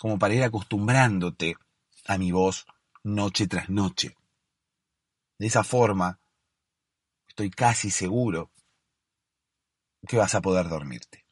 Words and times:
como 0.00 0.18
para 0.18 0.34
ir 0.34 0.42
acostumbrándote 0.42 1.56
a 2.06 2.16
mi 2.16 2.32
voz 2.32 2.64
noche 3.04 3.46
tras 3.46 3.68
noche. 3.68 4.16
De 5.38 5.46
esa 5.46 5.62
forma, 5.62 6.18
estoy 7.28 7.50
casi 7.50 7.90
seguro 7.90 8.50
que 10.08 10.16
vas 10.16 10.34
a 10.34 10.40
poder 10.40 10.70
dormirte. 10.70 11.26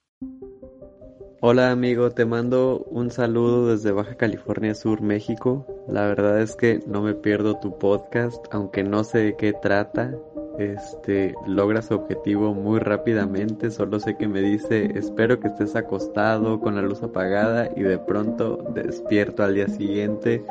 Hola 1.41 1.71
amigo, 1.71 2.11
te 2.11 2.27
mando 2.27 2.81
un 2.91 3.11
saludo 3.11 3.69
desde 3.69 3.93
Baja 3.93 4.17
California 4.17 4.75
Sur, 4.75 5.01
México. 5.01 5.67
La 5.89 6.03
verdad 6.03 6.43
es 6.43 6.55
que 6.55 6.81
no 6.87 7.01
me 7.01 7.15
pierdo 7.15 7.59
tu 7.59 7.79
podcast, 7.79 8.45
aunque 8.51 8.83
no 8.83 9.03
sé 9.03 9.19
de 9.19 9.37
qué 9.37 9.55
trata 9.55 10.15
este 10.59 11.35
logra 11.47 11.83
su 11.83 11.95
objetivo 11.95 12.55
muy 12.55 12.79
rápidamente. 12.79 13.71
Solo 13.71 14.01
sé 14.01 14.17
que 14.17 14.29
me 14.29 14.41
dice 14.41 14.99
espero 14.99 15.41
que 15.41 15.49
estés 15.49 15.77
acostado 15.77 16.61
con 16.61 16.75
la 16.75 16.83
luz 16.83 17.03
apagada 17.03 17.71
y 17.77 17.83
de 17.83 17.99
pronto 17.99 18.65
despierto 18.75 19.45
al 19.45 19.55
día 19.55 19.69
siguiente 19.69 20.45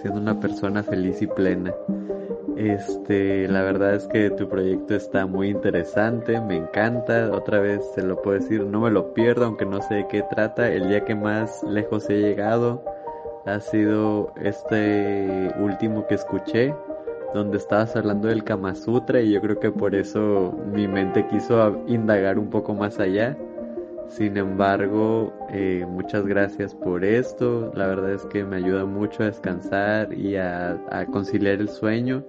siendo 0.00 0.20
una 0.20 0.38
persona 0.40 0.82
feliz 0.82 1.22
y 1.22 1.26
plena. 1.26 1.74
Este, 2.56 3.46
la 3.48 3.62
verdad 3.62 3.94
es 3.94 4.06
que 4.06 4.30
tu 4.30 4.48
proyecto 4.48 4.94
está 4.94 5.26
muy 5.26 5.48
interesante, 5.48 6.40
me 6.40 6.56
encanta. 6.56 7.30
Otra 7.32 7.60
vez 7.60 7.82
se 7.94 8.02
lo 8.02 8.22
puedo 8.22 8.38
decir, 8.38 8.64
no 8.64 8.80
me 8.80 8.90
lo 8.90 9.12
pierdo, 9.12 9.44
aunque 9.44 9.66
no 9.66 9.82
sé 9.82 9.94
de 9.94 10.08
qué 10.08 10.22
trata. 10.22 10.70
El 10.70 10.88
día 10.88 11.04
que 11.04 11.14
más 11.14 11.62
lejos 11.64 12.08
he 12.08 12.18
llegado 12.18 12.82
ha 13.44 13.60
sido 13.60 14.32
este 14.42 15.52
último 15.58 16.06
que 16.06 16.14
escuché 16.14 16.74
donde 17.34 17.58
estabas 17.58 17.96
hablando 17.96 18.28
del 18.28 18.44
Kama 18.44 18.74
Sutra 18.74 19.20
y 19.20 19.32
yo 19.32 19.40
creo 19.40 19.58
que 19.58 19.70
por 19.70 19.94
eso 19.94 20.54
mi 20.72 20.88
mente 20.88 21.26
quiso 21.28 21.82
indagar 21.86 22.38
un 22.38 22.50
poco 22.50 22.74
más 22.74 22.98
allá. 22.98 23.36
Sin 24.08 24.36
embargo, 24.36 25.32
eh, 25.50 25.84
muchas 25.88 26.26
gracias 26.26 26.74
por 26.74 27.04
esto. 27.04 27.72
La 27.74 27.86
verdad 27.86 28.12
es 28.12 28.24
que 28.26 28.44
me 28.44 28.56
ayuda 28.56 28.84
mucho 28.84 29.22
a 29.22 29.26
descansar 29.26 30.12
y 30.12 30.36
a, 30.36 30.80
a 30.90 31.06
conciliar 31.06 31.60
el 31.60 31.68
sueño. 31.68 32.24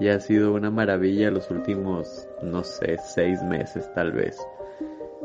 Y 0.00 0.08
ha 0.08 0.18
sido 0.18 0.54
una 0.54 0.70
maravilla 0.70 1.30
los 1.30 1.50
últimos, 1.50 2.26
no 2.42 2.64
sé, 2.64 2.96
seis 3.14 3.42
meses 3.42 3.88
tal 3.94 4.12
vez. 4.12 4.38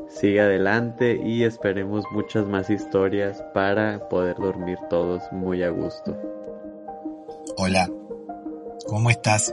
Sigue 0.08 0.41
adelante 0.41 1.19
y 1.24 1.44
esperemos 1.44 2.03
muchas 2.12 2.46
más 2.46 2.69
historias 2.69 3.41
para 3.53 4.08
poder 4.09 4.35
dormir 4.35 4.78
todos 4.90 5.24
muy 5.31 5.64
a 5.64 5.69
gusto. 5.69 6.16
Hola, 7.58 7.88
¿Cómo 8.88 9.09
estás? 9.09 9.51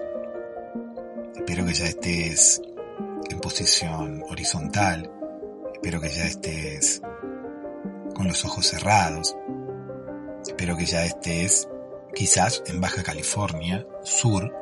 Espero 1.35 1.65
que 1.65 1.73
ya 1.73 1.87
estés 1.87 2.61
en 3.31 3.41
posición 3.41 4.23
horizontal. 4.29 5.11
Espero 5.73 6.03
que 6.03 6.11
ya 6.11 6.25
estés 6.25 7.01
con 8.15 8.29
los 8.29 8.45
ojos 8.45 8.67
cerrados. 8.67 9.35
Espero 10.47 10.77
que 10.77 10.85
ya 10.85 11.07
estés 11.07 11.67
quizás 12.15 12.63
en 12.67 12.79
Baja 12.83 13.03
California 13.03 13.87
Sur, 14.03 14.55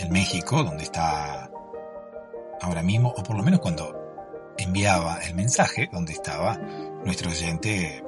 en 0.00 0.12
México, 0.12 0.64
donde 0.64 0.82
está 0.82 1.48
ahora 2.60 2.82
mismo, 2.82 3.14
o 3.16 3.22
por 3.22 3.36
lo 3.36 3.44
menos 3.44 3.60
cuando 3.60 4.54
enviaba 4.58 5.20
el 5.20 5.36
mensaje, 5.36 5.88
donde 5.92 6.14
estaba 6.14 6.56
nuestro 7.04 7.30
oyente, 7.30 8.02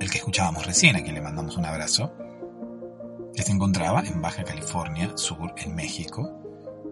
el 0.00 0.10
que 0.10 0.16
escuchábamos 0.16 0.66
recién, 0.66 0.96
a 0.96 1.02
quien 1.02 1.14
le 1.14 1.20
mandamos 1.20 1.58
un 1.58 1.66
abrazo 1.66 2.10
que 3.34 3.42
se 3.42 3.52
encontraba 3.52 4.00
en 4.00 4.20
Baja 4.20 4.44
California 4.44 5.12
Sur, 5.16 5.54
en 5.56 5.74
México, 5.74 6.30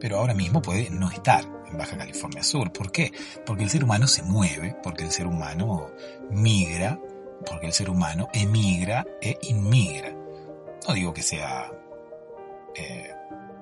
pero 0.01 0.19
ahora 0.19 0.35
mismo 0.35 0.63
puede 0.63 0.91
no 0.91 1.11
estar 1.11 1.45
en 1.71 1.77
Baja 1.77 1.97
California 1.97 2.43
Sur. 2.43 2.73
¿Por 2.73 2.93
qué? 2.93 3.13
Porque 3.45 3.65
el 3.65 3.71
ser 3.71 3.85
humano 3.85 4.07
se 4.07 4.23
mueve, 4.23 4.77
porque 4.83 5.05
el 5.05 5.11
ser 5.11 5.27
humano 5.27 5.91
migra, 6.31 7.01
porque 7.47 7.67
el 7.67 7.73
ser 7.73 7.91
humano 7.91 8.29
emigra 8.33 9.07
e 9.21 9.39
inmigra. 9.43 10.15
No 10.87 10.95
digo 10.95 11.13
que 11.13 11.23
sea 11.23 11.71
eh, 12.75 13.13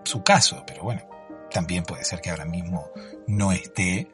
su 0.04 0.22
caso, 0.22 0.62
pero 0.66 0.82
bueno, 0.82 1.02
también 1.50 1.84
puede 1.84 2.04
ser 2.04 2.20
que 2.20 2.30
ahora 2.30 2.44
mismo 2.44 2.90
no 3.26 3.52
esté 3.52 4.08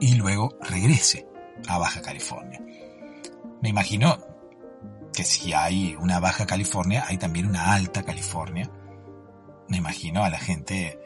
y 0.00 0.14
luego 0.14 0.56
regrese 0.60 1.26
a 1.68 1.78
Baja 1.78 2.02
California. 2.02 2.60
Me 3.60 3.70
imagino 3.70 4.18
que 5.18 5.24
si 5.24 5.52
hay 5.52 5.96
una 5.98 6.20
Baja 6.20 6.46
California, 6.46 7.04
hay 7.08 7.18
también 7.18 7.48
una 7.48 7.72
Alta 7.72 8.04
California. 8.04 8.70
Me 9.68 9.78
imagino 9.78 10.22
a 10.22 10.30
la 10.30 10.38
gente 10.38 10.96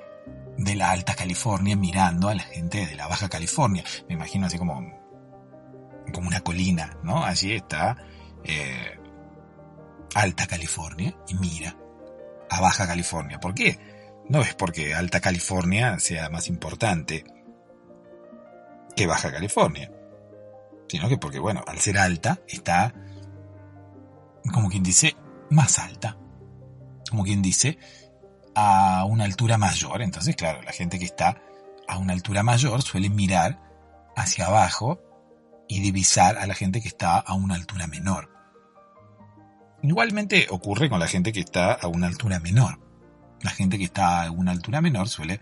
de 0.59 0.75
la 0.75 0.91
Alta 0.91 1.14
California 1.14 1.76
mirando 1.76 2.29
a 2.29 2.35
la 2.35 2.43
gente 2.43 2.85
de 2.85 2.94
la 2.94 3.09
Baja 3.09 3.31
California. 3.31 3.82
Me 4.11 4.14
imagino 4.17 4.49
así 4.49 4.59
como, 4.59 4.87
como 6.12 6.29
una 6.29 6.43
colina, 6.43 6.99
¿no? 7.03 7.25
Allí 7.25 7.55
está 7.55 7.97
eh, 8.44 8.99
Alta 10.14 10.47
California 10.47 11.17
y 11.29 11.35
mira 11.37 11.75
a 12.50 12.61
Baja 12.61 12.87
California. 12.87 13.41
¿Por 13.41 13.55
qué? 13.55 13.79
No 14.29 14.43
es 14.43 14.55
porque 14.55 14.93
Alta 14.93 15.23
California 15.23 15.99
sea 15.99 16.29
más 16.29 16.49
importante 16.49 17.25
que 18.94 19.06
Baja 19.06 19.32
California, 19.32 19.91
sino 20.87 21.09
que 21.09 21.17
porque, 21.17 21.38
bueno, 21.38 21.64
al 21.67 21.79
ser 21.79 21.97
alta 21.97 22.41
está, 22.47 22.93
como 24.50 24.68
quien 24.70 24.82
dice, 24.82 25.16
más 25.50 25.78
alta. 25.78 26.16
Como 27.10 27.24
quien 27.24 27.42
dice, 27.42 27.78
a 28.54 29.04
una 29.04 29.24
altura 29.24 29.58
mayor. 29.58 30.02
Entonces, 30.02 30.36
claro, 30.36 30.62
la 30.62 30.72
gente 30.72 30.98
que 30.98 31.04
está 31.04 31.40
a 31.88 31.98
una 31.98 32.12
altura 32.12 32.42
mayor 32.42 32.82
suele 32.82 33.10
mirar 33.10 33.60
hacia 34.16 34.46
abajo 34.46 35.00
y 35.68 35.80
divisar 35.80 36.38
a 36.38 36.46
la 36.46 36.54
gente 36.54 36.80
que 36.80 36.88
está 36.88 37.18
a 37.18 37.34
una 37.34 37.54
altura 37.54 37.86
menor. 37.86 38.30
Igualmente 39.82 40.46
ocurre 40.50 40.88
con 40.88 41.00
la 41.00 41.08
gente 41.08 41.32
que 41.32 41.40
está 41.40 41.72
a 41.72 41.88
una 41.88 42.06
altura 42.06 42.38
menor. 42.38 42.78
La 43.40 43.50
gente 43.50 43.78
que 43.78 43.84
está 43.84 44.22
a 44.22 44.30
una 44.30 44.52
altura 44.52 44.80
menor 44.80 45.08
suele 45.08 45.40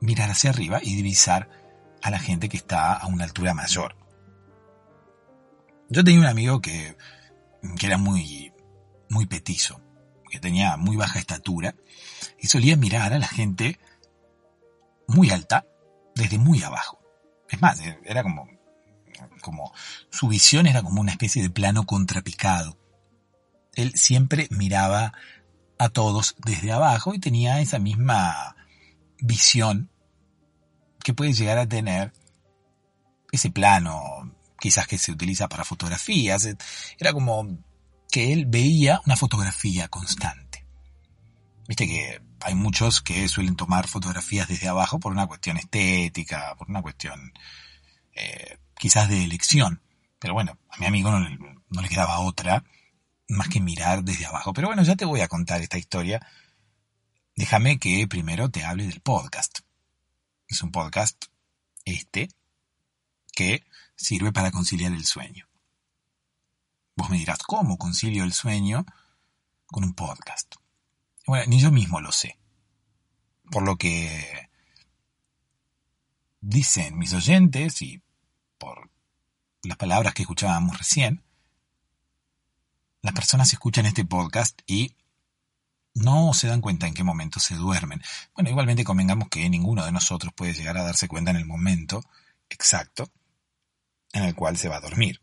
mirar 0.00 0.30
hacia 0.30 0.50
arriba 0.50 0.78
y 0.82 0.94
divisar 0.94 1.48
a 2.02 2.10
la 2.10 2.18
gente 2.18 2.48
que 2.48 2.56
está 2.56 2.92
a 2.92 3.06
una 3.06 3.24
altura 3.24 3.54
mayor. 3.54 3.96
Yo 5.88 6.04
tenía 6.04 6.20
un 6.20 6.26
amigo 6.26 6.60
que, 6.60 6.96
que 7.78 7.86
era 7.86 7.98
muy, 7.98 8.52
muy 9.08 9.26
petizo, 9.26 9.80
que 10.30 10.40
tenía 10.40 10.76
muy 10.76 10.96
baja 10.96 11.18
estatura, 11.18 11.74
y 12.38 12.48
solía 12.48 12.76
mirar 12.76 13.12
a 13.12 13.18
la 13.18 13.28
gente 13.28 13.78
muy 15.06 15.30
alta 15.30 15.66
desde 16.14 16.38
muy 16.38 16.62
abajo. 16.62 16.98
Es 17.48 17.60
más, 17.60 17.80
era 18.04 18.22
como, 18.22 18.46
como, 19.40 19.72
su 20.10 20.28
visión 20.28 20.66
era 20.66 20.82
como 20.82 21.00
una 21.00 21.12
especie 21.12 21.42
de 21.42 21.50
plano 21.50 21.86
contrapicado. 21.86 22.78
Él 23.74 23.94
siempre 23.94 24.48
miraba 24.50 25.14
a 25.78 25.88
todos 25.88 26.36
desde 26.44 26.72
abajo 26.72 27.14
y 27.14 27.20
tenía 27.20 27.60
esa 27.60 27.78
misma 27.78 28.56
visión 29.20 29.90
que 31.02 31.14
puede 31.14 31.32
llegar 31.32 31.58
a 31.58 31.68
tener 31.68 32.12
ese 33.32 33.50
plano, 33.50 34.27
quizás 34.60 34.86
que 34.86 34.98
se 34.98 35.12
utiliza 35.12 35.48
para 35.48 35.64
fotografías. 35.64 36.48
Era 36.98 37.12
como 37.12 37.58
que 38.10 38.32
él 38.32 38.46
veía 38.46 39.00
una 39.06 39.16
fotografía 39.16 39.88
constante. 39.88 40.66
Viste 41.66 41.86
que 41.86 42.20
hay 42.40 42.54
muchos 42.54 43.02
que 43.02 43.28
suelen 43.28 43.56
tomar 43.56 43.88
fotografías 43.88 44.48
desde 44.48 44.68
abajo 44.68 44.98
por 44.98 45.12
una 45.12 45.26
cuestión 45.26 45.56
estética, 45.56 46.54
por 46.56 46.68
una 46.70 46.82
cuestión 46.82 47.32
eh, 48.14 48.58
quizás 48.76 49.08
de 49.08 49.24
elección. 49.24 49.82
Pero 50.18 50.34
bueno, 50.34 50.58
a 50.70 50.78
mi 50.78 50.86
amigo 50.86 51.10
no, 51.10 51.28
no 51.68 51.82
le 51.82 51.88
quedaba 51.88 52.20
otra 52.20 52.64
más 53.28 53.48
que 53.48 53.60
mirar 53.60 54.02
desde 54.02 54.26
abajo. 54.26 54.52
Pero 54.52 54.68
bueno, 54.68 54.82
ya 54.82 54.96
te 54.96 55.04
voy 55.04 55.20
a 55.20 55.28
contar 55.28 55.60
esta 55.60 55.78
historia. 55.78 56.26
Déjame 57.36 57.78
que 57.78 58.06
primero 58.08 58.50
te 58.50 58.64
hable 58.64 58.86
del 58.86 59.00
podcast. 59.00 59.60
Es 60.48 60.62
un 60.62 60.72
podcast 60.72 61.26
este 61.84 62.28
que 63.32 63.62
sirve 63.98 64.32
para 64.32 64.50
conciliar 64.50 64.92
el 64.92 65.04
sueño. 65.04 65.46
Vos 66.96 67.10
me 67.10 67.18
dirás, 67.18 67.38
¿cómo 67.38 67.76
concilio 67.76 68.24
el 68.24 68.32
sueño 68.32 68.86
con 69.66 69.84
un 69.84 69.92
podcast? 69.92 70.54
Bueno, 71.26 71.44
ni 71.48 71.60
yo 71.60 71.70
mismo 71.70 72.00
lo 72.00 72.12
sé. 72.12 72.38
Por 73.50 73.64
lo 73.64 73.76
que 73.76 74.48
dicen 76.40 76.96
mis 76.96 77.12
oyentes 77.12 77.82
y 77.82 78.00
por 78.56 78.90
las 79.62 79.76
palabras 79.76 80.14
que 80.14 80.22
escuchábamos 80.22 80.78
recién, 80.78 81.22
las 83.02 83.14
personas 83.14 83.52
escuchan 83.52 83.86
este 83.86 84.04
podcast 84.04 84.60
y 84.66 84.94
no 85.94 86.32
se 86.34 86.46
dan 86.46 86.60
cuenta 86.60 86.86
en 86.86 86.94
qué 86.94 87.02
momento 87.02 87.40
se 87.40 87.56
duermen. 87.56 88.02
Bueno, 88.34 88.50
igualmente 88.50 88.84
convengamos 88.84 89.28
que 89.28 89.48
ninguno 89.48 89.84
de 89.84 89.92
nosotros 89.92 90.32
puede 90.34 90.54
llegar 90.54 90.76
a 90.76 90.84
darse 90.84 91.08
cuenta 91.08 91.30
en 91.30 91.38
el 91.38 91.46
momento 91.46 92.02
exacto 92.48 93.10
en 94.18 94.24
el 94.24 94.34
cual 94.34 94.56
se 94.56 94.68
va 94.68 94.76
a 94.76 94.80
dormir. 94.80 95.20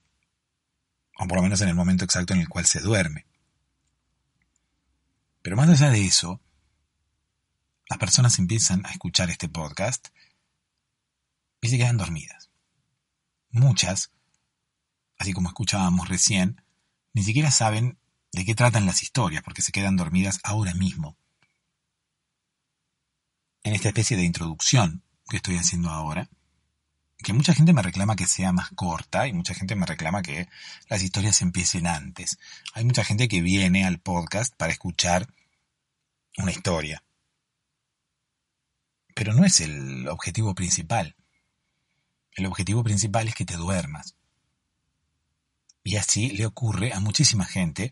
O 1.18 1.27
por 1.27 1.38
lo 1.38 1.44
menos 1.44 1.62
en 1.62 1.69
el 1.69 1.75
momento 1.75 2.03
exacto 2.03 2.33
en 2.33 2.42
el 2.42 2.50
cual 2.50 2.65
se 2.65 2.81
duerme. 2.81 3.25
Pero 5.42 5.56
más 5.56 5.69
allá 5.69 5.89
de 5.92 6.06
eso, 6.06 6.42
las 7.88 8.00
personas 8.00 8.39
empiezan 8.39 8.86
a 8.86 8.89
escuchar 8.89 9.30
este 9.30 9.47
podcast 9.47 10.07
y 11.62 11.68
se 11.68 11.77
quedan 11.77 11.97
dormidas. 11.97 12.50
Muchas, 13.51 14.12
así 15.18 15.33
como 15.33 15.50
escuchábamos 15.50 16.09
recién, 16.09 16.62
ni 17.13 17.24
siquiera 17.24 17.51
saben 17.51 18.00
de 18.31 18.44
qué 18.44 18.56
tratan 18.56 18.86
las 18.86 19.03
historias 19.03 19.44
porque 19.44 19.62
se 19.62 19.71
quedan 19.71 19.95
dormidas 19.95 20.39
ahora 20.44 20.74
mismo. 20.74 21.15
En 23.63 23.74
esta 23.74 23.89
especie 23.89 24.18
de 24.18 24.24
introducción 24.24 25.03
que 25.30 25.38
estoy 25.38 25.57
haciendo 25.57 25.89
ahora, 25.89 26.30
que 27.18 27.34
mucha 27.34 27.54
gente 27.54 27.74
me 27.74 27.82
reclama 27.82 28.16
que 28.16 28.28
sea 28.28 28.52
más 28.52 28.70
corta 28.72 29.28
y 29.28 29.34
mucha 29.34 29.54
gente 29.54 29.76
me 29.76 29.86
reclama 29.86 30.22
que 30.22 30.48
las 30.90 31.02
historias 31.02 31.42
empiecen 31.42 31.88
antes. 31.88 32.38
Hay 32.74 32.86
mucha 32.86 33.04
gente 33.04 33.28
que 33.28 33.42
viene 33.42 33.86
al 33.86 34.00
podcast 34.00 34.54
para 34.56 34.72
escuchar 34.72 35.28
una 36.38 36.52
historia. 36.52 37.04
Pero 39.16 39.34
no 39.34 39.46
es 39.46 39.62
el 39.62 40.08
objetivo 40.10 40.54
principal. 40.54 41.16
El 42.34 42.46
objetivo 42.48 42.84
principal 42.84 43.28
es 43.28 43.36
que 43.36 43.46
te 43.46 43.56
duermas. 43.56 44.16
Y 45.84 45.96
así 45.96 46.32
le 46.32 46.46
ocurre 46.46 46.92
a 46.94 47.00
muchísima 47.00 47.46
gente 47.46 47.92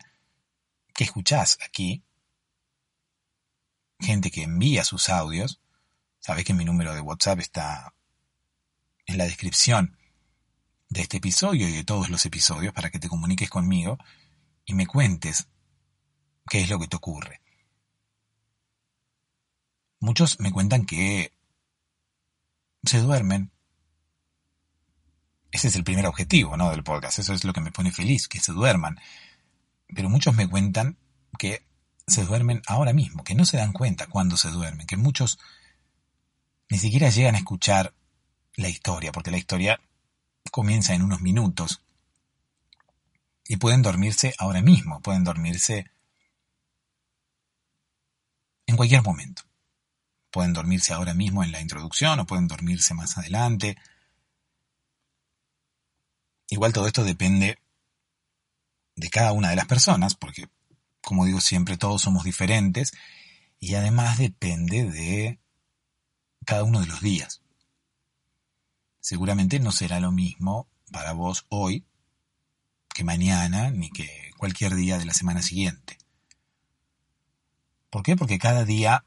que 0.93 1.05
escuchás 1.05 1.57
aquí, 1.65 2.03
gente 3.99 4.31
que 4.31 4.43
envía 4.43 4.83
sus 4.83 5.09
audios. 5.09 5.61
Sabes 6.19 6.43
que 6.43 6.53
mi 6.53 6.65
número 6.65 6.93
de 6.93 7.01
WhatsApp 7.01 7.39
está 7.39 7.93
en 9.05 9.17
la 9.17 9.25
descripción 9.25 9.97
de 10.89 11.01
este 11.01 11.17
episodio 11.17 11.67
y 11.67 11.71
de 11.71 11.83
todos 11.83 12.09
los 12.09 12.25
episodios 12.25 12.73
para 12.73 12.89
que 12.89 12.99
te 12.99 13.09
comuniques 13.09 13.49
conmigo 13.49 13.97
y 14.65 14.73
me 14.73 14.87
cuentes 14.87 15.47
qué 16.47 16.61
es 16.61 16.69
lo 16.69 16.79
que 16.79 16.87
te 16.87 16.97
ocurre. 16.97 17.41
Muchos 19.99 20.39
me 20.39 20.51
cuentan 20.51 20.85
que 20.85 21.31
se 22.83 22.99
duermen 22.99 23.53
ese 25.53 25.67
es 25.67 25.75
el 25.75 25.83
primer 25.83 26.07
objetivo, 26.07 26.57
¿no? 26.57 26.71
Del 26.71 26.83
podcast. 26.83 27.19
Eso 27.19 27.31
es 27.31 27.43
lo 27.43 27.53
que 27.53 27.61
me 27.61 27.71
pone 27.71 27.91
feliz, 27.91 28.27
que 28.27 28.39
se 28.39 28.51
duerman. 28.51 28.99
Pero 29.95 30.09
muchos 30.09 30.33
me 30.33 30.49
cuentan 30.49 30.97
que 31.37 31.63
se 32.07 32.25
duermen 32.25 32.63
ahora 32.65 32.91
mismo, 32.91 33.23
que 33.23 33.35
no 33.35 33.45
se 33.45 33.57
dan 33.57 33.71
cuenta 33.71 34.07
cuando 34.07 34.35
se 34.35 34.49
duermen, 34.49 34.87
que 34.87 34.97
muchos 34.97 35.37
ni 36.69 36.79
siquiera 36.79 37.09
llegan 37.09 37.35
a 37.35 37.37
escuchar 37.37 37.93
la 38.55 38.69
historia, 38.69 39.11
porque 39.11 39.31
la 39.31 39.37
historia 39.37 39.79
comienza 40.51 40.93
en 40.93 41.01
unos 41.01 41.21
minutos. 41.21 41.81
Y 43.47 43.57
pueden 43.57 43.81
dormirse 43.81 44.33
ahora 44.37 44.61
mismo, 44.61 45.01
pueden 45.01 45.23
dormirse 45.23 45.91
en 48.65 48.77
cualquier 48.77 49.03
momento. 49.03 49.43
Pueden 50.31 50.53
dormirse 50.53 50.93
ahora 50.93 51.13
mismo 51.13 51.43
en 51.43 51.51
la 51.51 51.61
introducción 51.61 52.19
o 52.19 52.25
pueden 52.25 52.47
dormirse 52.47 52.93
más 52.93 53.17
adelante 53.17 53.77
Igual 56.53 56.71
todo 56.71 56.85
esto 56.85 57.03
depende 57.03 57.57
de 58.95 59.09
cada 59.09 59.31
una 59.31 59.49
de 59.49 59.55
las 59.55 59.65
personas, 59.65 60.13
porque, 60.13 60.49
como 61.01 61.25
digo 61.25 61.41
siempre, 61.41 61.77
todos 61.77 62.03
somos 62.03 62.25
diferentes, 62.25 62.91
y 63.59 63.73
además 63.73 64.19
depende 64.19 64.83
de 64.83 65.39
cada 66.45 66.63
uno 66.63 66.81
de 66.81 66.85
los 66.85 67.01
días. 67.01 67.42
Seguramente 69.03 69.59
no 69.59 69.73
será 69.73 69.99
lo 69.99 70.13
mismo 70.13 70.69
para 70.89 71.11
vos 71.11 71.45
hoy 71.49 71.85
que 72.87 73.03
mañana, 73.03 73.69
ni 73.69 73.89
que 73.89 74.31
cualquier 74.37 74.75
día 74.75 74.97
de 74.97 75.03
la 75.03 75.13
semana 75.13 75.41
siguiente. 75.41 75.97
¿Por 77.89 78.01
qué? 78.01 78.15
Porque 78.15 78.39
cada 78.39 78.63
día 78.63 79.03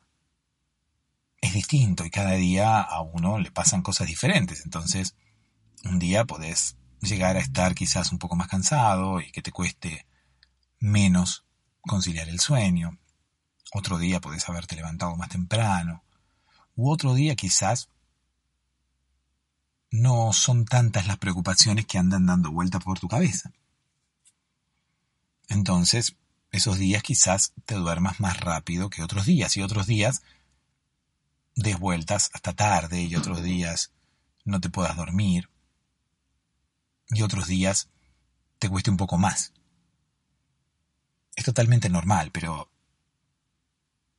es 1.41 1.55
distinto 1.55 2.05
y 2.05 2.11
cada 2.11 2.33
día 2.33 2.83
a 2.83 3.01
uno 3.01 3.39
le 3.39 3.51
pasan 3.51 3.81
cosas 3.81 4.07
diferentes. 4.07 4.67
Entonces, 4.67 5.17
un 5.83 5.99
día 5.99 6.27
podés 6.27 6.77
llegar 7.01 7.39
a 7.39 7.41
estar 7.41 7.75
quizás 7.75 8.13
un 8.13 8.19
poco 8.19 8.37
más 8.37 8.49
cansado 8.49 9.23
y 9.23 9.33
que 9.33 9.41
te 9.41 9.51
cueste 9.51 10.07
menos 10.79 11.47
conciliar 11.81 12.29
el 12.29 12.41
sueño. 12.41 12.99
Otro 13.73 13.97
día 13.97 14.21
podés 14.21 14.47
haberte 14.47 14.77
levantado 14.77 15.17
más 15.17 15.31
temprano. 15.31 16.05
U 16.75 16.91
otro 16.91 17.15
día 17.15 17.35
quizás 17.35 17.89
no 20.01 20.33
son 20.33 20.65
tantas 20.65 21.07
las 21.07 21.19
preocupaciones 21.19 21.87
que 21.87 21.99
andan 21.99 22.27
dando 22.27 22.51
vuelta 22.53 22.79
por 22.79 22.99
tu 22.99 23.09
cabeza. 23.09 23.53
Entonces, 25.49 26.17
esos 26.53 26.79
días 26.79 27.03
quizás 27.03 27.53
te 27.65 27.75
duermas 27.75 28.21
más 28.21 28.41
rápido 28.41 28.91
que 28.91 29.03
otros 29.03 29.27
días 29.27 29.57
y 29.57 29.63
otros 29.63 29.87
días 29.87 30.23
des 31.55 31.79
vueltas 31.79 32.31
hasta 32.35 32.53
tarde 32.53 33.03
y 33.03 33.17
otros 33.17 33.43
días 33.43 33.93
no 34.45 34.61
te 34.61 34.69
puedas 34.69 34.97
dormir 34.97 35.49
y 37.09 37.23
otros 37.23 37.47
días 37.47 37.89
te 38.59 38.69
cueste 38.69 38.91
un 38.91 38.97
poco 38.97 39.17
más. 39.17 39.53
Es 41.35 41.45
totalmente 41.45 41.89
normal, 41.89 42.31
pero 42.33 42.71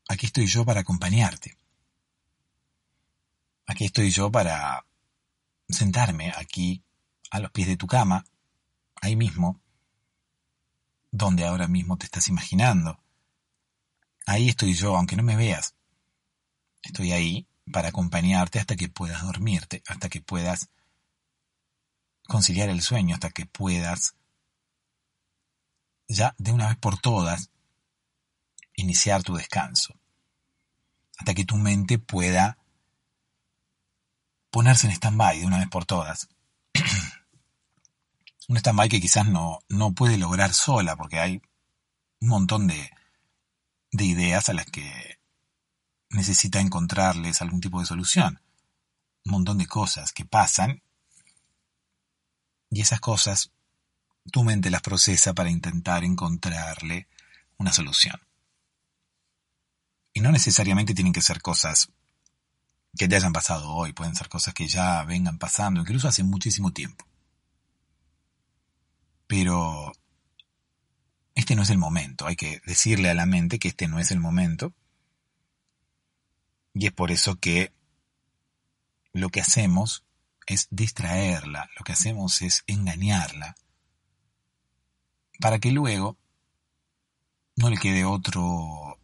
aquí 0.07 0.25
estoy 0.25 0.47
yo 0.47 0.65
para 0.65 0.81
acompañarte. 0.81 1.57
Aquí 3.65 3.85
estoy 3.85 4.09
yo 4.11 4.31
para 4.31 4.85
sentarme 5.69 6.31
aquí 6.35 6.83
a 7.31 7.39
los 7.39 7.51
pies 7.51 7.67
de 7.67 7.77
tu 7.77 7.87
cama, 7.87 8.25
ahí 9.01 9.15
mismo, 9.15 9.59
donde 11.11 11.45
ahora 11.45 11.67
mismo 11.67 11.97
te 11.97 12.05
estás 12.05 12.27
imaginando. 12.29 12.99
Ahí 14.25 14.49
estoy 14.49 14.73
yo, 14.73 14.95
aunque 14.95 15.15
no 15.15 15.23
me 15.23 15.35
veas. 15.35 15.75
Estoy 16.83 17.11
ahí 17.11 17.47
para 17.71 17.89
acompañarte 17.89 18.59
hasta 18.59 18.75
que 18.75 18.89
puedas 18.89 19.23
dormirte, 19.23 19.83
hasta 19.87 20.09
que 20.09 20.21
puedas 20.21 20.69
conciliar 22.27 22.69
el 22.69 22.81
sueño, 22.81 23.15
hasta 23.15 23.29
que 23.29 23.45
puedas 23.45 24.15
ya 26.07 26.33
de 26.37 26.51
una 26.51 26.69
vez 26.69 26.77
por 26.77 26.99
todas 26.99 27.49
iniciar 28.75 29.23
tu 29.23 29.35
descanso, 29.35 29.95
hasta 31.17 31.33
que 31.33 31.45
tu 31.45 31.57
mente 31.57 31.99
pueda 31.99 32.57
ponerse 34.49 34.87
en 34.87 34.93
stand-by 34.93 35.39
de 35.39 35.45
una 35.45 35.59
vez 35.59 35.67
por 35.69 35.85
todas. 35.85 36.27
un 38.47 38.57
stand-by 38.57 38.89
que 38.89 39.01
quizás 39.01 39.27
no, 39.27 39.59
no 39.69 39.93
puede 39.93 40.17
lograr 40.17 40.53
sola, 40.53 40.95
porque 40.95 41.19
hay 41.19 41.41
un 42.21 42.29
montón 42.29 42.67
de, 42.67 42.91
de 43.91 44.05
ideas 44.05 44.49
a 44.49 44.53
las 44.53 44.65
que 44.65 45.19
necesita 46.09 46.59
encontrarles 46.59 47.41
algún 47.41 47.61
tipo 47.61 47.79
de 47.79 47.85
solución. 47.85 48.41
Un 49.25 49.31
montón 49.31 49.57
de 49.57 49.67
cosas 49.67 50.13
que 50.13 50.25
pasan 50.25 50.81
y 52.69 52.81
esas 52.81 52.99
cosas 52.99 53.51
tu 54.31 54.43
mente 54.43 54.69
las 54.69 54.81
procesa 54.81 55.33
para 55.33 55.49
intentar 55.49 56.03
encontrarle 56.03 57.07
una 57.57 57.71
solución. 57.71 58.19
Y 60.13 60.21
no 60.21 60.31
necesariamente 60.31 60.93
tienen 60.93 61.13
que 61.13 61.21
ser 61.21 61.41
cosas 61.41 61.91
que 62.97 63.07
te 63.07 63.15
hayan 63.15 63.33
pasado 63.33 63.69
hoy, 63.73 63.93
pueden 63.93 64.15
ser 64.15 64.29
cosas 64.29 64.53
que 64.53 64.67
ya 64.67 65.03
vengan 65.03 65.37
pasando, 65.37 65.81
incluso 65.81 66.07
hace 66.07 66.23
muchísimo 66.23 66.71
tiempo. 66.71 67.05
Pero 69.27 69.91
este 71.35 71.55
no 71.55 71.61
es 71.61 71.69
el 71.69 71.77
momento, 71.77 72.25
hay 72.25 72.35
que 72.35 72.61
decirle 72.65 73.09
a 73.09 73.13
la 73.13 73.25
mente 73.25 73.59
que 73.59 73.67
este 73.69 73.87
no 73.87 73.99
es 73.99 74.11
el 74.11 74.19
momento. 74.19 74.73
Y 76.73 76.87
es 76.87 76.91
por 76.91 77.11
eso 77.11 77.39
que 77.39 77.71
lo 79.13 79.29
que 79.29 79.41
hacemos 79.41 80.03
es 80.45 80.67
distraerla, 80.71 81.69
lo 81.77 81.83
que 81.83 81.93
hacemos 81.93 82.41
es 82.41 82.63
engañarla, 82.67 83.55
para 85.39 85.59
que 85.59 85.71
luego 85.71 86.17
no 87.55 87.69
le 87.69 87.77
quede 87.77 88.05
otro 88.05 88.99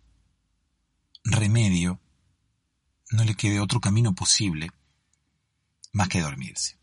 remedio, 1.24 2.00
no 3.14 3.24
le 3.24 3.36
quede 3.36 3.60
otro 3.60 3.80
camino 3.80 4.14
posible 4.14 4.72
más 5.92 6.10
que 6.10 6.22
dormirse. 6.22 6.78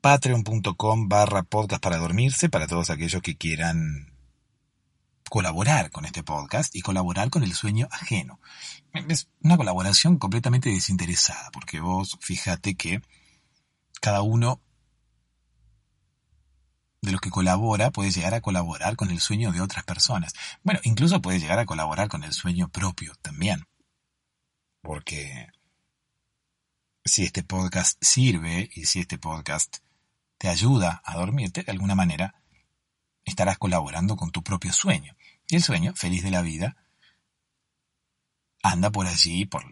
Patreon.com 0.00 1.08
barra 1.08 1.44
podcast 1.44 1.82
para 1.82 1.98
dormirse 1.98 2.48
para 2.48 2.66
todos 2.66 2.90
aquellos 2.90 3.22
que 3.22 3.36
quieran 3.36 4.12
colaborar 5.30 5.90
con 5.90 6.04
este 6.04 6.22
podcast 6.22 6.74
y 6.74 6.80
colaborar 6.80 7.30
con 7.30 7.44
el 7.44 7.54
sueño 7.54 7.88
ajeno. 7.90 8.40
Es 8.92 9.28
una 9.42 9.56
colaboración 9.56 10.18
completamente 10.18 10.70
desinteresada, 10.70 11.50
porque 11.52 11.80
vos 11.80 12.18
fíjate 12.20 12.74
que 12.74 13.00
cada 14.00 14.22
uno 14.22 14.60
de 17.00 17.12
los 17.12 17.20
que 17.20 17.30
colabora 17.30 17.90
puede 17.90 18.10
llegar 18.10 18.34
a 18.34 18.40
colaborar 18.40 18.96
con 18.96 19.10
el 19.10 19.20
sueño 19.20 19.52
de 19.52 19.60
otras 19.60 19.84
personas. 19.84 20.34
Bueno, 20.62 20.80
incluso 20.82 21.22
puede 21.22 21.38
llegar 21.38 21.58
a 21.58 21.66
colaborar 21.66 22.08
con 22.08 22.24
el 22.24 22.32
sueño 22.32 22.68
propio 22.68 23.14
también. 23.22 23.66
Porque 24.82 25.48
si 27.04 27.24
este 27.24 27.42
podcast 27.42 27.96
sirve 28.00 28.68
y 28.74 28.86
si 28.86 29.00
este 29.00 29.18
podcast 29.18 29.78
te 30.38 30.48
ayuda 30.48 31.02
a 31.04 31.16
dormirte, 31.16 31.62
de 31.62 31.72
alguna 31.72 31.94
manera 31.94 32.34
estarás 33.24 33.58
colaborando 33.58 34.16
con 34.16 34.30
tu 34.30 34.42
propio 34.42 34.72
sueño. 34.72 35.16
Y 35.48 35.56
el 35.56 35.62
sueño, 35.62 35.94
feliz 35.94 36.22
de 36.22 36.30
la 36.30 36.42
vida, 36.42 36.76
anda 38.62 38.90
por 38.90 39.06
allí, 39.06 39.46
por, 39.46 39.64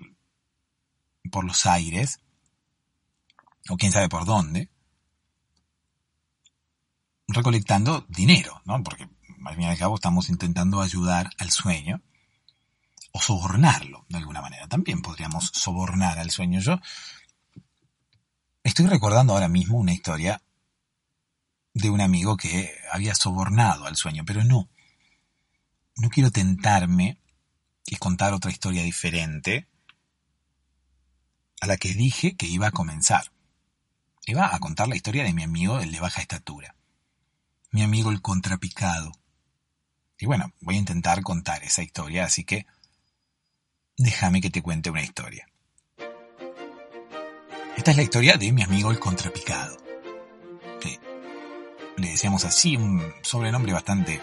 por 1.31 1.45
los 1.45 1.67
aires, 1.67 2.21
o 3.69 3.77
quién 3.77 3.93
sabe 3.93 4.09
por 4.09 4.25
dónde, 4.25 4.71
recolectando 7.29 8.05
dinero, 8.09 8.63
¿no? 8.65 8.83
Porque 8.83 9.09
al 9.45 9.55
fin 9.55 9.65
y 9.65 9.67
al 9.67 9.79
cabo 9.79 9.97
estamos 9.97 10.29
intentando 10.29 10.81
ayudar 10.81 11.31
al 11.39 11.51
sueño 11.51 12.03
o 13.13 13.21
sobornarlo 13.21 14.05
de 14.09 14.19
alguna 14.19 14.43
manera. 14.43 14.69
También 14.69 15.03
podríamos 15.03 15.51
sobornar 15.55 16.19
al 16.19 16.31
sueño. 16.31 16.61
Yo 16.61 16.81
estoy 18.63 18.87
recordando 18.87 19.33
ahora 19.33 19.49
mismo 19.49 19.79
una 19.79 19.93
historia 19.93 20.43
de 21.75 21.91
un 21.91 22.01
amigo 22.01 22.37
que 22.37 22.73
había 22.91 23.15
sobornado 23.15 23.87
al 23.87 23.97
sueño, 23.97 24.25
pero 24.25 24.45
no. 24.45 24.69
No 25.97 26.11
quiero 26.11 26.31
tentarme 26.31 27.19
y 27.87 27.97
contar 27.97 28.35
otra 28.35 28.51
historia 28.51 28.83
diferente 28.83 29.69
a 31.61 31.67
la 31.67 31.77
que 31.77 31.95
dije 31.95 32.37
que 32.37 32.47
iba 32.47 32.69
a 32.69 32.73
comenzar. 32.73 33.33
Iba 34.27 34.55
a 34.55 34.59
contar 34.59 34.89
la 34.89 34.97
historia 34.97 35.25
de 35.25 35.33
mi 35.33 35.43
amigo 35.43 35.79
el 35.81 35.93
de 35.93 36.01
baja 36.01 36.21
estatura 36.21 36.76
mi 37.77 37.83
amigo 37.83 38.11
el 38.11 38.23
contrapicado. 38.23 39.13
Y 40.19 40.25
bueno, 40.25 40.51
voy 40.63 40.77
a 40.77 40.79
intentar 40.79 41.23
contar 41.23 41.63
esa 41.63 41.83
historia, 41.83 42.25
así 42.25 42.43
que 42.43 42.65
déjame 43.99 44.41
que 44.41 44.49
te 44.49 44.63
cuente 44.63 44.89
una 44.89 45.03
historia. 45.03 45.47
Esta 47.77 47.91
es 47.91 47.97
la 47.99 48.03
historia 48.03 48.39
de 48.39 48.51
mi 48.51 48.63
amigo 48.63 48.91
el 48.91 48.99
contrapicado. 48.99 49.77
le 51.99 52.09
decíamos 52.09 52.47
así, 52.47 52.79
un 52.79 53.13
sobrenombre 53.21 53.75
bastante, 53.75 54.23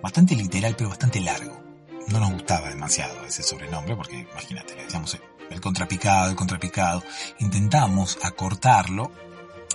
bastante 0.00 0.36
literal, 0.36 0.76
pero 0.76 0.90
bastante 0.90 1.20
largo. 1.20 1.60
No 2.06 2.20
nos 2.20 2.30
gustaba 2.30 2.68
demasiado 2.68 3.24
ese 3.24 3.42
sobrenombre, 3.42 3.96
porque 3.96 4.28
imagínate, 4.30 4.76
le 4.76 4.84
decíamos 4.84 5.18
el 5.50 5.60
contrapicado, 5.60 6.30
el 6.30 6.36
contrapicado. 6.36 7.02
Intentamos 7.40 8.16
acortarlo 8.22 9.10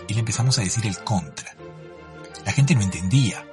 y 0.08 0.14
le 0.14 0.22
empezamos 0.22 0.58
a 0.60 0.62
decir 0.62 0.88
el 0.88 0.98
contra. 1.04 1.65
La 2.46 2.52
gente 2.52 2.76
no 2.76 2.82
entendía. 2.82 3.44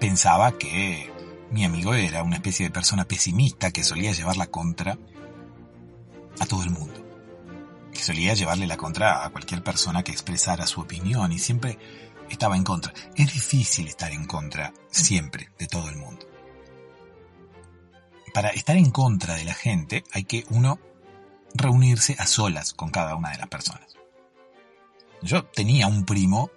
Pensaba 0.00 0.56
que 0.58 1.12
mi 1.50 1.64
amigo 1.64 1.94
era 1.94 2.22
una 2.22 2.36
especie 2.36 2.66
de 2.66 2.72
persona 2.72 3.04
pesimista 3.04 3.70
que 3.70 3.84
solía 3.84 4.12
llevar 4.12 4.36
la 4.36 4.46
contra 4.46 4.98
a 6.40 6.46
todo 6.46 6.62
el 6.62 6.70
mundo. 6.70 7.04
Que 7.92 8.00
solía 8.00 8.34
llevarle 8.34 8.66
la 8.66 8.78
contra 8.78 9.24
a 9.24 9.30
cualquier 9.30 9.62
persona 9.62 10.02
que 10.02 10.12
expresara 10.12 10.66
su 10.66 10.80
opinión 10.80 11.30
y 11.30 11.38
siempre 11.38 11.78
estaba 12.30 12.56
en 12.56 12.64
contra. 12.64 12.92
Es 13.14 13.32
difícil 13.32 13.86
estar 13.86 14.10
en 14.12 14.26
contra 14.26 14.72
siempre 14.90 15.50
de 15.58 15.66
todo 15.66 15.90
el 15.90 15.96
mundo. 15.96 16.26
Para 18.32 18.48
estar 18.48 18.76
en 18.76 18.90
contra 18.90 19.34
de 19.34 19.44
la 19.44 19.54
gente 19.54 20.04
hay 20.10 20.24
que 20.24 20.44
uno 20.50 20.80
reunirse 21.54 22.16
a 22.18 22.26
solas 22.26 22.72
con 22.72 22.90
cada 22.90 23.14
una 23.14 23.30
de 23.30 23.38
las 23.38 23.48
personas. 23.48 23.94
Yo 25.22 25.44
tenía 25.44 25.86
un 25.86 26.04
primo 26.04 26.50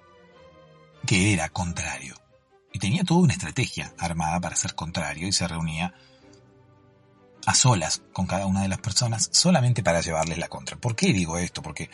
que 1.07 1.33
era 1.33 1.49
contrario. 1.49 2.15
Y 2.71 2.77
tenía 2.77 3.03
toda 3.03 3.21
una 3.21 3.33
estrategia 3.33 3.93
armada 3.97 4.39
para 4.39 4.55
ser 4.55 4.75
contrario 4.75 5.27
y 5.27 5.31
se 5.31 5.47
reunía 5.47 5.95
a 7.47 7.55
solas 7.55 8.03
con 8.13 8.27
cada 8.27 8.45
una 8.45 8.61
de 8.61 8.67
las 8.67 8.79
personas 8.79 9.29
solamente 9.31 9.81
para 9.81 10.01
llevarles 10.01 10.37
la 10.37 10.49
contra. 10.49 10.77
¿Por 10.77 10.95
qué 10.95 11.13
digo 11.13 11.37
esto? 11.39 11.63
Porque 11.63 11.89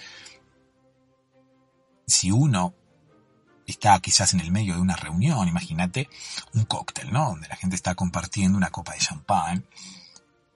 si 2.08 2.32
uno 2.32 2.74
está 3.68 3.98
quizás 4.00 4.34
en 4.34 4.42
el 4.42 4.52
medio 4.52 4.74
de 4.74 4.82
una 4.82 4.96
reunión, 4.96 5.48
imagínate 5.48 6.10
un 6.54 6.66
cóctel, 6.66 7.14
¿no? 7.14 7.30
Donde 7.30 7.48
la 7.48 7.56
gente 7.56 7.76
está 7.76 7.96
compartiendo 7.96 8.58
una 8.58 8.72
copa 8.72 8.94
de 8.94 9.00
champán 9.00 9.66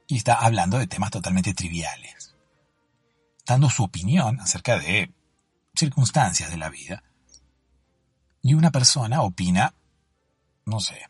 y 0.07 0.17
está 0.17 0.33
hablando 0.33 0.79
de 0.79 0.87
temas 0.87 1.11
totalmente 1.11 1.53
triviales, 1.53 2.35
dando 3.45 3.69
su 3.69 3.83
opinión 3.83 4.39
acerca 4.39 4.79
de 4.79 5.13
circunstancias 5.75 6.49
de 6.49 6.57
la 6.57 6.69
vida 6.69 7.03
y 8.47 8.53
una 8.53 8.71
persona 8.71 9.23
opina, 9.23 9.73
no 10.65 10.79
sé, 10.79 11.09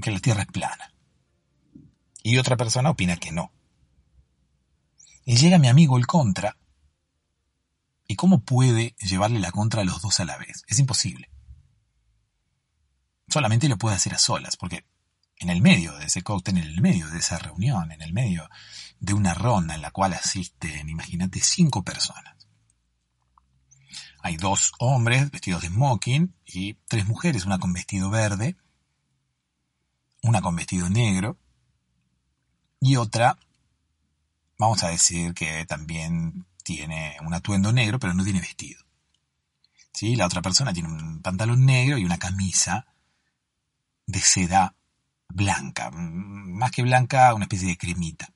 que 0.00 0.12
la 0.12 0.20
Tierra 0.20 0.42
es 0.42 0.48
plana. 0.48 0.94
Y 2.22 2.38
otra 2.38 2.56
persona 2.56 2.90
opina 2.90 3.16
que 3.16 3.32
no. 3.32 3.50
Y 5.24 5.36
llega 5.36 5.58
mi 5.58 5.66
amigo 5.66 5.98
el 5.98 6.06
contra. 6.06 6.56
¿Y 8.06 8.14
cómo 8.14 8.42
puede 8.42 8.94
llevarle 9.00 9.40
la 9.40 9.50
contra 9.50 9.82
a 9.82 9.84
los 9.84 10.02
dos 10.02 10.20
a 10.20 10.24
la 10.24 10.38
vez? 10.38 10.62
Es 10.68 10.78
imposible. 10.78 11.30
Solamente 13.26 13.68
lo 13.68 13.76
puede 13.76 13.96
hacer 13.96 14.14
a 14.14 14.18
solas, 14.18 14.56
porque 14.56 14.84
en 15.38 15.50
el 15.50 15.62
medio 15.62 15.98
de 15.98 16.06
ese 16.06 16.22
cóctel, 16.22 16.58
en 16.58 16.64
el 16.64 16.80
medio 16.80 17.08
de 17.08 17.18
esa 17.18 17.38
reunión, 17.38 17.90
en 17.90 18.02
el 18.02 18.12
medio 18.12 18.48
de 19.00 19.14
una 19.14 19.34
ronda 19.34 19.74
en 19.74 19.82
la 19.82 19.90
cual 19.90 20.12
asisten, 20.12 20.88
imagínate, 20.88 21.40
cinco 21.40 21.82
personas. 21.82 22.41
Hay 24.22 24.36
dos 24.36 24.72
hombres 24.78 25.30
vestidos 25.30 25.62
de 25.62 25.68
smoking 25.68 26.34
y 26.46 26.74
tres 26.88 27.06
mujeres, 27.06 27.44
una 27.44 27.58
con 27.58 27.72
vestido 27.72 28.08
verde, 28.08 28.56
una 30.22 30.40
con 30.40 30.54
vestido 30.54 30.88
negro 30.88 31.36
y 32.80 32.96
otra, 32.96 33.36
vamos 34.58 34.82
a 34.82 34.88
decir 34.88 35.34
que 35.34 35.64
también 35.66 36.46
tiene 36.64 37.16
un 37.24 37.34
atuendo 37.34 37.72
negro, 37.72 37.98
pero 37.98 38.14
no 38.14 38.24
tiene 38.24 38.40
vestido. 38.40 38.80
¿Sí? 39.92 40.16
La 40.16 40.26
otra 40.26 40.42
persona 40.42 40.72
tiene 40.72 40.88
un 40.88 41.20
pantalón 41.20 41.66
negro 41.66 41.98
y 41.98 42.04
una 42.04 42.18
camisa 42.18 42.86
de 44.06 44.20
seda 44.20 44.74
blanca, 45.28 45.90
más 45.92 46.70
que 46.70 46.82
blanca, 46.82 47.34
una 47.34 47.44
especie 47.44 47.68
de 47.68 47.76
cremita. 47.76 48.32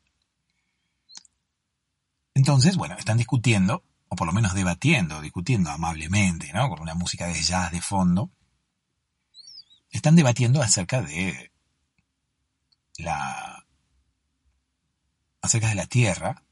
Entonces, 2.34 2.76
bueno, 2.76 2.96
están 2.98 3.18
discutiendo, 3.18 3.82
o 4.08 4.16
por 4.16 4.26
lo 4.26 4.32
menos 4.32 4.54
debatiendo, 4.54 5.20
discutiendo 5.20 5.70
amablemente, 5.70 6.52
¿no? 6.52 6.68
Con 6.68 6.80
una 6.80 6.94
música 6.94 7.26
de 7.26 7.40
jazz 7.40 7.72
de 7.72 7.80
fondo. 7.80 8.30
Están 9.90 10.16
debatiendo 10.16 10.62
acerca 10.62 11.02
de 11.02 11.52
la 12.98 13.64
acerca 15.42 15.68
de 15.68 15.74
la 15.74 15.86
Tierra 15.86 16.42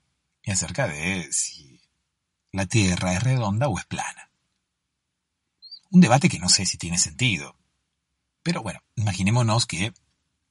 y 0.43 0.51
acerca 0.51 0.87
de 0.87 1.33
si 1.33 1.81
la 2.53 2.67
Tierra 2.67 3.15
es 3.15 3.23
redonda 3.23 3.69
o 3.69 3.79
es 3.79 3.85
plana. 3.85 4.31
Un 5.91 6.01
debate 6.01 6.29
que 6.29 6.39
no 6.39 6.49
sé 6.49 6.67
si 6.67 6.79
tiene 6.79 6.99
sentido. 6.99 7.57
Pero 8.43 8.63
bueno, 8.63 8.81
imaginémonos 8.95 9.67
que 9.67 9.93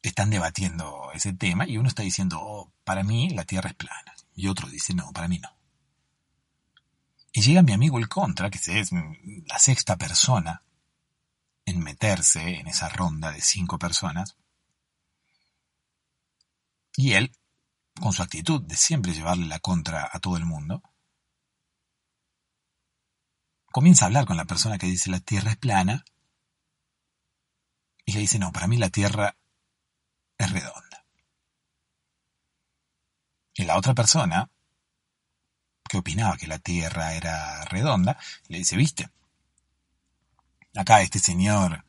están 0.02 0.30
debatiendo 0.30 1.12
ese 1.14 1.34
tema 1.34 1.68
y 1.68 1.78
uno 1.78 1.88
está 1.88 2.04
diciendo, 2.04 2.40
oh, 2.42 2.72
para 2.84 3.04
mí 3.04 3.30
la 3.30 3.46
Tierra 3.46 3.70
es 3.70 3.76
plana. 3.76 4.14
Y 4.36 4.48
otro 4.48 4.68
dice, 4.68 4.94
no, 4.94 5.12
para 5.12 5.28
mí 5.28 5.40
no. 5.40 5.50
Y 7.36 7.42
llega 7.42 7.64
mi 7.64 7.74
amigo 7.74 7.98
el 7.98 8.08
contra, 8.08 8.52
que 8.52 8.60
es 8.60 8.92
la 8.92 9.58
sexta 9.58 9.98
persona 9.98 10.64
en 11.66 11.80
meterse 11.80 12.60
en 12.60 12.68
esa 12.68 12.90
ronda 12.90 13.32
de 13.32 13.42
cinco 13.42 13.80
personas. 13.80 14.38
Y 16.96 17.14
él, 17.14 17.36
con 18.00 18.14
su 18.14 18.22
actitud 18.22 18.62
de 18.62 18.76
siempre 18.76 19.14
llevarle 19.14 19.48
la 19.48 19.60
contra 19.60 20.08
a 20.14 20.20
todo 20.20 20.38
el 20.38 20.46
mundo, 20.46 20.84
comienza 23.72 24.06
a 24.06 24.08
hablar 24.08 24.26
con 24.28 24.38
la 24.38 24.46
persona 24.46 24.78
que 24.78 24.86
dice 24.86 25.10
la 25.10 25.20
Tierra 25.20 25.50
es 25.50 25.58
plana 25.58 26.06
y 28.06 28.14
le 28.14 28.20
dice, 28.20 28.38
no, 28.38 28.52
para 28.52 28.68
mí 28.68 28.78
la 28.78 28.90
Tierra 28.90 29.36
es 30.38 30.52
redonda. 30.52 31.04
Y 33.56 33.64
la 33.64 33.76
otra 33.76 33.96
persona, 33.96 34.52
que 35.94 36.00
opinaba 36.00 36.38
que 36.38 36.48
la 36.48 36.58
Tierra 36.58 37.14
era 37.14 37.66
redonda, 37.66 38.18
le 38.48 38.58
dice, 38.58 38.76
viste, 38.76 39.12
acá 40.76 41.04
este 41.04 41.20
señor 41.20 41.86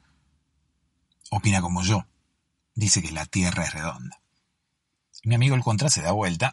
opina 1.31 1.63
como 1.63 1.83
yo, 1.83 2.07
dice 2.75 3.01
que 3.01 3.13
la 3.13 3.25
Tierra 3.25 3.65
es 3.65 3.73
redonda. 3.73 4.21
Mi 5.23 5.37
amigo 5.37 5.55
el 5.55 5.63
contra 5.63 5.89
se 5.89 6.03
da 6.03 6.13
vuelta 6.13 6.53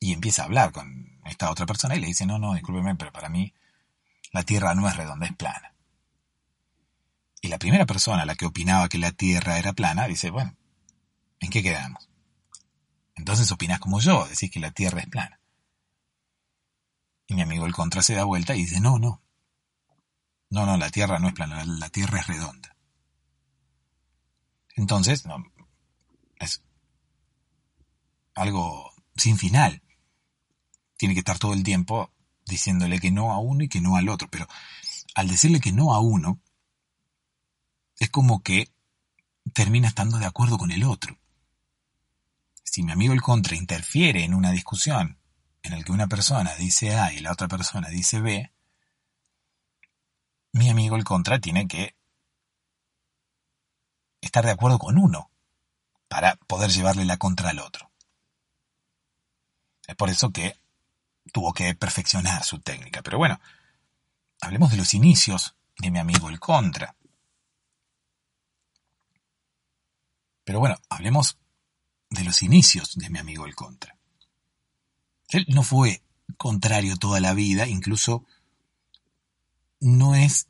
y 0.00 0.14
empieza 0.14 0.40
a 0.40 0.44
hablar 0.46 0.72
con 0.72 1.20
esta 1.26 1.50
otra 1.50 1.66
persona 1.66 1.96
y 1.96 2.00
le 2.00 2.06
dice, 2.06 2.24
no, 2.24 2.38
no, 2.38 2.54
discúlpeme, 2.54 2.94
pero 2.94 3.12
para 3.12 3.28
mí 3.28 3.52
la 4.32 4.44
Tierra 4.44 4.74
no 4.74 4.88
es 4.88 4.96
redonda, 4.96 5.26
es 5.26 5.36
plana. 5.36 5.74
Y 7.42 7.48
la 7.48 7.58
primera 7.58 7.84
persona, 7.84 8.24
la 8.24 8.36
que 8.36 8.46
opinaba 8.46 8.88
que 8.88 8.96
la 8.96 9.12
Tierra 9.12 9.58
era 9.58 9.74
plana, 9.74 10.06
dice, 10.06 10.30
bueno, 10.30 10.56
¿en 11.40 11.50
qué 11.50 11.62
quedamos? 11.62 12.08
Entonces 13.16 13.52
opinás 13.52 13.80
como 13.80 14.00
yo, 14.00 14.26
decís 14.26 14.50
que 14.50 14.60
la 14.60 14.70
Tierra 14.70 15.00
es 15.00 15.08
plana. 15.08 15.37
Y 17.28 17.34
mi 17.34 17.42
amigo 17.42 17.66
el 17.66 17.74
contra 17.74 18.02
se 18.02 18.14
da 18.14 18.24
vuelta 18.24 18.56
y 18.56 18.62
dice, 18.62 18.80
no, 18.80 18.98
no. 18.98 19.22
No, 20.50 20.64
no, 20.64 20.78
la 20.78 20.90
Tierra 20.90 21.18
no 21.18 21.28
es 21.28 21.34
plana, 21.34 21.62
la 21.64 21.90
Tierra 21.90 22.18
es 22.18 22.26
redonda. 22.26 22.74
Entonces, 24.74 25.26
no, 25.26 25.44
es 26.40 26.62
algo 28.34 28.92
sin 29.14 29.36
final. 29.36 29.82
Tiene 30.96 31.14
que 31.14 31.20
estar 31.20 31.38
todo 31.38 31.52
el 31.52 31.62
tiempo 31.62 32.10
diciéndole 32.46 32.98
que 32.98 33.10
no 33.10 33.30
a 33.32 33.38
uno 33.38 33.64
y 33.64 33.68
que 33.68 33.82
no 33.82 33.96
al 33.96 34.08
otro. 34.08 34.28
Pero 34.30 34.48
al 35.14 35.28
decirle 35.28 35.60
que 35.60 35.72
no 35.72 35.92
a 35.92 36.00
uno, 36.00 36.40
es 37.98 38.08
como 38.08 38.42
que 38.42 38.72
termina 39.52 39.88
estando 39.88 40.18
de 40.18 40.26
acuerdo 40.26 40.56
con 40.56 40.70
el 40.70 40.84
otro. 40.84 41.18
Si 42.64 42.82
mi 42.82 42.92
amigo 42.92 43.12
el 43.12 43.20
contra 43.20 43.54
interfiere 43.54 44.24
en 44.24 44.32
una 44.32 44.50
discusión 44.50 45.17
en 45.68 45.78
la 45.78 45.84
que 45.84 45.92
una 45.92 46.08
persona 46.08 46.54
dice 46.54 46.96
A 46.96 47.12
y 47.12 47.20
la 47.20 47.32
otra 47.32 47.48
persona 47.48 47.88
dice 47.88 48.20
B, 48.20 48.52
mi 50.52 50.70
amigo 50.70 50.96
el 50.96 51.04
contra 51.04 51.38
tiene 51.38 51.68
que 51.68 51.94
estar 54.20 54.44
de 54.44 54.50
acuerdo 54.50 54.78
con 54.78 54.98
uno 54.98 55.30
para 56.08 56.36
poder 56.36 56.70
llevarle 56.70 57.04
la 57.04 57.18
contra 57.18 57.50
al 57.50 57.60
otro. 57.60 57.90
Es 59.86 59.94
por 59.94 60.10
eso 60.10 60.30
que 60.30 60.58
tuvo 61.32 61.52
que 61.52 61.74
perfeccionar 61.74 62.44
su 62.44 62.60
técnica. 62.60 63.02
Pero 63.02 63.18
bueno, 63.18 63.40
hablemos 64.40 64.70
de 64.70 64.78
los 64.78 64.94
inicios 64.94 65.54
de 65.78 65.90
mi 65.90 65.98
amigo 65.98 66.28
el 66.28 66.40
contra. 66.40 66.96
Pero 70.44 70.60
bueno, 70.60 70.76
hablemos 70.88 71.38
de 72.10 72.24
los 72.24 72.42
inicios 72.42 72.94
de 72.94 73.10
mi 73.10 73.18
amigo 73.18 73.44
el 73.44 73.54
Contra. 73.54 73.97
Él 75.30 75.44
no 75.48 75.62
fue 75.62 76.02
contrario 76.36 76.96
toda 76.96 77.20
la 77.20 77.34
vida, 77.34 77.66
incluso 77.66 78.24
no 79.80 80.14
es 80.14 80.48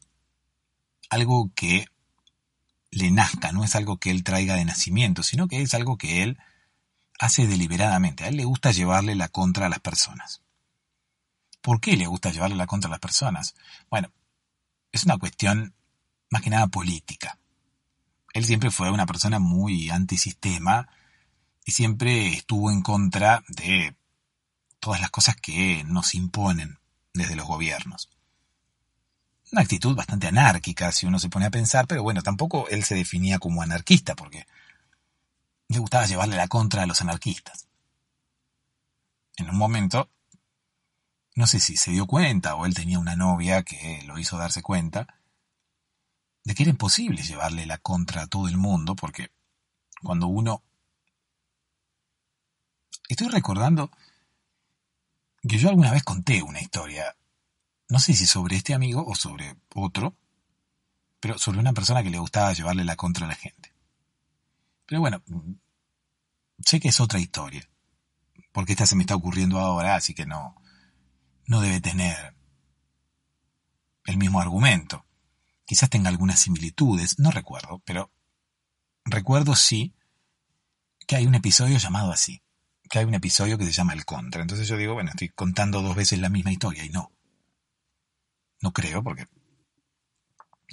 algo 1.10 1.50
que 1.54 1.86
le 2.90 3.10
nazca, 3.10 3.52
no 3.52 3.64
es 3.64 3.74
algo 3.74 3.98
que 3.98 4.10
él 4.10 4.24
traiga 4.24 4.54
de 4.54 4.64
nacimiento, 4.64 5.22
sino 5.22 5.48
que 5.48 5.62
es 5.62 5.74
algo 5.74 5.98
que 5.98 6.22
él 6.22 6.38
hace 7.18 7.46
deliberadamente. 7.46 8.24
A 8.24 8.28
él 8.28 8.36
le 8.36 8.44
gusta 8.44 8.70
llevarle 8.70 9.14
la 9.14 9.28
contra 9.28 9.66
a 9.66 9.68
las 9.68 9.80
personas. 9.80 10.42
¿Por 11.60 11.80
qué 11.80 11.96
le 11.96 12.06
gusta 12.06 12.30
llevarle 12.30 12.56
la 12.56 12.66
contra 12.66 12.88
a 12.88 12.92
las 12.92 13.00
personas? 13.00 13.54
Bueno, 13.90 14.10
es 14.92 15.04
una 15.04 15.18
cuestión 15.18 15.74
más 16.30 16.42
que 16.42 16.50
nada 16.50 16.68
política 16.68 17.38
él 18.38 18.44
siempre 18.44 18.70
fue 18.70 18.90
una 18.90 19.06
persona 19.06 19.38
muy 19.38 19.90
antisistema 19.90 20.88
y 21.64 21.72
siempre 21.72 22.28
estuvo 22.28 22.70
en 22.70 22.82
contra 22.82 23.42
de 23.48 23.94
todas 24.80 25.00
las 25.00 25.10
cosas 25.10 25.36
que 25.36 25.84
nos 25.84 26.14
imponen 26.14 26.78
desde 27.12 27.36
los 27.36 27.46
gobiernos. 27.46 28.08
Una 29.50 29.62
actitud 29.62 29.96
bastante 29.96 30.26
anárquica, 30.26 30.92
si 30.92 31.06
uno 31.06 31.18
se 31.18 31.30
pone 31.30 31.46
a 31.46 31.50
pensar, 31.50 31.86
pero 31.86 32.02
bueno, 32.02 32.22
tampoco 32.22 32.68
él 32.68 32.84
se 32.84 32.94
definía 32.94 33.38
como 33.38 33.62
anarquista, 33.62 34.14
porque 34.14 34.46
le 35.68 35.78
gustaba 35.78 36.06
llevarle 36.06 36.36
la 36.36 36.48
contra 36.48 36.82
a 36.82 36.86
los 36.86 37.00
anarquistas. 37.00 37.66
En 39.36 39.48
un 39.48 39.56
momento, 39.56 40.10
no 41.34 41.46
sé 41.46 41.60
si 41.60 41.76
se 41.76 41.92
dio 41.92 42.06
cuenta 42.06 42.56
o 42.56 42.66
él 42.66 42.74
tenía 42.74 42.98
una 42.98 43.16
novia 43.16 43.62
que 43.62 44.02
lo 44.06 44.18
hizo 44.18 44.36
darse 44.36 44.62
cuenta, 44.62 45.06
de 46.44 46.54
que 46.54 46.64
era 46.64 46.70
imposible 46.70 47.22
llevarle 47.22 47.66
la 47.66 47.78
contra 47.78 48.22
a 48.22 48.26
todo 48.26 48.48
el 48.48 48.56
mundo, 48.56 48.96
porque 48.96 49.30
cuando 50.02 50.26
uno... 50.26 50.62
Estoy 53.08 53.28
recordando 53.28 53.90
que 55.48 55.58
yo 55.58 55.68
alguna 55.68 55.92
vez 55.92 56.04
conté 56.04 56.42
una 56.42 56.61
historia, 56.61 57.16
no 57.88 57.98
sé 57.98 58.14
si 58.14 58.26
sobre 58.26 58.56
este 58.56 58.74
amigo 58.74 59.04
o 59.06 59.14
sobre 59.14 59.56
otro, 59.74 60.16
pero 61.20 61.38
sobre 61.38 61.58
una 61.58 61.72
persona 61.72 62.02
que 62.02 62.11
le 62.11 62.18
gustaba 62.18 62.52
llevarle 62.52 62.84
la 62.84 62.96
contra 62.96 63.24
a 63.26 63.28
la 63.28 63.34
gente. 63.34 63.72
Pero 64.87 65.00
bueno, 65.00 65.22
sé 66.64 66.80
que 66.80 66.88
es 66.88 67.00
otra 67.00 67.18
historia, 67.18 67.68
porque 68.52 68.72
esta 68.72 68.87
se 68.87 68.96
me 68.96 69.02
está 69.02 69.16
ocurriendo 69.16 69.58
ahora, 69.58 69.96
así 69.96 70.14
que 70.14 70.26
no, 70.26 70.54
no 71.46 71.61
debe 71.61 71.80
tener 71.80 72.34
el 74.04 74.16
mismo 74.16 74.40
argumento. 74.40 75.04
Quizás 75.64 75.90
tenga 75.90 76.08
algunas 76.08 76.40
similitudes, 76.40 77.18
no 77.18 77.30
recuerdo, 77.30 77.82
pero 77.84 78.11
recuerdo 79.04 79.54
sí 79.54 79.94
que 81.06 81.16
hay 81.16 81.26
un 81.26 81.34
episodio 81.34 81.78
llamado 81.78 82.12
así, 82.12 82.42
que 82.88 82.98
hay 82.98 83.05
un 83.05 83.14
episodio 83.14 83.59
que 83.59 83.64
se 83.64 83.72
llama 83.72 83.92
El 83.92 84.05
Contra. 84.05 84.42
Entonces 84.42 84.66
yo 84.68 84.77
digo, 84.77 84.94
bueno, 84.94 85.11
estoy 85.11 85.29
contando 85.31 85.83
dos 85.83 85.96
veces 85.96 86.18
la 86.18 86.29
misma 86.29 86.53
historia 86.53 86.85
y 86.85 86.90
no. 86.90 87.12
No 88.61 88.72
creo, 88.72 89.03
porque 89.03 89.27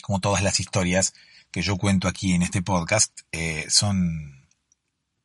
como 0.01 0.19
todas 0.19 0.43
las 0.43 0.59
historias 0.59 1.13
que 1.51 1.61
yo 1.61 1.77
cuento 1.77 2.07
aquí 2.07 2.33
en 2.33 2.41
este 2.41 2.61
podcast, 2.61 3.21
eh, 3.31 3.65
son 3.69 4.47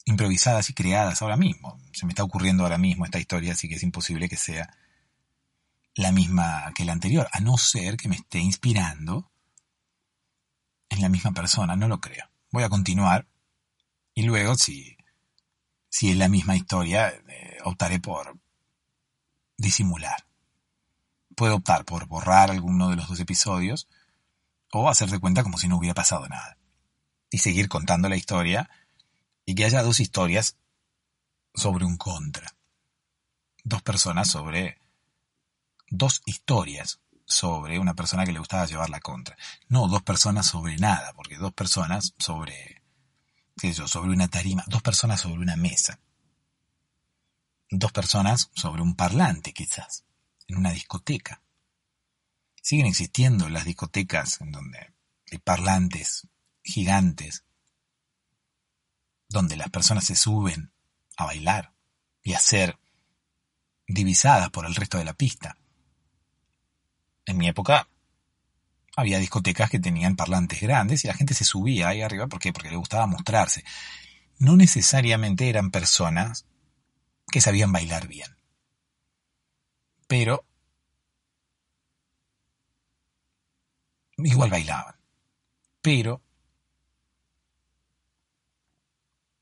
improvisadas 0.05 0.71
y 0.71 0.75
creadas 0.75 1.23
ahora 1.23 1.37
mismo. 1.37 1.81
Se 1.93 2.07
me 2.07 2.13
está 2.13 2.25
ocurriendo 2.25 2.63
ahora 2.63 2.79
mismo 2.79 3.05
esta 3.05 3.19
historia, 3.19 3.53
así 3.53 3.69
que 3.69 3.77
es 3.77 3.83
imposible 3.83 4.29
que 4.29 4.37
sea 4.37 4.77
la 5.95 6.13
misma 6.13 6.73
que 6.75 6.85
la 6.85 6.93
anterior, 6.93 7.29
a 7.33 7.41
no 7.41 7.59
ser 7.59 7.97
que 7.97 8.09
me 8.09 8.17
esté 8.17 8.39
inspirando 8.39 9.31
en 10.89 11.01
la 11.01 11.09
misma 11.09 11.33
persona, 11.33 11.77
no 11.77 11.89
lo 11.89 12.01
creo. 12.01 12.31
Voy 12.51 12.63
a 12.63 12.69
continuar 12.69 13.27
y 14.15 14.23
luego, 14.23 14.55
si, 14.57 14.97
si 15.91 16.11
es 16.11 16.17
la 16.17 16.29
misma 16.29 16.57
historia, 16.57 17.09
eh, 17.09 17.59
optaré 17.65 18.01
por 18.01 18.39
disimular. 19.59 20.25
Puedo 21.37 21.57
optar 21.57 21.85
por 21.85 22.07
borrar 22.07 22.51
alguno 22.51 22.89
de 22.89 22.97
los 22.97 23.09
dos 23.09 23.21
episodios 23.21 23.89
o 24.73 24.89
hacer 24.89 25.11
de 25.11 25.19
cuenta 25.19 25.43
como 25.43 25.59
si 25.59 25.69
no 25.69 25.77
hubiera 25.77 25.95
pasado 25.95 26.29
nada. 26.29 26.57
y 27.33 27.39
seguir 27.39 27.69
contando 27.69 28.09
la 28.09 28.17
historia 28.17 28.69
y 29.45 29.55
que 29.55 29.65
haya 29.65 29.85
dos 29.85 30.01
historias 30.01 30.57
sobre 31.55 31.85
un 31.85 31.97
contra. 31.97 32.57
Dos 33.63 33.83
personas 33.83 34.29
sobre... 34.29 34.79
Dos 35.89 36.23
historias 36.25 37.01
sobre 37.25 37.79
una 37.79 37.95
persona 37.95 38.25
que 38.25 38.33
le 38.33 38.41
gustaba 38.41 38.67
llevar 38.67 38.91
la 38.91 39.01
contra. 39.01 39.37
No 39.69 39.87
dos 39.87 40.03
personas 40.03 40.47
sobre 40.47 40.77
nada, 40.79 41.13
porque 41.15 41.37
dos 41.37 41.53
personas 41.53 42.15
sobre... 42.19 42.80
yo, 43.63 43.87
sobre 43.87 44.11
una 44.11 44.29
tarima. 44.29 44.65
Dos 44.67 44.83
personas 44.83 45.21
sobre 45.21 45.41
una 45.41 45.57
mesa. 45.57 46.01
Dos 47.71 47.93
personas 47.93 48.51
sobre 48.55 48.83
un 48.83 48.95
parlante, 48.95 49.53
quizás. 49.53 50.05
En 50.49 50.57
una 50.57 50.73
discoteca. 50.73 51.43
Siguen 52.63 52.87
existiendo 52.87 53.49
las 53.49 53.65
discotecas 53.65 54.41
en 54.41 54.53
donde 54.53 54.93
hay 55.31 55.39
parlantes 55.39 56.27
gigantes 56.63 57.45
donde 59.29 59.57
las 59.57 59.71
personas 59.71 60.05
se 60.05 60.17
suben 60.17 60.73
a 61.17 61.25
bailar 61.25 61.73
y 62.23 62.35
a 62.35 62.41
ser 62.41 62.79
divisadas 63.87 64.51
por 64.51 64.67
el 64.67 64.75
resto 64.75 64.99
de 64.99 65.05
la 65.05 65.15
pista. 65.15 65.57
En 67.27 67.39
mi 67.39 67.49
época 67.49 67.89
había 69.01 69.19
discotecas 69.19 69.71
que 69.71 69.81
tenían 69.81 70.17
parlantes 70.17 70.61
grandes 70.61 71.05
y 71.05 71.09
la 71.09 71.15
gente 71.15 71.35
se 71.35 71.45
subía 71.45 71.89
ahí 71.89 72.03
arriba. 72.03 72.27
¿Por 72.27 72.39
qué? 72.39 72.53
Porque 72.53 72.71
le 72.71 72.77
gustaba 72.77 73.07
mostrarse. 73.07 73.65
No 74.39 74.57
necesariamente 74.57 75.49
eran 75.49 75.71
personas 75.71 76.47
que 77.31 77.41
sabían 77.41 77.73
bailar 77.73 78.09
bien. 78.09 78.37
Pero 80.07 80.45
igual 84.19 84.51
bailaban. 84.51 84.97
Pero 85.83 86.23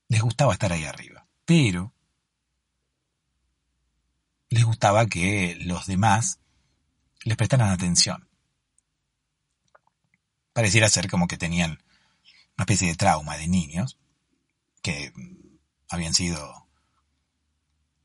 les 0.07 0.21
gustaba 0.21 0.53
estar 0.53 0.71
ahí 0.73 0.85
arriba, 0.85 1.27
pero 1.45 1.93
les 4.49 4.63
gustaba 4.63 5.05
que 5.05 5.55
los 5.61 5.85
demás 5.85 6.39
les 7.23 7.37
prestaran 7.37 7.69
atención. 7.69 8.28
Pareciera 10.59 10.89
ser 10.89 11.09
como 11.09 11.25
que 11.25 11.37
tenían 11.37 11.81
una 12.57 12.63
especie 12.63 12.89
de 12.89 12.95
trauma 12.95 13.37
de 13.37 13.47
niños 13.47 13.97
que 14.81 15.13
habían 15.87 16.13
sido 16.13 16.67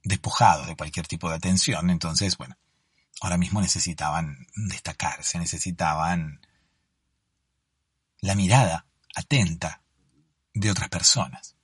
despojados 0.05 0.69
de 0.69 0.77
cualquier 0.77 1.09
tipo 1.09 1.29
de 1.29 1.35
atención, 1.35 1.91
entonces, 1.91 2.39
bueno, 2.39 2.57
ahora 3.21 3.39
mismo 3.39 3.61
necesitaban 3.61 4.47
destacarse, 4.55 5.37
necesitaban 5.41 6.47
la 8.21 8.37
mirada 8.37 8.87
atenta 9.17 9.83
de 10.53 10.71
otras 10.71 10.91
personas. 10.91 11.57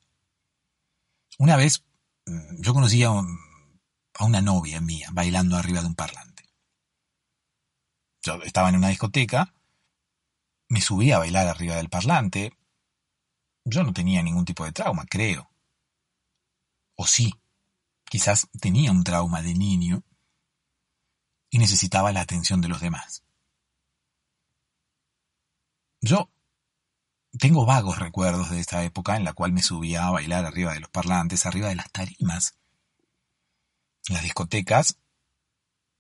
Una 1.39 1.55
vez 1.55 1.85
mm, 2.27 2.63
yo 2.63 2.75
conocí 2.75 3.05
a, 3.05 3.13
una 3.13 4.41
novia 4.41 4.81
mía 4.81 5.09
bailando 5.13 5.57
arriba 5.57 5.83
de 5.83 5.87
un 5.87 5.95
parlante. 5.95 6.51
Yo 8.23 8.43
estaba 8.43 8.71
en 8.71 8.75
una 8.75 8.89
discoteca, 8.89 9.55
me 10.71 10.81
subí 10.81 11.11
a 11.11 11.19
bailar 11.19 11.49
arriba 11.49 11.75
del 11.77 11.91
parlante. 11.91 12.57
Yo 13.65 13.83
no 13.83 13.93
tenía 13.93 14.23
ningún 14.23 14.45
tipo 14.45 14.65
de 14.65 14.73
trauma, 14.73 15.05
creo. 15.05 15.51
O 16.95 17.07
sí, 17.07 17.35
quizás 18.09 18.49
tenía 18.61 18.93
un 18.93 19.03
trauma 19.03 19.43
de 19.43 19.55
niño 19.55 20.05
y 21.51 21.59
necesitaba 21.59 22.13
la 22.13 22.21
atención 22.21 22.61
de 22.61 22.69
los 22.69 22.81
demás. 22.81 23.25
Yo 26.01 26.31
tengo 27.37 27.67
vagos 27.67 27.99
recuerdos 27.99 28.51
de 28.51 28.61
esta 28.61 28.85
época 28.85 29.17
en 29.17 29.25
la 29.25 29.33
cual 29.33 29.53
me 29.53 29.63
subía 29.63 30.07
a 30.07 30.13
bailar 30.13 30.45
arriba 30.45 30.73
de 30.73 30.81
los 30.81 30.91
parlantes, 30.91 31.47
arriba 31.47 31.69
de 31.69 31.75
las 31.75 31.91
tarimas. 31.91 32.55
En 34.07 34.15
las 34.15 34.23
discotecas, 34.23 34.99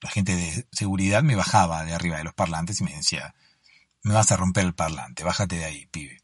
la 0.00 0.10
gente 0.10 0.36
de 0.36 0.68
seguridad 0.70 1.24
me 1.24 1.34
bajaba 1.34 1.84
de 1.84 1.92
arriba 1.92 2.18
de 2.18 2.24
los 2.24 2.34
parlantes 2.34 2.80
y 2.80 2.84
me 2.84 2.94
decía, 2.94 3.34
me 4.02 4.14
vas 4.14 4.32
a 4.32 4.36
romper 4.36 4.64
el 4.64 4.74
parlante, 4.74 5.24
bájate 5.24 5.56
de 5.56 5.64
ahí, 5.64 5.86
pibe. 5.86 6.22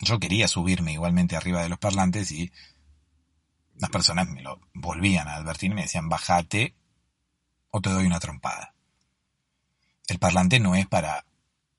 Yo 0.00 0.18
quería 0.18 0.48
subirme 0.48 0.92
igualmente 0.92 1.36
arriba 1.36 1.62
de 1.62 1.68
los 1.68 1.78
parlantes 1.78 2.30
y 2.30 2.52
las 3.74 3.90
personas 3.90 4.28
me 4.28 4.42
lo 4.42 4.60
volvían 4.74 5.28
a 5.28 5.34
advertir 5.34 5.70
y 5.70 5.74
me 5.74 5.82
decían, 5.82 6.08
bájate 6.08 6.74
o 7.70 7.80
te 7.80 7.90
doy 7.90 8.06
una 8.06 8.20
trompada. 8.20 8.74
El 10.06 10.18
parlante 10.18 10.60
no 10.60 10.74
es 10.74 10.86
para 10.86 11.24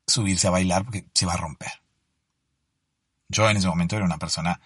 subirse 0.05 0.47
a 0.47 0.51
bailar 0.51 0.83
porque 0.83 1.05
se 1.13 1.25
va 1.25 1.33
a 1.33 1.37
romper. 1.37 1.71
Yo 3.29 3.49
en 3.49 3.57
ese 3.57 3.67
momento 3.67 3.95
era 3.95 4.05
una 4.05 4.17
persona 4.17 4.59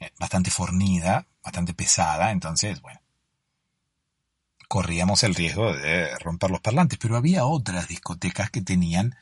eh, 0.00 0.12
bastante 0.18 0.50
fornida, 0.50 1.26
bastante 1.42 1.74
pesada, 1.74 2.30
entonces, 2.30 2.80
bueno, 2.80 3.00
corríamos 4.68 5.22
el 5.22 5.34
riesgo 5.34 5.72
de 5.72 6.16
romper 6.18 6.50
los 6.50 6.60
parlantes, 6.60 6.98
pero 6.98 7.16
había 7.16 7.44
otras 7.44 7.88
discotecas 7.88 8.50
que 8.50 8.62
tenían 8.62 9.16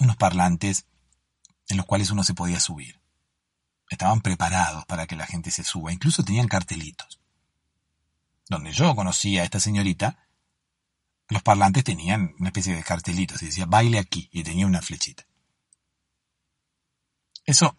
unos 0.00 0.16
parlantes 0.16 0.86
en 1.68 1.76
los 1.76 1.86
cuales 1.86 2.10
uno 2.10 2.22
se 2.22 2.34
podía 2.34 2.60
subir. 2.60 3.00
Estaban 3.88 4.20
preparados 4.20 4.84
para 4.86 5.06
que 5.06 5.16
la 5.16 5.26
gente 5.26 5.50
se 5.50 5.64
suba, 5.64 5.92
incluso 5.92 6.22
tenían 6.22 6.48
cartelitos. 6.48 7.20
Donde 8.48 8.72
yo 8.72 8.94
conocía 8.94 9.42
a 9.42 9.44
esta 9.44 9.60
señorita, 9.60 10.26
los 11.28 11.42
parlantes 11.42 11.84
tenían 11.84 12.34
una 12.38 12.50
especie 12.50 12.74
de 12.74 12.84
cartelitos 12.84 13.42
y 13.42 13.46
decía 13.46 13.66
baile 13.66 13.98
aquí 13.98 14.28
y 14.32 14.42
tenía 14.42 14.66
una 14.66 14.82
flechita. 14.82 15.26
Eso 17.44 17.78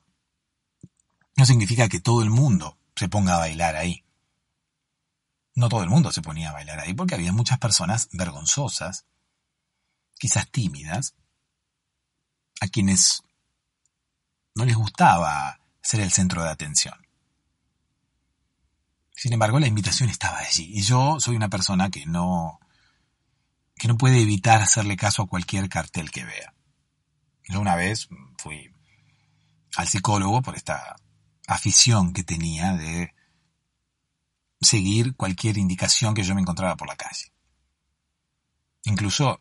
no 1.36 1.46
significa 1.46 1.88
que 1.88 2.00
todo 2.00 2.24
el 2.24 2.30
mundo 2.30 2.78
se 2.96 3.10
ponga 3.10 3.36
a 3.36 3.39
bailar 3.39 3.76
ahí. 3.76 4.04
No 5.58 5.70
todo 5.70 5.82
el 5.82 5.89
mundo 5.89 6.12
se 6.12 6.22
ponía 6.22 6.52
a 6.52 6.54
bailar 6.54 6.80
ahí 6.80 6.93
porque 6.93 7.15
había 7.15 7.34
muchas 7.34 7.58
personas 7.58 8.10
vergonzosas, 8.12 9.08
quizás 10.20 10.48
tímidas, 10.52 11.15
a 12.62 12.67
quienes 12.67 13.24
no 14.54 14.65
les 14.65 14.76
gustaba 14.76 15.60
ser 15.82 16.02
el 16.02 16.12
centro 16.12 16.43
de 16.43 16.52
atención. 16.52 16.93
Sin 19.15 19.34
embargo, 19.34 19.60
la 19.60 19.65
invitación 19.65 20.12
estaba 20.12 20.38
allí 20.38 20.70
y 20.76 20.84
yo 20.84 21.20
soy 21.20 21.36
una 21.36 21.50
persona 21.50 21.89
que 21.89 22.06
no 22.06 22.60
que 23.78 23.88
no 23.88 23.98
puede 23.98 24.22
evitar 24.22 24.62
hacerle 24.62 24.96
caso 24.96 25.24
a 25.24 25.28
cualquier 25.28 25.70
cartel 25.70 26.12
que 26.12 26.24
vea. 26.24 26.54
Yo 27.50 27.60
una 27.60 27.76
vez 27.76 28.10
fui 28.38 28.72
al 29.76 29.88
psicólogo 29.88 30.43
por 30.43 30.56
esta 30.56 30.98
afición 31.48 32.13
que 32.13 32.24
tenía 32.24 32.74
de 32.74 33.16
seguir 34.62 35.15
cualquier 35.15 35.58
indicación 35.58 36.13
que 36.13 36.24
yo 36.24 36.36
me 36.36 36.41
encontraba 36.41 36.76
por 36.76 36.88
la 36.88 36.96
calle. 36.96 37.32
Incluso, 38.84 39.38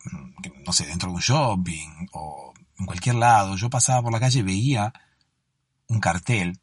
no 0.64 0.72
sé, 0.72 0.86
dentro 0.86 1.08
de 1.08 1.14
un 1.14 1.20
shopping 1.20 2.08
o 2.12 2.52
en 2.78 2.86
cualquier 2.86 3.14
lado, 3.14 3.56
yo 3.56 3.70
pasaba 3.70 4.02
por 4.02 4.12
la 4.12 4.20
calle 4.20 4.40
y 4.40 4.42
veía 4.42 4.92
un 5.88 6.00
cartel 6.00 6.60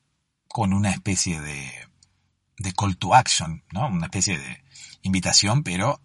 con 0.47 0.73
una 0.73 0.91
especie 0.91 1.39
de, 1.39 1.71
de 2.57 2.73
call 2.73 2.97
to 2.97 3.15
action, 3.15 3.63
¿no? 3.71 3.87
Una 3.87 4.05
especie 4.05 4.37
de 4.37 4.63
invitación, 5.01 5.63
pero 5.63 6.01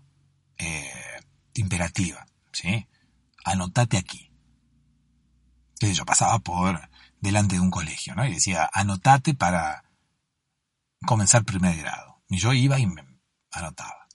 eh, 0.57 0.91
imperativa, 1.55 2.27
¿sí? 2.53 2.87
Anotate 3.45 3.99
aquí. 3.99 4.31
Entonces 5.75 5.97
yo 5.97 6.05
pasaba 6.05 6.39
por 6.39 6.89
delante 7.21 7.57
de 7.57 7.61
un 7.61 7.71
colegio, 7.71 8.15
¿no? 8.15 8.27
Y 8.27 8.35
decía, 8.35 8.69
anotate 8.73 9.35
para 9.35 9.85
comenzar 11.07 11.45
primer 11.45 11.77
grado. 11.77 12.08
Y 12.29 12.39
yo 12.39 12.53
iba 12.53 12.79
y 12.79 12.87
me 12.87 13.05
anotaba. 13.53 14.07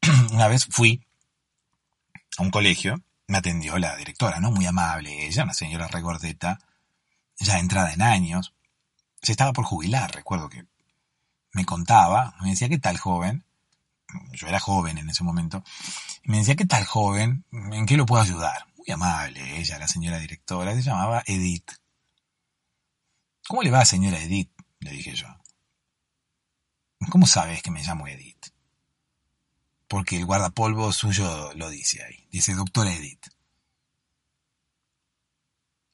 Una 0.32 0.48
vez 0.48 0.66
fui 0.70 1.06
a 2.38 2.42
un 2.42 2.50
colegio, 2.50 3.02
me 3.26 3.38
atendió 3.38 3.78
la 3.78 3.96
directora, 3.96 4.40
¿no? 4.40 4.50
Muy 4.50 4.66
amable 4.66 5.26
ella, 5.26 5.44
una 5.44 5.54
señora 5.54 5.88
regordeta, 5.88 6.58
ya 7.38 7.58
entrada 7.58 7.92
en 7.92 8.02
años. 8.02 8.54
Se 9.22 9.32
estaba 9.32 9.52
por 9.52 9.64
jubilar, 9.64 10.14
recuerdo 10.14 10.48
que 10.48 10.64
me 11.52 11.64
contaba, 11.64 12.34
me 12.40 12.50
decía, 12.50 12.68
¿qué 12.68 12.78
tal 12.78 12.98
joven? 12.98 13.44
yo 14.32 14.46
era 14.46 14.60
joven 14.60 14.98
en 14.98 15.10
ese 15.10 15.24
momento, 15.24 15.64
me 16.24 16.38
decía, 16.38 16.56
¿qué 16.56 16.66
tal 16.66 16.84
joven? 16.84 17.44
¿En 17.52 17.86
qué 17.86 17.96
lo 17.96 18.06
puedo 18.06 18.22
ayudar? 18.22 18.66
Muy 18.76 18.90
amable 18.90 19.58
ella, 19.58 19.78
la 19.78 19.88
señora 19.88 20.18
directora, 20.18 20.74
se 20.74 20.82
llamaba 20.82 21.22
Edith. 21.26 21.70
¿Cómo 23.46 23.62
le 23.62 23.70
va, 23.70 23.84
señora 23.84 24.18
Edith? 24.20 24.50
Le 24.80 24.90
dije 24.90 25.14
yo. 25.14 25.26
¿Cómo 27.10 27.26
sabes 27.26 27.62
que 27.62 27.70
me 27.70 27.82
llamo 27.82 28.08
Edith? 28.08 28.46
Porque 29.88 30.16
el 30.16 30.24
guardapolvo 30.24 30.92
suyo 30.92 31.52
lo 31.54 31.68
dice 31.70 32.02
ahí. 32.02 32.26
Dice, 32.30 32.54
doctora 32.54 32.92
Edith. 32.92 33.26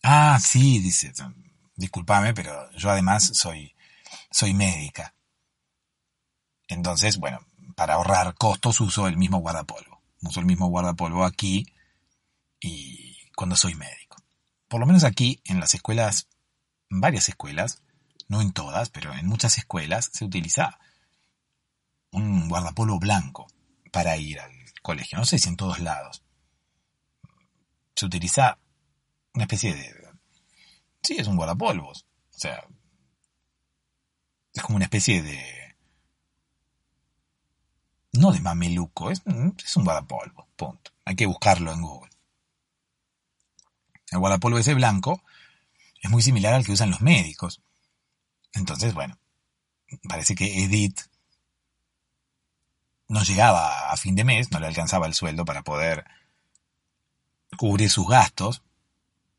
Ah, 0.02 0.38
sí, 0.40 0.78
dice. 0.78 1.12
Disculpame, 1.76 2.32
pero 2.34 2.70
yo 2.72 2.90
además 2.90 3.32
soy, 3.34 3.74
soy 4.30 4.54
médica. 4.54 5.14
Entonces, 6.68 7.18
bueno, 7.18 7.40
para 7.74 7.94
ahorrar 7.94 8.34
costos 8.34 8.80
uso 8.80 9.08
el 9.08 9.16
mismo 9.16 9.38
guardapolvo. 9.38 10.02
Uso 10.22 10.40
el 10.40 10.46
mismo 10.46 10.68
guardapolvo 10.68 11.24
aquí 11.24 11.66
y 12.60 13.16
cuando 13.34 13.56
soy 13.56 13.74
médico. 13.74 14.16
por 14.68 14.80
lo 14.80 14.86
menos 14.86 15.02
aquí, 15.02 15.40
en 15.46 15.58
las 15.58 15.74
escuelas, 15.74 16.28
en 16.90 17.00
varias 17.00 17.28
escuelas, 17.28 17.82
no 18.28 18.40
en 18.40 18.52
todas, 18.52 18.88
pero 18.90 19.12
en 19.14 19.26
muchas 19.26 19.58
escuelas 19.58 20.10
se 20.12 20.24
utiliza 20.24 20.78
un 22.12 22.48
guardapolvo 22.48 22.98
blanco 22.98 23.46
para 23.92 24.16
ir 24.16 24.40
al 24.40 24.52
colegio. 24.82 25.18
No 25.18 25.24
sé 25.24 25.38
si 25.38 25.48
en 25.48 25.56
todos 25.56 25.80
lados. 25.80 26.22
Se 27.94 28.06
utiliza 28.06 28.58
una 29.34 29.44
especie 29.44 29.74
de... 29.74 29.94
Sí, 31.02 31.16
es 31.18 31.26
un 31.26 31.36
guardapolvos. 31.36 32.06
O 32.34 32.38
sea, 32.38 32.66
es 34.54 34.62
como 34.62 34.76
una 34.76 34.86
especie 34.86 35.22
de... 35.22 35.76
No 38.12 38.32
de 38.32 38.40
mameluco, 38.40 39.10
es, 39.10 39.22
es 39.64 39.76
un 39.76 39.84
guardapolvo, 39.84 40.48
punto. 40.56 40.90
Hay 41.04 41.14
que 41.14 41.26
buscarlo 41.26 41.72
en 41.72 41.80
Google. 41.80 42.10
El 44.10 44.18
guardapolvo 44.18 44.58
ese 44.58 44.74
blanco 44.74 45.22
es 46.02 46.10
muy 46.10 46.20
similar 46.20 46.54
al 46.54 46.64
que 46.64 46.72
usan 46.72 46.90
los 46.90 47.00
médicos. 47.00 47.62
Entonces, 48.52 48.94
bueno, 48.94 49.16
parece 50.08 50.34
que 50.34 50.64
Edith 50.64 51.09
no 53.10 53.24
llegaba 53.24 53.90
a 53.90 53.96
fin 53.96 54.14
de 54.14 54.22
mes, 54.22 54.52
no 54.52 54.60
le 54.60 54.68
alcanzaba 54.68 55.06
el 55.06 55.14
sueldo 55.14 55.44
para 55.44 55.62
poder 55.62 56.04
cubrir 57.56 57.90
sus 57.90 58.06
gastos, 58.06 58.62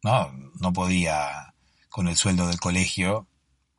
¿no? 0.04 0.30
No 0.60 0.74
podía 0.74 1.54
con 1.88 2.10
el 2.10 2.18
sueldo 2.18 2.48
del 2.48 2.60
colegio, 2.60 3.28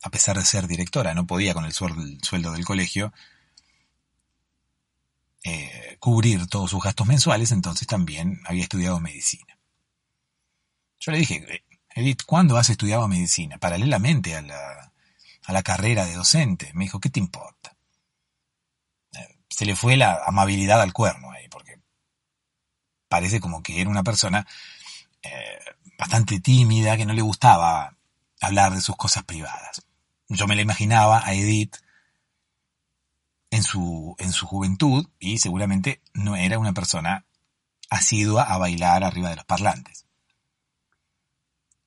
a 0.03 0.09
pesar 0.09 0.39
de 0.39 0.47
ser 0.47 0.67
directora, 0.67 1.13
no 1.13 1.27
podía 1.27 1.53
con 1.53 1.67
el 1.67 1.75
sueldo 1.75 2.53
del 2.53 2.65
colegio 2.65 3.13
eh, 5.45 5.99
cubrir 6.01 6.47
todos 6.47 6.71
sus 6.71 6.83
gastos 6.83 7.07
mensuales, 7.07 7.53
entonces 7.53 7.87
también 7.87 8.41
había 8.47 8.63
estudiado 8.63 8.99
medicina. 8.99 9.59
Yo 11.01 11.13
le 11.13 11.19
dije, 11.19 11.65
Edith, 11.95 12.23
¿cuándo 12.25 12.57
has 12.57 12.71
estudiado 12.71 13.07
medicina? 13.09 13.59
Paralelamente 13.59 14.37
a 14.37 14.41
la, 14.41 14.93
a 15.45 15.53
la 15.53 15.63
carrera 15.63 16.07
de 16.07 16.15
docente. 16.15 16.71
Me 16.73 16.85
dijo, 16.85 16.99
¿qué 16.99 17.11
te 17.11 17.21
importa? 17.21 17.72
Se 19.53 19.67
le 19.67 19.77
fue 19.77 19.97
la 19.97 20.23
amabilidad 20.27 20.81
al 20.81 20.93
cuerno 20.93 21.31
ahí, 21.31 21.49
porque 21.49 21.79
parece 23.09 23.41
como 23.41 23.63
que 23.63 23.81
era 23.81 23.91
una 23.91 24.03
persona 24.03 24.47
eh, 25.23 25.59
bastante 25.99 26.41
tímida, 26.41 26.97
que 26.97 27.05
no 27.05 27.13
le 27.13 27.23
gustaba 27.23 27.97
hablar 28.41 28.75
de 28.75 28.81
sus 28.81 28.97
cosas 28.97 29.25
privadas. 29.25 29.87
Yo 30.29 30.47
me 30.47 30.57
la 30.57 30.63
imaginaba 30.63 31.23
a 31.25 31.35
Edith 31.35 31.77
en 33.51 33.63
su, 33.63 34.17
en 34.19 34.33
su 34.33 34.47
juventud 34.47 35.07
y 35.19 35.39
seguramente 35.39 36.01
no 36.15 36.37
era 36.37 36.59
una 36.59 36.73
persona 36.73 37.27
asidua 37.91 38.45
a 38.45 38.57
bailar 38.57 39.05
arriba 39.05 39.29
de 39.29 39.37
los 39.37 39.45
parlantes. 39.45 40.07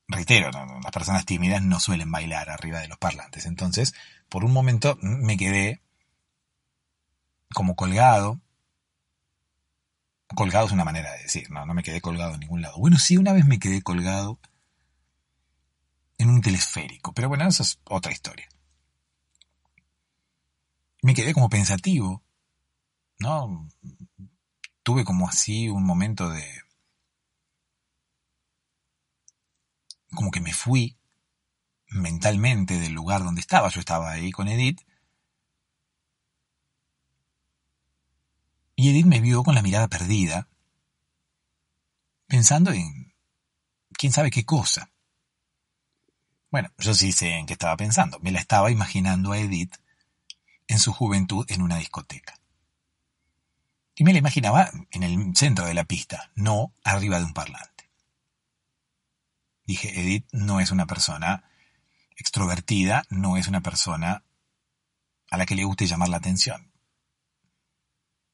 Reitero, 0.08 0.52
las 0.52 0.92
personas 0.92 1.26
tímidas 1.26 1.64
no 1.64 1.80
suelen 1.80 2.12
bailar 2.12 2.52
arriba 2.52 2.80
de 2.80 2.88
los 2.88 3.00
parlantes. 3.00 3.48
Entonces, 3.48 3.96
por 4.30 4.46
un 4.46 4.54
momento 4.54 5.00
me 5.02 5.36
quedé 5.38 5.82
como 7.56 7.76
colgado. 7.76 8.40
Colgado 10.36 10.68
es 10.68 10.72
una 10.72 10.86
manera 10.86 11.12
de 11.14 11.24
decir, 11.24 11.50
no, 11.50 11.66
no 11.66 11.74
me 11.74 11.82
quedé 11.82 12.02
colgado 12.02 12.36
en 12.36 12.42
ningún 12.42 12.62
lado. 12.62 12.78
Bueno, 12.78 13.00
sí, 13.00 13.18
una 13.18 13.34
vez 13.34 13.46
me 13.46 13.58
quedé 13.58 13.82
colgado 13.82 14.40
en 16.20 16.30
un 16.30 16.42
telesférico, 16.42 17.14
pero 17.14 17.30
bueno, 17.30 17.48
eso 17.48 17.64
es 17.64 17.80
otra 17.86 18.12
historia 18.12 18.48
me 21.06 21.14
quedé 21.14 21.36
como 21.36 21.50
pensativo, 21.50 22.24
¿no? 23.20 23.70
Tuve 24.82 25.06
como 25.06 25.30
así 25.30 25.70
un 25.70 25.86
momento 25.86 26.30
de... 26.30 26.44
como 30.16 30.32
que 30.32 30.42
me 30.42 30.52
fui 30.52 30.98
mentalmente 31.90 32.80
del 32.80 32.94
lugar 32.94 33.24
donde 33.24 33.42
estaba. 33.42 33.70
Yo 33.70 33.82
estaba 33.82 34.10
ahí 34.14 34.32
con 34.32 34.48
Edith. 34.48 34.82
Y 38.76 38.90
Edith 38.90 39.06
me 39.06 39.22
vio 39.22 39.44
con 39.44 39.56
la 39.56 39.62
mirada 39.62 39.88
perdida, 39.88 40.50
pensando 42.28 42.72
en 42.72 43.14
quién 43.94 44.12
sabe 44.12 44.32
qué 44.32 44.46
cosa. 44.46 44.92
Bueno, 46.52 46.70
yo 46.78 46.94
sí 46.94 47.12
sé 47.12 47.32
en 47.38 47.46
qué 47.46 47.54
estaba 47.54 47.78
pensando. 47.78 48.20
Me 48.20 48.32
la 48.32 48.40
estaba 48.40 48.72
imaginando 48.72 49.32
a 49.32 49.38
Edith 49.38 49.76
en 50.68 50.80
su 50.80 50.94
juventud 50.94 51.46
en 51.50 51.62
una 51.62 51.78
discoteca. 51.78 52.40
Y 53.96 54.04
me 54.04 54.12
la 54.12 54.20
imaginaba 54.20 54.70
en 54.92 55.04
el 55.04 55.36
centro 55.36 55.66
de 55.66 55.74
la 55.74 55.86
pista, 55.86 56.32
no 56.36 56.74
arriba 56.84 57.20
de 57.20 57.26
un 57.26 57.34
parlante. 57.34 57.90
Dije, 59.66 60.00
Edith 60.00 60.28
no 60.32 60.60
es 60.60 60.72
una 60.72 60.86
persona 60.86 61.50
extrovertida, 62.18 63.04
no 63.10 63.38
es 63.38 63.48
una 63.48 63.62
persona 63.62 64.24
a 65.30 65.38
la 65.38 65.46
que 65.46 65.56
le 65.56 65.64
guste 65.64 65.88
llamar 65.88 66.10
la 66.10 66.18
atención. 66.18 66.65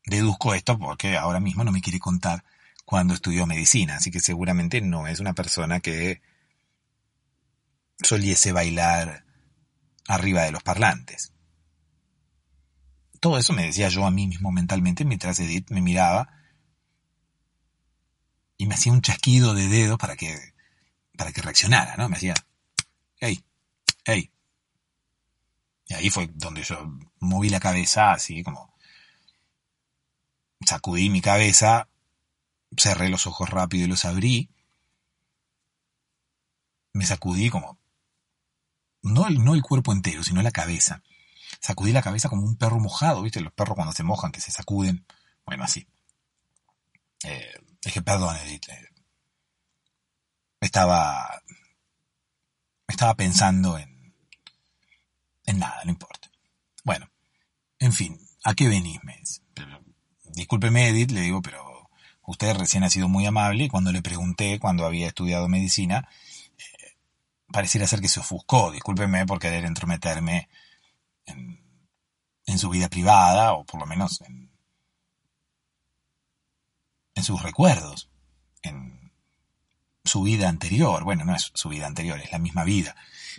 Deduzco 0.06 0.54
esto 0.54 0.78
porque 0.78 1.18
ahora 1.18 1.40
mismo 1.40 1.64
no 1.64 1.72
me 1.72 1.82
quiere 1.82 2.00
contar 2.00 2.44
cuando 2.86 3.14
estudió 3.14 3.46
medicina, 3.46 3.96
así 3.96 4.12
que 4.12 4.20
seguramente 4.20 4.82
no 4.82 5.08
es 5.08 5.20
una 5.20 5.34
persona 5.34 5.80
que 5.80 6.22
soliese 8.02 8.52
bailar 8.52 9.26
arriba 10.08 10.44
de 10.44 10.52
los 10.52 10.64
parlantes. 10.64 11.34
Todo 13.20 13.38
eso 13.38 13.54
me 13.54 13.64
decía 13.64 13.88
yo 13.90 14.06
a 14.06 14.12
mí 14.12 14.28
mismo 14.28 14.52
mentalmente 14.52 15.06
mientras 15.06 15.40
Edith 15.40 15.70
me 15.70 15.82
miraba 15.82 16.30
y 18.58 18.66
me 18.66 18.76
hacía 18.76 18.92
un 18.92 19.02
chasquido 19.02 19.54
de 19.54 19.68
dedo 19.68 19.98
para 19.98 20.16
que, 20.16 20.36
para 21.18 21.32
que 21.32 21.42
reaccionara, 21.42 21.96
¿no? 21.98 22.10
Me 22.10 22.18
hacía, 22.18 22.34
hey, 23.20 23.44
hey. 24.06 24.32
Y 25.88 25.94
ahí 25.94 26.10
fue 26.10 26.30
donde 26.34 26.64
yo 26.64 26.78
moví 27.20 27.50
la 27.50 27.60
cabeza 27.60 28.12
así 28.12 28.44
como 28.44 28.71
sacudí 30.65 31.10
mi 31.10 31.21
cabeza, 31.21 31.89
cerré 32.78 33.10
los 33.10 33.28
ojos 33.28 33.50
rápido 33.50 33.86
y 33.86 33.88
los 33.88 34.06
abrí. 34.06 34.50
Me 36.93 37.06
sacudí 37.06 37.50
como, 37.50 37.80
no 39.02 39.28
el, 39.28 39.43
no 39.43 39.54
el 39.54 39.62
cuerpo 39.62 39.91
entero, 39.91 40.24
sino 40.24 40.41
la 40.41 40.52
cabeza 40.52 41.02
sacudí 41.60 41.91
la 41.91 42.02
cabeza 42.02 42.30
como 42.30 42.43
un 42.43 42.56
perro 42.56 42.80
mojado, 42.80 43.21
¿viste? 43.21 43.41
Los 43.41 43.54
perros 43.54 43.76
cuando 43.76 43.93
se 43.93 44.04
mojan, 44.04 44.32
que 44.32 44.41
se 44.41 44.52
sacuden. 44.52 45.06
Bueno, 45.45 45.63
así. 45.63 45.88
Eh, 47.24 47.54
dije, 47.82 48.02
perdón, 48.02 48.36
Edith. 48.38 48.69
Eh, 48.69 48.89
estaba. 50.60 51.41
Estaba 52.88 53.15
pensando 53.15 53.78
en. 53.78 54.15
En 55.45 55.60
nada, 55.60 55.84
no 55.86 55.91
importa. 55.91 56.30
Bueno, 56.84 57.10
en 57.80 57.93
fin, 57.93 58.19
¿a 58.43 58.54
qué 58.54 58.67
venís? 58.67 59.00
Me 59.04 59.21
Discúlpeme, 60.34 60.89
Edith, 60.89 61.12
le 61.12 61.22
digo, 61.22 61.41
pero 61.41 61.89
usted 62.26 62.56
recién 62.56 62.84
ha 62.84 62.89
sido 62.89 63.08
muy 63.08 63.26
amable 63.26 63.65
y 63.65 63.67
cuando 63.70 63.91
le 63.91 64.02
pregunté 64.02 64.60
cuando 64.60 64.86
había 64.86 65.08
estudiado 65.08 65.48
medicina, 65.48 66.08
eh, 66.58 66.98
pareciera 67.52 67.88
ser 67.88 68.02
que 68.02 68.10
se 68.10 68.20
ofuscó. 68.20 68.72
Discúlpeme 68.72 69.26
por 69.26 69.39
querer 69.39 69.65
entrometerme 69.65 70.50
en, 71.26 71.60
su 72.58 72.70
vida 72.70 72.89
privada, 72.89 73.54
o 73.54 73.63
por 73.63 73.80
lo 73.80 73.86
menos 73.86 74.22
en, 74.22 74.52
en 77.15 77.24
sus 77.24 77.41
recuerdos, 77.41 78.10
en 78.62 79.13
su 80.04 80.24
vida 80.24 80.50
anterior. 80.50 81.04
Bueno, 81.04 81.24
no 81.24 81.34
es 81.34 81.52
su 81.56 81.70
vida 81.70 81.88
anterior, 81.88 82.20
es 82.20 82.32
la 82.32 82.39
misma 82.39 82.65
vida, 82.65 82.96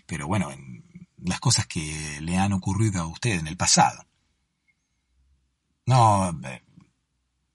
pero 0.07 0.27
bueno, 0.27 0.51
en 0.51 1.09
las 1.19 1.41
cosas 1.41 1.67
que 1.67 2.19
le 2.21 2.39
han 2.39 2.53
ocurrido 2.53 3.03
a 3.03 3.07
usted 3.07 3.39
en 3.39 3.47
el 3.47 3.57
pasado. 3.57 4.07
No, 5.87 6.31
eh, 6.45 6.63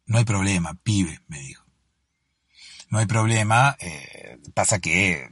no 0.08 0.17
hay 0.17 0.26
problema, 0.26 0.74
pibe, 0.74 1.22
me 1.28 1.39
dijo. 1.39 1.65
No 2.89 3.00
hay 3.00 3.06
problema, 3.06 3.76
eh, 3.80 4.39
pasa 4.54 4.80
que 4.80 5.30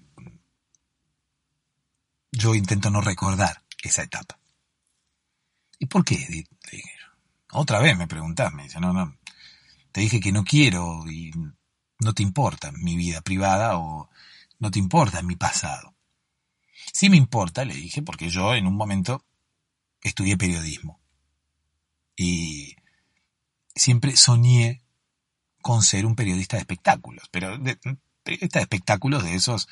yo 2.32 2.54
intento 2.54 2.90
no 2.90 3.02
recordar 3.02 3.64
esa 3.82 4.04
etapa. 4.04 4.38
¿Y 5.80 5.86
por 5.86 6.04
qué? 6.04 6.46
Otra 7.52 7.80
vez 7.80 7.98
me 7.98 8.08
preguntás, 8.08 8.54
me 8.54 8.64
dice, 8.64 8.80
no, 8.80 8.92
no, 8.92 9.18
te 9.94 10.02
dije 10.02 10.20
que 10.20 10.34
no 10.34 10.44
quiero 10.44 11.10
y 11.10 11.32
no 12.00 12.14
te 12.14 12.24
importa 12.24 12.72
mi 12.74 12.98
vida 12.98 13.22
privada 13.22 13.78
o 13.78 14.10
no 14.60 14.72
te 14.72 14.80
importa 14.80 15.22
mi 15.22 15.38
pasado. 15.38 15.96
Sí 16.92 17.10
me 17.10 17.18
importa, 17.18 17.64
le 17.64 17.76
dije, 17.76 18.02
porque 18.02 18.30
yo 18.30 18.54
en 18.56 18.68
un 18.68 18.76
momento 18.76 19.24
estudié 20.02 20.38
periodismo 20.38 21.00
y 22.16 22.76
siempre 23.76 24.16
soñé 24.16 24.82
con 25.62 25.84
ser 25.84 26.06
un 26.06 26.16
periodista 26.16 26.58
de 26.58 26.62
espectáculos, 26.62 27.28
pero 27.32 27.58
de, 27.58 27.78
periodista 28.24 28.60
de 28.60 28.64
espectáculos 28.64 29.24
de 29.24 29.36
esos 29.36 29.68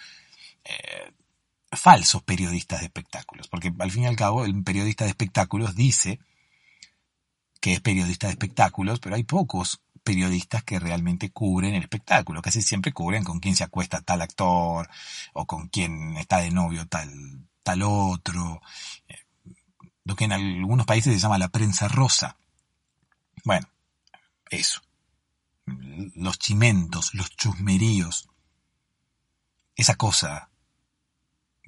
eh, 0.64 1.12
falsos 1.72 2.24
periodistas 2.24 2.80
de 2.82 2.88
espectáculos, 2.88 3.48
porque 3.48 3.74
al 3.80 3.92
fin 3.92 4.04
y 4.04 4.08
al 4.08 4.16
cabo 4.16 4.46
el 4.46 4.64
periodista 4.64 5.06
de 5.06 5.12
espectáculos 5.12 5.76
dice 5.76 6.20
que 7.60 7.74
es 7.74 7.82
periodista 7.82 8.28
de 8.28 8.34
espectáculos, 8.34 9.00
pero 9.00 9.16
hay 9.16 9.24
pocos 9.24 9.82
periodistas 10.04 10.64
que 10.64 10.80
realmente 10.80 11.32
cubren 11.32 11.76
el 11.76 11.84
espectáculo. 11.84 12.42
Casi 12.42 12.62
siempre 12.62 12.92
cubren 12.92 13.24
con 13.24 13.40
quién 13.40 13.56
se 13.56 13.64
acuesta 13.64 14.02
tal 14.02 14.22
actor 14.22 14.90
o 15.34 15.46
con 15.46 15.70
quién 15.70 16.18
está 16.18 16.40
de 16.40 16.52
novio 16.52 16.86
tal, 16.88 17.10
tal 17.64 17.84
otro. 17.84 18.62
Eh, 19.08 19.20
lo 20.04 20.16
que 20.16 20.26
en 20.26 20.34
algunos 20.34 20.86
países 20.86 21.14
se 21.14 21.20
llama 21.20 21.38
la 21.38 21.48
prensa 21.48 21.88
rosa. 21.88 22.36
Bueno, 23.46 23.68
eso. 24.56 24.82
Los 25.66 26.40
chimentos, 26.40 27.14
los 27.14 27.30
chusmeríos. 27.32 28.30
Esa 29.76 29.96
cosa 29.96 30.50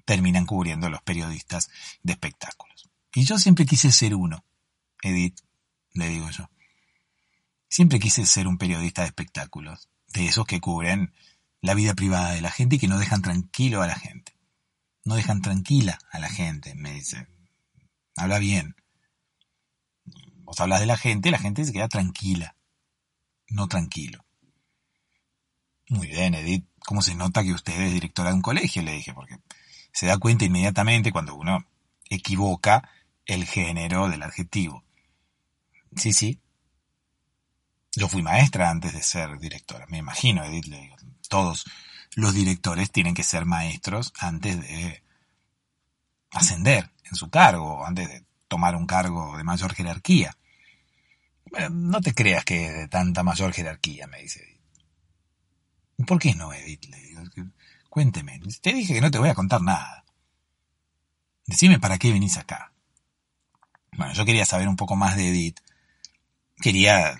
terminan 0.05 0.45
cubriendo 0.45 0.89
los 0.89 1.01
periodistas 1.01 1.69
de 2.03 2.13
espectáculos. 2.13 2.89
Y 3.13 3.23
yo 3.23 3.37
siempre 3.39 3.65
quise 3.65 3.91
ser 3.91 4.13
uno, 4.15 4.43
Edith, 5.01 5.39
le 5.93 6.09
digo 6.09 6.29
yo. 6.29 6.49
Siempre 7.67 7.99
quise 7.99 8.25
ser 8.25 8.47
un 8.47 8.57
periodista 8.57 9.01
de 9.01 9.07
espectáculos, 9.07 9.89
de 10.13 10.27
esos 10.27 10.45
que 10.45 10.61
cubren 10.61 11.13
la 11.61 11.73
vida 11.73 11.93
privada 11.93 12.31
de 12.31 12.41
la 12.41 12.51
gente 12.51 12.75
y 12.75 12.79
que 12.79 12.87
no 12.87 12.99
dejan 12.99 13.21
tranquilo 13.21 13.81
a 13.81 13.87
la 13.87 13.95
gente. 13.95 14.37
No 15.03 15.15
dejan 15.15 15.41
tranquila 15.41 15.99
a 16.11 16.19
la 16.19 16.29
gente, 16.29 16.75
me 16.75 16.91
dice. 16.91 17.27
Habla 18.15 18.39
bien. 18.39 18.75
Vos 20.43 20.59
hablas 20.59 20.79
de 20.79 20.85
la 20.85 20.97
gente, 20.97 21.31
la 21.31 21.39
gente 21.39 21.65
se 21.65 21.73
queda 21.73 21.87
tranquila, 21.87 22.54
no 23.49 23.67
tranquilo. 23.67 24.25
Muy 25.89 26.07
bien, 26.07 26.33
Edith. 26.33 26.65
¿Cómo 26.79 27.01
se 27.01 27.15
nota 27.15 27.43
que 27.43 27.53
usted 27.53 27.79
es 27.79 27.93
directora 27.93 28.29
de 28.29 28.35
un 28.35 28.41
colegio? 28.41 28.81
Le 28.81 28.93
dije, 28.93 29.13
porque 29.13 29.37
se 29.91 30.07
da 30.07 30.17
cuenta 30.17 30.45
inmediatamente 30.45 31.11
cuando 31.11 31.35
uno 31.35 31.65
equivoca 32.09 32.89
el 33.25 33.45
género 33.45 34.09
del 34.09 34.23
adjetivo. 34.23 34.83
Sí, 35.95 36.13
sí. 36.13 36.39
Yo 37.95 38.07
fui 38.07 38.21
maestra 38.21 38.69
antes 38.69 38.93
de 38.93 39.01
ser 39.01 39.39
directora. 39.39 39.85
Me 39.87 39.97
imagino, 39.97 40.43
Edith, 40.43 40.65
le 40.65 40.81
digo. 40.81 40.95
Todos 41.29 41.65
los 42.15 42.33
directores 42.33 42.91
tienen 42.91 43.13
que 43.13 43.23
ser 43.23 43.45
maestros 43.45 44.13
antes 44.19 44.59
de 44.61 45.03
ascender 46.31 46.91
en 47.03 47.15
su 47.15 47.29
cargo, 47.29 47.85
antes 47.85 48.09
de 48.09 48.25
tomar 48.47 48.75
un 48.75 48.85
cargo 48.85 49.37
de 49.37 49.43
mayor 49.43 49.73
jerarquía. 49.73 50.37
No 51.71 52.01
te 52.01 52.13
creas 52.13 52.43
que 52.43 52.71
de 52.71 52.87
tanta 52.87 53.23
mayor 53.23 53.53
jerarquía, 53.53 54.07
me 54.07 54.21
dice 54.21 54.43
Edith. 54.43 56.07
¿Por 56.07 56.19
qué 56.19 56.33
no, 56.35 56.53
Edith? 56.53 56.85
Cuénteme. 57.89 58.41
Te 58.61 58.73
dije 58.73 58.93
que 58.93 59.01
no 59.01 59.11
te 59.11 59.19
voy 59.19 59.29
a 59.29 59.35
contar 59.35 59.61
nada. 59.61 60.03
Decime 61.45 61.79
para 61.79 61.97
qué 61.97 62.11
venís 62.11 62.37
acá. 62.37 62.73
Bueno, 63.93 64.13
yo 64.13 64.25
quería 64.25 64.45
saber 64.45 64.67
un 64.67 64.75
poco 64.75 64.95
más 64.95 65.15
de 65.15 65.29
Edith. 65.29 65.59
Quería 66.61 67.17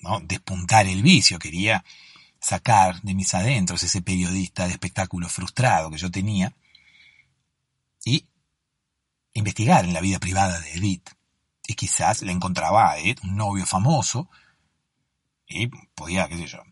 ¿no? 0.00 0.20
despuntar 0.20 0.86
el 0.86 1.02
vicio, 1.02 1.38
quería 1.38 1.84
sacar 2.40 3.00
de 3.02 3.14
mis 3.14 3.34
adentros 3.34 3.82
ese 3.82 4.02
periodista 4.02 4.66
de 4.66 4.72
espectáculo 4.72 5.28
frustrado 5.28 5.90
que 5.90 5.98
yo 5.98 6.10
tenía 6.10 6.54
y 8.04 8.26
investigar 9.34 9.84
en 9.84 9.92
la 9.92 10.00
vida 10.00 10.18
privada 10.18 10.58
de 10.60 10.72
Edith. 10.72 11.10
Y 11.70 11.74
quizás 11.74 12.22
le 12.22 12.32
encontraba 12.32 12.90
a 12.90 12.98
Edith 12.98 13.22
un 13.22 13.36
novio 13.36 13.64
famoso 13.64 14.28
y 15.46 15.68
podía, 15.68 16.28
qué 16.28 16.36
sé 16.36 16.48
yo, 16.48 16.64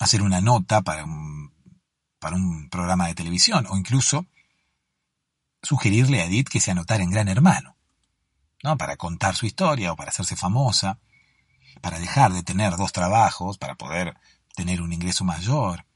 hacer 0.00 0.22
una 0.22 0.40
nota 0.40 0.82
para 0.82 1.04
un, 1.04 1.54
para 2.18 2.34
un 2.34 2.68
programa 2.68 3.06
de 3.06 3.14
televisión 3.14 3.64
o 3.70 3.76
incluso 3.76 4.26
sugerirle 5.62 6.20
a 6.20 6.24
Edith 6.24 6.48
que 6.48 6.58
se 6.58 6.72
anotara 6.72 7.04
en 7.04 7.12
Gran 7.12 7.28
Hermano, 7.28 7.76
¿no? 8.64 8.76
Para 8.76 8.96
contar 8.96 9.36
su 9.36 9.46
historia 9.46 9.92
o 9.92 9.96
para 9.96 10.10
hacerse 10.10 10.34
famosa, 10.34 10.98
para 11.80 12.00
dejar 12.00 12.32
de 12.32 12.42
tener 12.42 12.76
dos 12.76 12.90
trabajos, 12.90 13.56
para 13.56 13.76
poder 13.76 14.16
tener 14.56 14.82
un 14.82 14.92
ingreso 14.92 15.22
mayor. 15.22 15.86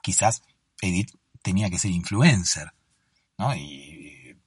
Quizás 0.00 0.44
Edith 0.80 1.10
tenía 1.42 1.70
que 1.70 1.80
ser 1.80 1.90
influencer, 1.90 2.72
¿no? 3.36 3.52
Y, 3.56 4.40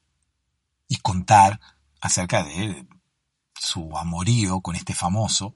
y 0.87 0.95
contar 0.99 1.59
acerca 2.03 2.43
de 2.43 2.85
su 3.55 3.97
amorío 3.97 4.59
con 4.59 4.75
este 4.75 4.93
famoso. 4.93 5.55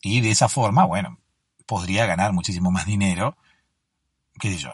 Y 0.00 0.22
de 0.22 0.30
esa 0.30 0.48
forma, 0.48 0.86
bueno, 0.86 1.20
podría 1.66 2.06
ganar 2.06 2.32
muchísimo 2.32 2.70
más 2.70 2.86
dinero, 2.86 3.36
qué 4.40 4.50
sé 4.50 4.56
yo, 4.56 4.70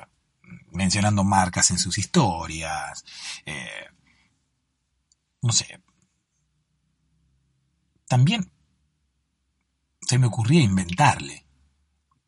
mencionando 0.71 1.25
marcas 1.25 1.73
en 1.73 1.79
sus 1.79 1.99
historias, 1.99 3.05
eh, 3.45 3.89
no 5.43 5.53
sé. 5.53 5.83
También 8.07 8.53
se 10.03 10.19
me 10.19 10.29
ocurría 10.29 10.61
inventarle 10.61 11.45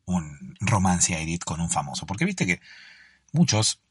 un 0.03 0.57
romance 0.59 1.15
a 1.15 1.21
Edith 1.21 1.45
con 1.45 1.61
un 1.61 1.69
famoso, 1.69 2.05
porque 2.05 2.25
viste 2.25 2.45
que 2.45 2.59
muchos 3.31 3.81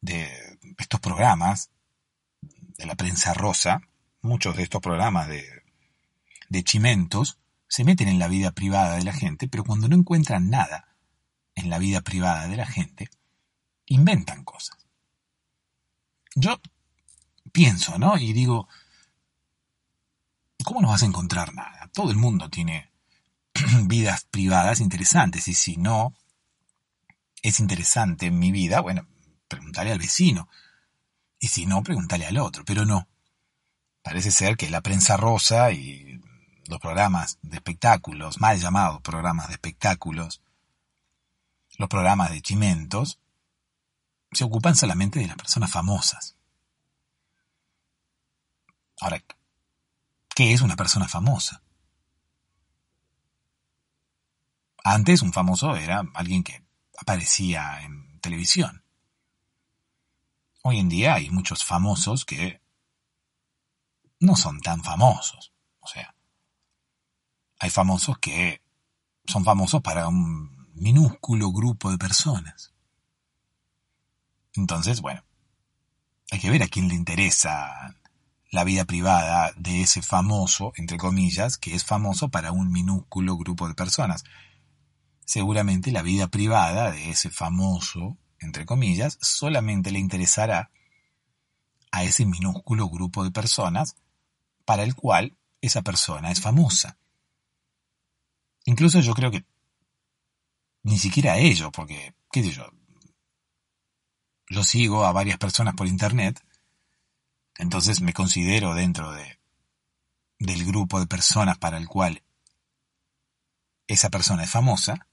de 0.00 0.30
estos 0.78 1.00
programas 1.00 1.70
de 2.78 2.86
la 2.86 2.94
prensa 2.94 3.34
rosa, 3.34 3.82
muchos 4.20 4.56
de 4.56 4.64
estos 4.64 4.80
programas 4.80 5.28
de, 5.28 5.44
de 6.48 6.64
chimentos, 6.64 7.38
se 7.68 7.84
meten 7.84 8.08
en 8.08 8.18
la 8.18 8.28
vida 8.28 8.52
privada 8.52 8.96
de 8.96 9.04
la 9.04 9.12
gente, 9.12 9.48
pero 9.48 9.64
cuando 9.64 9.88
no 9.88 9.96
encuentran 9.96 10.50
nada 10.50 10.94
en 11.54 11.70
la 11.70 11.78
vida 11.78 12.00
privada 12.00 12.48
de 12.48 12.56
la 12.56 12.66
gente, 12.66 13.10
inventan 13.86 14.44
cosas. 14.44 14.76
Yo 16.34 16.60
pienso, 17.52 17.98
¿no? 17.98 18.18
Y 18.18 18.32
digo, 18.32 18.68
¿cómo 20.64 20.80
no 20.80 20.88
vas 20.88 21.02
a 21.02 21.06
encontrar 21.06 21.54
nada? 21.54 21.90
Todo 21.92 22.10
el 22.10 22.16
mundo 22.16 22.48
tiene 22.50 22.90
vidas 23.84 24.26
privadas 24.30 24.80
interesantes 24.80 25.46
y 25.48 25.54
si 25.54 25.76
no 25.76 26.14
es 27.42 27.60
interesante 27.60 28.30
mi 28.30 28.50
vida, 28.50 28.80
bueno, 28.80 29.06
preguntaré 29.48 29.92
al 29.92 29.98
vecino. 29.98 30.48
Y 31.44 31.48
si 31.48 31.66
no, 31.66 31.82
preguntaré 31.82 32.24
al 32.24 32.38
otro, 32.38 32.64
pero 32.64 32.86
no. 32.86 33.06
Parece 34.02 34.30
ser 34.30 34.56
que 34.56 34.70
la 34.70 34.80
prensa 34.80 35.18
rosa 35.18 35.72
y 35.72 36.18
los 36.68 36.80
programas 36.80 37.38
de 37.42 37.56
espectáculos, 37.56 38.40
mal 38.40 38.58
llamados 38.58 39.02
programas 39.02 39.48
de 39.48 39.52
espectáculos, 39.52 40.40
los 41.76 41.90
programas 41.90 42.30
de 42.30 42.40
chimentos, 42.40 43.20
se 44.32 44.44
ocupan 44.44 44.74
solamente 44.74 45.20
de 45.20 45.26
las 45.26 45.36
personas 45.36 45.70
famosas. 45.70 46.34
Ahora, 49.02 49.22
¿qué 50.34 50.54
es 50.54 50.62
una 50.62 50.76
persona 50.76 51.08
famosa? 51.08 51.62
Antes 54.82 55.20
un 55.20 55.34
famoso 55.34 55.76
era 55.76 56.04
alguien 56.14 56.42
que 56.42 56.64
aparecía 56.96 57.82
en 57.82 58.18
televisión. 58.20 58.83
Hoy 60.66 60.78
en 60.78 60.88
día 60.88 61.12
hay 61.12 61.28
muchos 61.28 61.62
famosos 61.62 62.24
que 62.24 62.62
no 64.18 64.34
son 64.34 64.60
tan 64.60 64.82
famosos. 64.82 65.52
O 65.80 65.86
sea, 65.86 66.16
hay 67.58 67.68
famosos 67.68 68.16
que 68.16 68.62
son 69.26 69.44
famosos 69.44 69.82
para 69.82 70.08
un 70.08 70.72
minúsculo 70.72 71.52
grupo 71.52 71.90
de 71.90 71.98
personas. 71.98 72.72
Entonces, 74.54 75.02
bueno, 75.02 75.22
hay 76.30 76.40
que 76.40 76.48
ver 76.48 76.62
a 76.62 76.68
quién 76.68 76.88
le 76.88 76.94
interesa 76.94 77.94
la 78.50 78.64
vida 78.64 78.86
privada 78.86 79.52
de 79.56 79.82
ese 79.82 80.00
famoso, 80.00 80.72
entre 80.76 80.96
comillas, 80.96 81.58
que 81.58 81.74
es 81.74 81.84
famoso 81.84 82.30
para 82.30 82.52
un 82.52 82.72
minúsculo 82.72 83.36
grupo 83.36 83.68
de 83.68 83.74
personas. 83.74 84.24
Seguramente 85.26 85.92
la 85.92 86.00
vida 86.00 86.28
privada 86.28 86.90
de 86.90 87.10
ese 87.10 87.28
famoso, 87.28 88.16
entre 88.44 88.66
comillas, 88.66 89.18
solamente 89.20 89.90
le 89.90 89.98
interesará 89.98 90.70
a 91.90 92.04
ese 92.04 92.26
minúsculo 92.26 92.88
grupo 92.88 93.24
de 93.24 93.30
personas 93.30 93.96
para 94.64 94.82
el 94.82 94.94
cual 94.94 95.36
esa 95.60 95.82
persona 95.82 96.30
es 96.30 96.40
famosa. 96.40 96.96
Incluso 98.64 99.00
yo 99.00 99.14
creo 99.14 99.30
que 99.30 99.44
ni 100.82 100.98
siquiera 100.98 101.34
a 101.34 101.38
ellos, 101.38 101.70
porque, 101.72 102.14
qué 102.30 102.42
sé 102.42 102.50
yo, 102.50 102.70
yo 104.48 104.62
sigo 104.62 105.04
a 105.04 105.12
varias 105.12 105.38
personas 105.38 105.74
por 105.74 105.86
internet, 105.86 106.42
entonces 107.56 108.00
me 108.00 108.12
considero 108.12 108.74
dentro 108.74 109.12
de 109.12 109.38
del 110.38 110.66
grupo 110.66 111.00
de 111.00 111.06
personas 111.06 111.58
para 111.58 111.78
el 111.78 111.88
cual 111.88 112.22
esa 113.86 114.10
persona 114.10 114.44
es 114.44 114.50
famosa, 114.50 115.06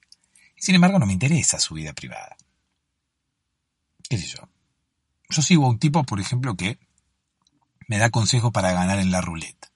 y 0.56 0.62
sin 0.62 0.76
embargo 0.76 1.00
no 1.00 1.06
me 1.06 1.14
interesa 1.14 1.60
su 1.60 1.76
vida 1.76 1.94
privada. 1.94 2.36
¿Qué 4.12 4.18
sé 4.18 4.28
yo? 4.28 4.48
Yo 5.30 5.42
sigo 5.42 5.66
a 5.66 5.70
un 5.70 5.80
tipo, 5.80 6.04
por 6.04 6.20
ejemplo, 6.20 6.56
que 6.56 6.78
me 7.88 7.98
da 7.98 8.10
consejos 8.10 8.52
para 8.52 8.74
ganar 8.74 9.00
en 9.00 9.10
la 9.10 9.22
ruleta 9.22 9.72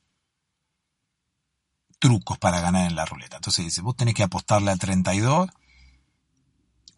trucos 2.06 2.38
para 2.38 2.60
ganar 2.60 2.88
en 2.88 2.96
la 2.96 3.06
ruleta. 3.06 3.38
Entonces 3.38 3.66
dice, 3.66 3.82
vos 3.82 3.96
tenés 3.96 4.14
que 4.14 4.22
apostarle 4.22 4.70
a 4.70 4.76
32 4.76 5.50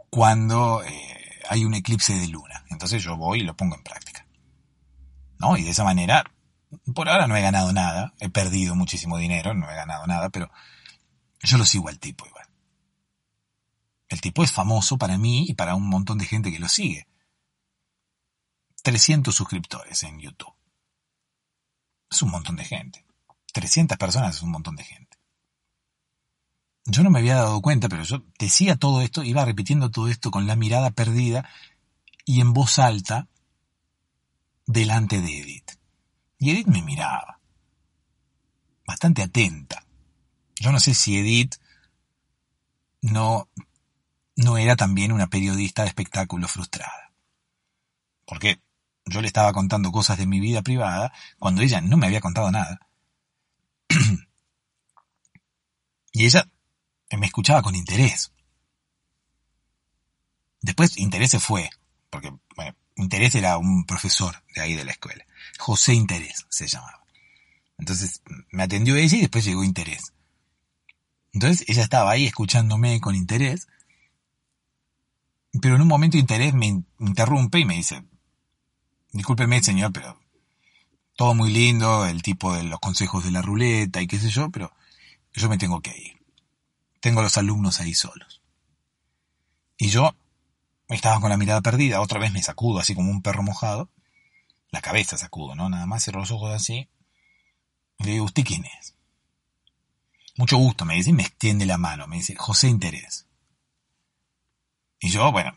cuando 0.09 0.83
eh, 0.83 1.41
hay 1.49 1.63
un 1.63 1.75
eclipse 1.75 2.13
de 2.15 2.27
luna. 2.27 2.65
Entonces 2.69 3.01
yo 3.01 3.15
voy 3.15 3.39
y 3.39 3.43
lo 3.43 3.55
pongo 3.55 3.75
en 3.75 3.83
práctica. 3.83 4.25
¿No? 5.39 5.55
Y 5.55 5.63
de 5.63 5.69
esa 5.69 5.85
manera 5.85 6.29
Por 6.93 7.07
ahora 7.07 7.27
no 7.27 7.37
he 7.37 7.41
ganado 7.41 7.71
nada, 7.71 8.13
he 8.19 8.27
perdido 8.27 8.75
muchísimo 8.75 9.17
dinero, 9.17 9.53
no 9.53 9.69
he 9.71 9.75
ganado 9.75 10.05
nada, 10.07 10.29
pero 10.29 10.51
yo 11.41 11.57
lo 11.57 11.65
sigo 11.65 11.87
al 11.87 11.99
tipo 11.99 12.27
igual. 12.27 12.47
El 14.09 14.19
tipo 14.19 14.43
es 14.43 14.51
famoso 14.51 14.97
para 14.97 15.17
mí 15.17 15.45
y 15.47 15.53
para 15.53 15.75
un 15.75 15.87
montón 15.87 16.17
de 16.17 16.25
gente 16.25 16.51
que 16.51 16.59
lo 16.59 16.67
sigue. 16.67 17.07
300 18.87 19.35
suscriptores 19.35 20.01
en 20.03 20.17
YouTube. 20.17 20.53
Es 22.09 22.21
un 22.21 22.31
montón 22.31 22.55
de 22.55 22.63
gente. 22.63 23.05
300 23.51 23.97
personas 23.97 24.37
es 24.37 24.41
un 24.43 24.51
montón 24.51 24.77
de 24.77 24.85
gente. 24.85 25.17
Yo 26.85 27.03
no 27.03 27.09
me 27.09 27.19
había 27.19 27.35
dado 27.35 27.61
cuenta, 27.61 27.89
pero 27.89 28.03
yo 28.03 28.23
decía 28.39 28.77
todo 28.77 29.01
esto, 29.01 29.25
iba 29.25 29.43
repitiendo 29.43 29.91
todo 29.91 30.07
esto 30.07 30.31
con 30.31 30.47
la 30.47 30.55
mirada 30.55 30.91
perdida 30.91 31.49
y 32.23 32.39
en 32.39 32.53
voz 32.53 32.79
alta 32.79 33.27
delante 34.65 35.19
de 35.19 35.37
Edith. 35.37 35.71
Y 36.39 36.51
Edith 36.51 36.67
me 36.67 36.81
miraba, 36.81 37.41
bastante 38.85 39.21
atenta. 39.21 39.83
Yo 40.61 40.71
no 40.71 40.79
sé 40.79 40.93
si 40.93 41.17
Edith 41.17 41.55
no, 43.01 43.49
no 44.37 44.57
era 44.57 44.77
también 44.77 45.11
una 45.11 45.27
periodista 45.27 45.81
de 45.81 45.89
espectáculo 45.89 46.47
frustrada. 46.47 47.11
Porque 48.23 48.61
yo 49.07 49.21
le 49.21 49.27
estaba 49.27 49.53
contando 49.53 49.91
cosas 49.91 50.17
de 50.17 50.27
mi 50.27 50.39
vida 50.39 50.61
privada 50.61 51.13
cuando 51.39 51.61
ella 51.61 51.81
no 51.81 51.97
me 51.97 52.07
había 52.07 52.21
contado 52.21 52.51
nada. 52.51 52.79
y 56.11 56.25
ella 56.25 56.49
me 57.17 57.25
escuchaba 57.25 57.61
con 57.61 57.75
interés. 57.75 58.31
Después 60.61 60.97
interés 60.97 61.31
se 61.31 61.39
fue, 61.39 61.69
porque 62.09 62.33
bueno, 62.55 62.75
interés 62.95 63.35
era 63.35 63.57
un 63.57 63.85
profesor 63.85 64.43
de 64.53 64.61
ahí 64.61 64.73
de 64.73 64.83
la 64.83 64.91
escuela. 64.91 65.25
José 65.57 65.93
Interés 65.93 66.45
se 66.49 66.67
llamaba. 66.67 67.03
Entonces 67.77 68.21
me 68.51 68.63
atendió 68.63 68.95
ella 68.95 69.17
y 69.17 69.21
después 69.21 69.45
llegó 69.45 69.63
Interés. 69.63 70.13
Entonces 71.31 71.67
ella 71.69 71.83
estaba 71.83 72.11
ahí 72.11 72.25
escuchándome 72.25 72.99
con 72.99 73.13
interés, 73.13 73.67
pero 75.61 75.75
en 75.75 75.81
un 75.81 75.87
momento 75.87 76.17
Interés 76.17 76.53
me 76.53 76.83
interrumpe 76.99 77.59
y 77.59 77.65
me 77.65 77.75
dice, 77.75 78.03
discúlpeme 79.11 79.63
señor, 79.63 79.91
pero 79.93 80.19
todo 81.15 81.33
muy 81.33 81.51
lindo, 81.51 82.05
el 82.05 82.21
tipo 82.21 82.53
de 82.53 82.63
los 82.63 82.79
consejos 82.79 83.23
de 83.23 83.31
la 83.31 83.41
ruleta 83.41 84.01
y 84.01 84.07
qué 84.07 84.19
sé 84.19 84.29
yo, 84.29 84.49
pero 84.49 84.71
yo 85.33 85.49
me 85.49 85.57
tengo 85.57 85.81
que 85.81 85.97
ir. 85.97 86.17
Tengo 86.99 87.21
a 87.21 87.23
los 87.23 87.37
alumnos 87.37 87.79
ahí 87.79 87.93
solos. 87.93 88.41
Y 89.77 89.89
yo 89.89 90.15
estaba 90.89 91.19
con 91.19 91.29
la 91.29 91.37
mirada 91.37 91.61
perdida, 91.61 92.01
otra 92.01 92.19
vez 92.19 92.31
me 92.31 92.43
sacudo 92.43 92.79
así 92.79 92.95
como 92.95 93.11
un 93.11 93.21
perro 93.21 93.43
mojado, 93.43 93.89
la 94.69 94.81
cabeza 94.81 95.17
sacudo, 95.17 95.55
¿no? 95.55 95.69
Nada 95.69 95.85
más 95.85 96.03
cierro 96.03 96.19
los 96.19 96.31
ojos 96.31 96.53
así. 96.53 96.89
Y 97.99 98.03
le 98.03 98.11
digo, 98.13 98.25
¿usted 98.25 98.43
quién 98.43 98.65
es? 98.65 98.95
Mucho 100.35 100.57
gusto, 100.57 100.85
me 100.85 100.95
dice, 100.95 101.09
y 101.09 101.13
me 101.13 101.23
extiende 101.23 101.65
la 101.65 101.77
mano, 101.77 102.07
me 102.07 102.17
dice, 102.17 102.35
José 102.35 102.67
Interés. 102.67 103.25
Y 104.99 105.09
yo, 105.09 105.31
bueno, 105.31 105.55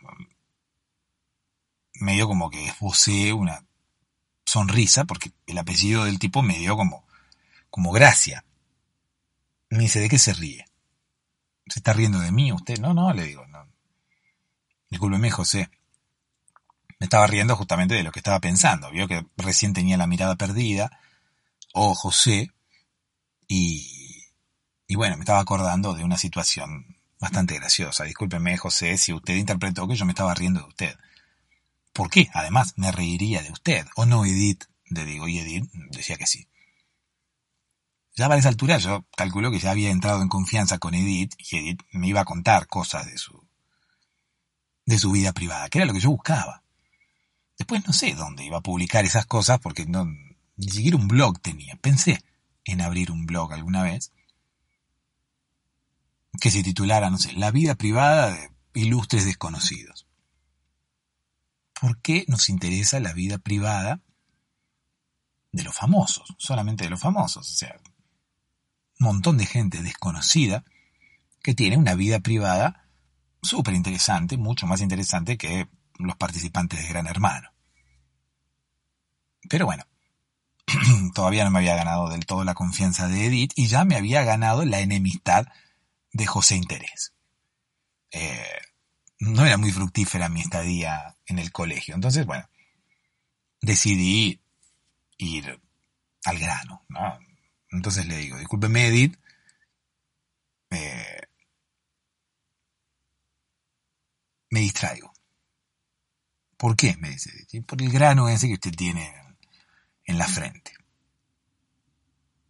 medio 2.00 2.26
como 2.26 2.50
que 2.50 2.66
esbocé 2.66 3.32
una 3.32 3.64
sonrisa, 4.44 5.04
porque 5.04 5.32
el 5.46 5.58
apellido 5.58 6.04
del 6.04 6.18
tipo 6.18 6.42
me 6.42 6.58
dio 6.58 6.76
como, 6.76 7.06
como 7.70 7.92
gracia. 7.92 8.44
Me 9.70 9.80
dice, 9.80 10.00
¿de 10.00 10.08
qué 10.08 10.18
se 10.18 10.32
ríe? 10.32 10.66
¿Se 11.66 11.78
está 11.78 11.92
riendo 11.92 12.18
de 12.18 12.32
mí 12.32 12.52
usted? 12.52 12.78
No, 12.78 12.92
no, 12.92 13.12
le 13.12 13.24
digo, 13.24 13.46
no. 13.46 13.68
Discúlpeme, 14.90 15.30
José. 15.30 15.70
Me 16.98 17.04
estaba 17.04 17.26
riendo 17.26 17.56
justamente 17.56 17.94
de 17.94 18.02
lo 18.02 18.10
que 18.10 18.18
estaba 18.18 18.40
pensando. 18.40 18.90
Vio 18.90 19.06
que 19.06 19.24
recién 19.36 19.72
tenía 19.72 19.96
la 19.96 20.08
mirada 20.08 20.34
perdida. 20.34 20.90
Oh, 21.72 21.94
José. 21.94 22.50
Y, 23.46 24.24
y 24.88 24.96
bueno, 24.96 25.16
me 25.16 25.22
estaba 25.22 25.38
acordando 25.38 25.94
de 25.94 26.04
una 26.04 26.18
situación 26.18 26.96
bastante 27.20 27.54
graciosa. 27.54 28.04
Discúlpeme, 28.04 28.56
José, 28.58 28.98
si 28.98 29.12
usted 29.12 29.36
interpretó 29.36 29.86
que 29.86 29.94
yo 29.94 30.04
me 30.04 30.12
estaba 30.12 30.34
riendo 30.34 30.60
de 30.60 30.66
usted. 30.66 30.96
¿Por 31.92 32.10
qué? 32.10 32.28
Además, 32.34 32.74
me 32.76 32.92
reiría 32.92 33.42
de 33.42 33.50
usted. 33.50 33.86
¿O 33.96 34.06
no, 34.06 34.24
Edith? 34.24 34.64
Le 34.86 35.04
digo, 35.04 35.28
y 35.28 35.38
Edith 35.38 35.70
decía 35.90 36.16
que 36.16 36.26
sí. 36.26 36.48
Ya 38.16 38.26
a 38.26 38.36
esa 38.36 38.48
altura 38.48 38.78
yo 38.78 39.06
calculo 39.16 39.50
que 39.50 39.60
ya 39.60 39.70
había 39.70 39.90
entrado 39.90 40.20
en 40.20 40.28
confianza 40.28 40.78
con 40.78 40.94
Edith 40.94 41.34
y 41.38 41.56
Edith 41.56 41.82
me 41.92 42.08
iba 42.08 42.20
a 42.20 42.24
contar 42.24 42.66
cosas 42.66 43.06
de 43.06 43.16
su, 43.16 43.46
de 44.84 44.98
su 44.98 45.12
vida 45.12 45.32
privada, 45.32 45.68
que 45.68 45.78
era 45.78 45.86
lo 45.86 45.94
que 45.94 46.00
yo 46.00 46.10
buscaba. 46.10 46.62
Después 47.56 47.86
no 47.86 47.92
sé 47.92 48.14
dónde 48.14 48.44
iba 48.44 48.58
a 48.58 48.62
publicar 48.62 49.04
esas 49.04 49.26
cosas 49.26 49.60
porque 49.60 49.86
no, 49.86 50.04
ni 50.04 50.68
siquiera 50.68 50.96
un 50.96 51.08
blog 51.08 51.40
tenía. 51.40 51.76
Pensé 51.76 52.22
en 52.64 52.80
abrir 52.80 53.10
un 53.10 53.26
blog 53.26 53.52
alguna 53.52 53.82
vez 53.82 54.12
que 56.40 56.50
se 56.50 56.62
titulara, 56.62 57.10
no 57.10 57.18
sé, 57.18 57.32
La 57.32 57.50
vida 57.50 57.74
privada 57.74 58.32
de 58.32 58.50
ilustres 58.74 59.24
desconocidos. 59.24 60.06
¿Por 61.80 61.98
qué 62.02 62.24
nos 62.28 62.50
interesa 62.50 63.00
la 63.00 63.14
vida 63.14 63.38
privada 63.38 64.02
de 65.50 65.64
los 65.64 65.74
famosos? 65.74 66.34
Solamente 66.36 66.84
de 66.84 66.90
los 66.90 67.00
famosos. 67.00 67.50
O 67.50 67.54
sea, 67.56 67.80
un 68.98 69.06
montón 69.06 69.38
de 69.38 69.46
gente 69.46 69.82
desconocida 69.82 70.64
que 71.42 71.54
tiene 71.54 71.78
una 71.78 71.94
vida 71.94 72.20
privada 72.20 72.86
súper 73.42 73.72
interesante, 73.72 74.36
mucho 74.36 74.66
más 74.66 74.82
interesante 74.82 75.38
que 75.38 75.68
los 75.98 76.16
participantes 76.16 76.82
de 76.82 76.88
Gran 76.88 77.06
Hermano. 77.06 77.50
Pero 79.48 79.64
bueno, 79.64 79.84
todavía 81.14 81.44
no 81.44 81.50
me 81.50 81.60
había 81.60 81.76
ganado 81.76 82.10
del 82.10 82.26
todo 82.26 82.44
la 82.44 82.54
confianza 82.54 83.08
de 83.08 83.24
Edith 83.24 83.52
y 83.56 83.68
ya 83.68 83.86
me 83.86 83.96
había 83.96 84.22
ganado 84.22 84.66
la 84.66 84.80
enemistad 84.80 85.46
de 86.12 86.26
José 86.26 86.56
Interés. 86.56 87.14
Eh, 88.10 88.44
no 89.18 89.46
era 89.46 89.56
muy 89.56 89.72
fructífera 89.72 90.28
mi 90.28 90.42
estadía 90.42 91.16
en 91.30 91.38
el 91.38 91.52
colegio. 91.52 91.94
Entonces, 91.94 92.26
bueno, 92.26 92.48
decidí 93.60 94.40
ir 95.18 95.60
al 96.24 96.38
grano. 96.38 96.84
Entonces 97.70 98.06
le 98.06 98.16
digo, 98.16 98.38
discúlpeme 98.38 98.88
Edith, 98.88 99.16
eh, 100.70 101.20
me 104.50 104.60
distraigo. 104.60 105.12
¿Por 106.56 106.76
qué? 106.76 106.96
Me 106.98 107.10
dice, 107.10 107.30
por 107.62 107.80
el 107.80 107.90
grano 107.90 108.28
ese 108.28 108.48
que 108.48 108.54
usted 108.54 108.74
tiene 108.74 109.14
en 110.04 110.18
la 110.18 110.26
frente. 110.26 110.72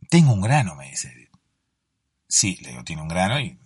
Tengo 0.08 0.32
un 0.32 0.40
grano, 0.40 0.74
me 0.74 0.90
dice. 0.90 1.30
Sí, 2.26 2.56
le 2.62 2.70
digo, 2.70 2.84
tiene 2.84 3.02
un 3.02 3.08
grano 3.08 3.38
y 3.38 3.58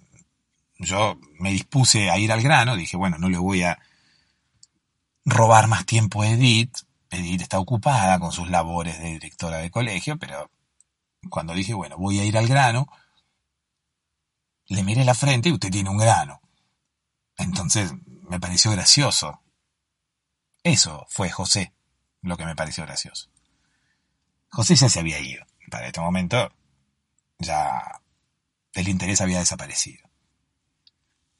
yo 0.78 1.18
me 1.38 1.50
dispuse 1.50 2.10
a 2.10 2.18
ir 2.18 2.32
al 2.32 2.42
grano, 2.42 2.76
dije, 2.76 2.96
bueno, 2.96 3.16
no 3.18 3.28
le 3.28 3.38
voy 3.38 3.62
a 3.62 3.78
robar 5.24 5.68
más 5.68 5.86
tiempo 5.86 6.22
a 6.22 6.28
Edith. 6.28 6.76
Edith 7.10 7.42
está 7.42 7.58
ocupada 7.58 8.18
con 8.18 8.32
sus 8.32 8.50
labores 8.50 8.98
de 8.98 9.10
directora 9.12 9.58
de 9.58 9.70
colegio, 9.70 10.18
pero 10.18 10.50
cuando 11.30 11.54
dije, 11.54 11.74
bueno, 11.74 11.96
voy 11.96 12.18
a 12.18 12.24
ir 12.24 12.36
al 12.36 12.46
grano, 12.46 12.88
le 14.66 14.82
miré 14.82 15.04
la 15.04 15.14
frente 15.14 15.48
y 15.48 15.52
usted 15.52 15.70
tiene 15.70 15.90
un 15.90 15.98
grano. 15.98 16.40
Entonces 17.36 17.92
me 18.28 18.40
pareció 18.40 18.70
gracioso. 18.70 19.40
Eso 20.62 21.06
fue 21.08 21.30
José 21.30 21.72
lo 22.22 22.36
que 22.36 22.46
me 22.46 22.56
pareció 22.56 22.84
gracioso. 22.84 23.30
José 24.48 24.76
ya 24.76 24.88
se 24.88 25.00
había 25.00 25.20
ido. 25.20 25.44
Para 25.70 25.86
este 25.86 26.00
momento 26.00 26.52
ya 27.38 28.00
el 28.72 28.88
interés 28.88 29.20
había 29.20 29.38
desaparecido. 29.38 30.08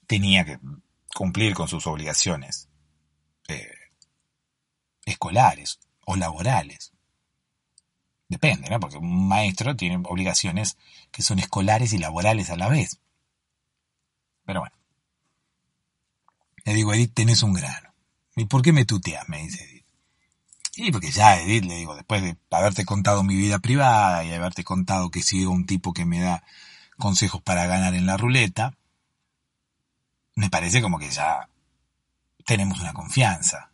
Tenía 0.06 0.44
que 0.44 0.58
cumplir 1.14 1.54
con 1.54 1.68
sus 1.68 1.86
obligaciones 1.86 2.68
eh, 3.48 3.72
escolares 5.04 5.78
o 6.06 6.16
laborales. 6.16 6.92
Depende, 8.28 8.68
¿no? 8.70 8.80
Porque 8.80 8.96
un 8.96 9.28
maestro 9.28 9.76
tiene 9.76 10.02
obligaciones 10.04 10.76
que 11.10 11.22
son 11.22 11.38
escolares 11.38 11.92
y 11.92 11.98
laborales 11.98 12.50
a 12.50 12.56
la 12.56 12.68
vez. 12.68 13.00
Pero 14.44 14.60
bueno. 14.60 14.76
Le 16.64 16.74
digo, 16.74 16.94
Edith, 16.94 17.12
tenés 17.14 17.42
un 17.42 17.52
grano. 17.52 17.94
¿Y 18.36 18.46
por 18.46 18.62
qué 18.62 18.72
me 18.72 18.84
tuteas? 18.84 19.28
Me 19.28 19.42
dice 19.42 19.62
Edith. 19.64 19.84
Y 20.76 20.90
porque 20.90 21.10
ya, 21.10 21.38
Edith, 21.40 21.64
le 21.64 21.76
digo, 21.76 21.94
después 21.94 22.22
de 22.22 22.36
haberte 22.50 22.84
contado 22.84 23.22
mi 23.22 23.36
vida 23.36 23.58
privada 23.58 24.24
y 24.24 24.32
haberte 24.32 24.64
contado 24.64 25.10
que 25.10 25.22
sigo 25.22 25.52
un 25.52 25.66
tipo 25.66 25.92
que 25.92 26.04
me 26.04 26.20
da 26.20 26.42
consejos 26.96 27.42
para 27.42 27.66
ganar 27.66 27.94
en 27.94 28.06
la 28.06 28.16
ruleta, 28.16 28.76
me 30.34 30.50
parece 30.50 30.82
como 30.82 30.98
que 30.98 31.10
ya 31.10 31.48
tenemos 32.44 32.80
una 32.80 32.92
confianza. 32.92 33.72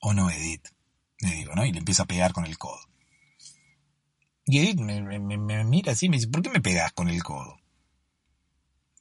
¿O 0.00 0.12
no, 0.12 0.30
Edith? 0.30 0.68
Le 1.18 1.34
digo, 1.34 1.54
¿no? 1.54 1.64
Y 1.64 1.72
le 1.72 1.78
empiezo 1.78 2.02
a 2.02 2.06
pegar 2.06 2.32
con 2.32 2.46
el 2.46 2.58
codo. 2.58 2.80
Y 4.46 4.58
Edith 4.58 4.80
me, 4.80 5.18
mira 5.64 5.92
así 5.92 6.06
y 6.06 6.08
me 6.08 6.16
dice, 6.16 6.28
¿por 6.28 6.42
qué 6.42 6.50
me 6.50 6.60
pegas 6.60 6.92
con 6.92 7.08
el 7.08 7.22
codo? 7.22 7.58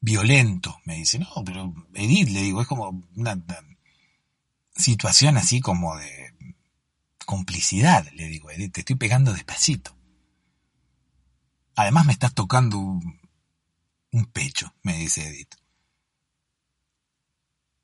Violento, 0.02 0.80
me 0.86 0.96
dice. 0.96 1.20
No, 1.20 1.44
pero 1.46 1.74
Edith, 1.94 2.30
le 2.30 2.42
digo, 2.42 2.62
es 2.62 2.68
como 2.68 3.02
una 3.16 3.38
situación 4.76 5.38
así 5.38 5.60
como 5.60 5.96
de 5.98 6.34
complicidad, 7.26 8.08
le 8.14 8.28
digo, 8.28 8.50
Edith, 8.50 8.74
te 8.74 8.80
estoy 8.82 8.96
pegando 8.96 9.34
despacito. 9.34 9.96
Además 11.76 12.06
me 12.06 12.14
estás 12.14 12.34
tocando 12.34 12.80
un 12.80 14.26
pecho, 14.32 14.74
me 14.84 14.98
dice 14.98 15.28
Edith. 15.28 15.59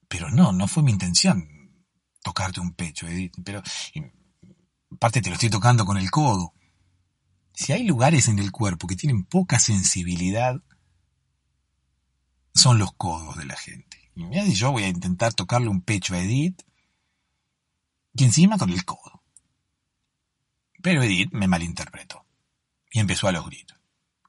Pero 0.08 0.30
no, 0.30 0.52
no 0.52 0.68
fue 0.68 0.84
mi 0.84 0.92
intención 0.92 1.56
tocarte 2.26 2.60
un 2.60 2.74
pecho, 2.74 3.08
Edith. 3.08 3.36
Pero, 3.44 3.62
aparte 4.92 5.22
te 5.22 5.30
lo 5.30 5.36
estoy 5.36 5.52
tocando 5.52 5.86
con 5.86 5.98
el 5.98 6.10
codo. 6.10 6.54
Si 7.54 7.72
hay 7.72 7.84
lugares 7.84 8.28
en 8.28 8.40
el 8.40 8.52
cuerpo 8.52 8.88
que 8.88 8.96
tienen 8.96 9.24
poca 9.24 9.60
sensibilidad, 9.60 10.60
son 12.54 12.80
los 12.80 12.94
codos 12.94 13.38
de 13.38 13.46
la 13.46 13.56
gente. 13.56 14.12
Y 14.16 14.24
mira 14.24 14.44
si 14.44 14.56
yo 14.56 14.72
voy 14.72 14.84
a 14.84 14.90
intentar 14.90 15.34
tocarle 15.34 15.68
un 15.68 15.82
pecho 15.82 16.16
a 16.16 16.20
Edith, 16.20 16.64
y 18.14 18.24
encima 18.24 18.58
con 18.58 18.72
el 18.72 18.84
codo. 18.86 19.24
Pero 20.82 21.04
Edith 21.04 21.32
me 21.32 21.48
malinterpretó 21.48 22.26
y 22.92 23.00
empezó 23.00 23.28
a 23.28 23.34
los 23.34 23.46
gritos. 23.46 23.78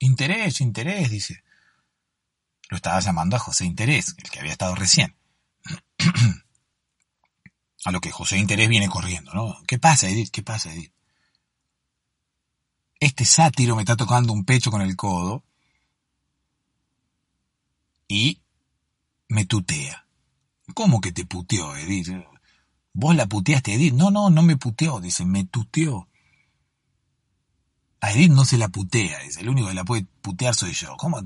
Interés, 0.00 0.60
interés, 0.60 1.10
dice. 1.10 1.42
Lo 2.68 2.76
estaba 2.76 3.00
llamando 3.00 3.36
a 3.36 3.38
José 3.38 3.64
Interés, 3.64 4.14
el 4.18 4.28
que 4.30 4.40
había 4.40 4.52
estado 4.52 4.74
recién. 4.74 5.15
A 7.84 7.92
lo 7.92 8.00
que 8.00 8.10
José 8.10 8.38
Interés 8.38 8.68
viene 8.68 8.88
corriendo, 8.88 9.32
¿no? 9.32 9.56
¿Qué 9.66 9.78
pasa, 9.78 10.08
Edith? 10.08 10.30
¿Qué 10.30 10.42
pasa, 10.42 10.72
Edith? 10.72 10.92
Este 12.98 13.24
sátiro 13.24 13.76
me 13.76 13.82
está 13.82 13.96
tocando 13.96 14.32
un 14.32 14.44
pecho 14.44 14.70
con 14.70 14.82
el 14.82 14.96
codo 14.96 15.44
y 18.08 18.40
me 19.28 19.44
tutea. 19.44 20.06
¿Cómo 20.74 21.00
que 21.00 21.12
te 21.12 21.24
puteó, 21.24 21.76
Edith? 21.76 22.08
Vos 22.92 23.14
la 23.14 23.26
puteaste, 23.26 23.74
Edith. 23.74 23.94
No, 23.94 24.10
no, 24.10 24.30
no 24.30 24.42
me 24.42 24.56
puteó, 24.56 25.00
dice, 25.00 25.24
me 25.24 25.44
tuteó. 25.44 26.08
A 28.00 28.12
Edith 28.12 28.32
no 28.32 28.44
se 28.44 28.58
la 28.58 28.68
putea, 28.68 29.20
dice, 29.20 29.40
el 29.40 29.48
único 29.48 29.68
que 29.68 29.74
la 29.74 29.84
puede 29.84 30.06
putear 30.22 30.54
soy 30.54 30.72
yo. 30.72 30.96
¿Cómo? 30.96 31.20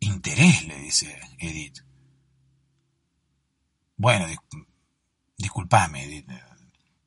Interés, 0.00 0.66
le 0.66 0.78
dice 0.80 1.18
Edith. 1.38 1.85
Bueno, 3.96 4.26
disculpame, 5.38 6.04
Edith, 6.04 6.26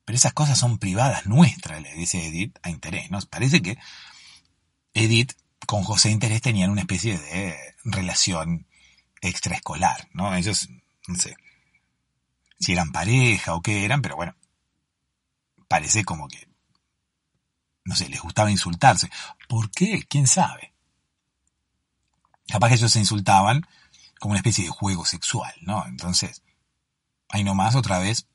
pero 0.04 0.16
esas 0.16 0.32
cosas 0.32 0.58
son 0.58 0.78
privadas 0.78 1.26
nuestras, 1.26 1.80
le 1.82 1.94
dice 1.94 2.26
Edith 2.26 2.58
a 2.62 2.70
Interés, 2.70 3.10
¿no? 3.10 3.20
Parece 3.30 3.62
que 3.62 3.78
Edith 4.92 5.34
con 5.66 5.84
José 5.84 6.10
Interés 6.10 6.42
tenían 6.42 6.70
una 6.70 6.80
especie 6.80 7.16
de 7.16 7.56
relación 7.84 8.66
extraescolar, 9.20 10.08
¿no? 10.12 10.34
Ellos, 10.34 10.68
no 11.06 11.14
sé, 11.14 11.36
si 12.58 12.72
eran 12.72 12.90
pareja 12.90 13.54
o 13.54 13.62
qué 13.62 13.84
eran, 13.84 14.02
pero 14.02 14.16
bueno, 14.16 14.34
parece 15.68 16.04
como 16.04 16.26
que, 16.26 16.48
no 17.84 17.94
sé, 17.94 18.08
les 18.08 18.20
gustaba 18.20 18.50
insultarse. 18.50 19.10
¿Por 19.48 19.70
qué? 19.70 20.04
¿Quién 20.08 20.26
sabe? 20.26 20.72
Capaz 22.48 22.68
que 22.68 22.74
ellos 22.74 22.90
se 22.90 22.98
insultaban 22.98 23.64
como 24.18 24.32
una 24.32 24.40
especie 24.40 24.64
de 24.64 24.70
juego 24.70 25.04
sexual, 25.04 25.54
¿no? 25.62 25.86
Entonces, 25.86 26.42
ahí 27.30 27.44
nomás 27.44 27.74
otra 27.76 27.98
vez, 27.98 28.26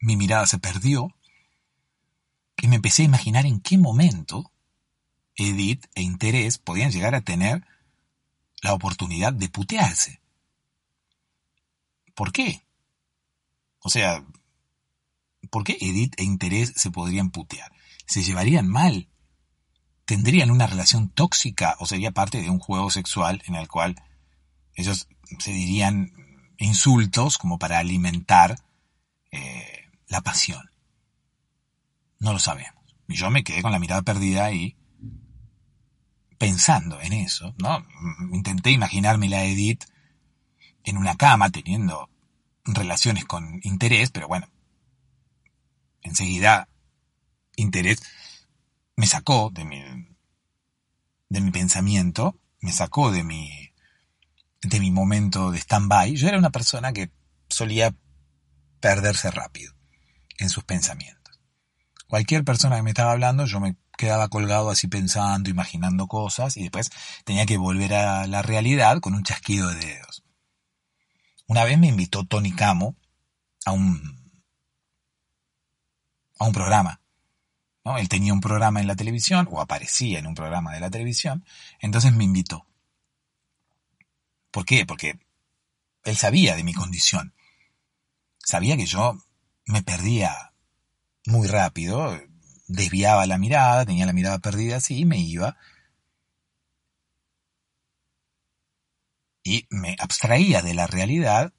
mi 0.00 0.16
mirada 0.16 0.46
se 0.46 0.58
perdió 0.58 1.14
y 2.56 2.68
me 2.68 2.76
empecé 2.76 3.02
a 3.02 3.06
imaginar 3.06 3.46
en 3.46 3.60
qué 3.60 3.78
momento 3.78 4.52
Edith 5.36 5.86
e 5.94 6.02
Interés 6.02 6.58
podían 6.58 6.90
llegar 6.90 7.14
a 7.14 7.20
tener 7.20 7.64
la 8.62 8.74
oportunidad 8.74 9.32
de 9.32 9.48
putearse. 9.48 10.20
¿Por 12.14 12.32
qué? 12.32 12.64
O 13.80 13.90
sea, 13.90 14.24
¿por 15.50 15.62
qué 15.62 15.78
Edith 15.80 16.14
e 16.18 16.24
Interés 16.24 16.72
se 16.76 16.90
podrían 16.90 17.30
putear? 17.30 17.72
¿Se 18.06 18.22
llevarían 18.22 18.68
mal? 18.68 19.08
¿Tendrían 20.04 20.50
una 20.50 20.66
relación 20.66 21.10
tóxica 21.10 21.76
o 21.78 21.86
sería 21.86 22.10
parte 22.10 22.40
de 22.40 22.50
un 22.50 22.58
juego 22.58 22.90
sexual 22.90 23.42
en 23.46 23.54
el 23.54 23.68
cual 23.68 24.02
ellos 24.74 25.08
se 25.38 25.52
dirían 25.52 26.12
insultos 26.58 27.38
como 27.38 27.58
para 27.58 27.78
alimentar 27.78 28.58
eh, 29.30 29.86
la 30.06 30.20
pasión? 30.20 30.70
No 32.18 32.32
lo 32.32 32.38
sabemos. 32.38 32.74
Y 33.06 33.14
yo 33.14 33.30
me 33.30 33.44
quedé 33.44 33.62
con 33.62 33.72
la 33.72 33.78
mirada 33.78 34.02
perdida 34.02 34.52
y 34.52 34.76
pensando 36.38 37.00
en 37.00 37.12
eso, 37.12 37.54
¿no? 37.58 37.84
Intenté 38.32 38.70
imaginarme 38.70 39.28
la 39.28 39.44
Edith 39.44 39.84
en 40.84 40.96
una 40.96 41.16
cama 41.16 41.50
teniendo 41.50 42.08
relaciones 42.64 43.24
con 43.24 43.60
interés, 43.62 44.10
pero 44.10 44.28
bueno, 44.28 44.48
enseguida 46.02 46.68
interés 47.56 48.02
me 48.96 49.06
sacó 49.06 49.50
de 49.50 49.64
mi, 49.64 49.82
de 51.28 51.40
mi 51.40 51.50
pensamiento, 51.50 52.36
me 52.60 52.72
sacó 52.72 53.10
de 53.10 53.24
mi, 53.24 53.67
de 54.62 54.80
mi 54.80 54.90
momento 54.90 55.50
de 55.50 55.58
stand-by. 55.58 56.14
Yo 56.16 56.28
era 56.28 56.38
una 56.38 56.50
persona 56.50 56.92
que 56.92 57.10
solía 57.48 57.94
perderse 58.80 59.30
rápido 59.30 59.72
en 60.38 60.50
sus 60.50 60.64
pensamientos. 60.64 61.40
Cualquier 62.06 62.44
persona 62.44 62.76
que 62.76 62.82
me 62.82 62.90
estaba 62.90 63.12
hablando, 63.12 63.44
yo 63.44 63.60
me 63.60 63.76
quedaba 63.96 64.28
colgado 64.28 64.70
así 64.70 64.86
pensando, 64.86 65.50
imaginando 65.50 66.06
cosas 66.06 66.56
y 66.56 66.62
después 66.62 66.90
tenía 67.24 67.44
que 67.44 67.56
volver 67.56 67.94
a 67.94 68.26
la 68.26 68.42
realidad 68.42 69.00
con 69.00 69.14
un 69.14 69.24
chasquido 69.24 69.68
de 69.68 69.76
dedos. 69.76 70.24
Una 71.46 71.64
vez 71.64 71.78
me 71.78 71.88
invitó 71.88 72.24
Tony 72.24 72.52
Camo 72.52 72.96
a 73.64 73.72
un, 73.72 74.32
a 76.38 76.46
un 76.46 76.52
programa. 76.52 77.00
¿no? 77.84 77.98
Él 77.98 78.08
tenía 78.08 78.32
un 78.32 78.40
programa 78.40 78.80
en 78.80 78.86
la 78.86 78.96
televisión 78.96 79.48
o 79.50 79.60
aparecía 79.60 80.18
en 80.18 80.26
un 80.26 80.34
programa 80.34 80.72
de 80.72 80.80
la 80.80 80.90
televisión, 80.90 81.44
entonces 81.80 82.12
me 82.12 82.24
invitó. 82.24 82.67
¿Por 84.50 84.64
qué? 84.64 84.86
Porque 84.86 85.18
él 86.04 86.16
sabía 86.16 86.56
de 86.56 86.64
mi 86.64 86.72
condición. 86.72 87.34
Sabía 88.38 88.76
que 88.76 88.86
yo 88.86 89.18
me 89.66 89.82
perdía 89.82 90.52
muy 91.26 91.46
rápido, 91.46 92.18
desviaba 92.66 93.26
la 93.26 93.38
mirada, 93.38 93.84
tenía 93.84 94.06
la 94.06 94.12
mirada 94.12 94.38
perdida 94.38 94.76
así 94.76 95.00
y 95.00 95.04
me 95.04 95.18
iba. 95.18 95.56
Y 99.42 99.66
me 99.70 99.96
abstraía 99.98 100.62
de 100.62 100.74
la 100.74 100.86
realidad 100.86 101.52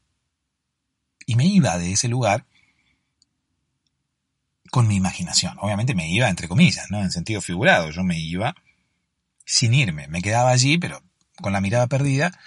y 1.25 1.35
me 1.35 1.45
iba 1.45 1.77
de 1.77 1.91
ese 1.91 2.07
lugar 2.07 2.45
con 4.71 4.87
mi 4.87 4.95
imaginación. 4.95 5.57
Obviamente 5.59 5.95
me 5.95 6.09
iba 6.09 6.29
entre 6.29 6.47
comillas, 6.47 6.89
¿no? 6.89 6.99
En 7.01 7.11
sentido 7.11 7.41
figurado. 7.41 7.89
Yo 7.91 8.03
me 8.03 8.19
iba 8.19 8.55
sin 9.45 9.73
irme. 9.73 10.07
Me 10.07 10.21
quedaba 10.21 10.51
allí, 10.51 10.77
pero 10.77 11.01
con 11.41 11.53
la 11.53 11.61
mirada 11.61 11.87
perdida, 11.87 12.39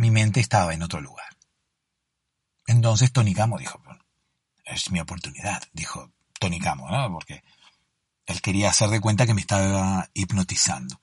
mi 0.00 0.10
mente 0.10 0.40
estaba 0.40 0.72
en 0.72 0.82
otro 0.82 1.02
lugar. 1.02 1.36
Entonces 2.66 3.12
Tony 3.12 3.34
Camo 3.34 3.58
dijo, 3.58 3.82
es 4.64 4.90
mi 4.90 4.98
oportunidad, 4.98 5.62
dijo 5.74 6.10
Tony 6.38 6.58
Camo, 6.58 6.90
¿no? 6.90 7.12
Porque 7.12 7.44
él 8.24 8.40
quería 8.40 8.70
hacer 8.70 8.88
de 8.88 9.00
cuenta 9.02 9.26
que 9.26 9.34
me 9.34 9.42
estaba 9.42 10.08
hipnotizando. 10.14 10.98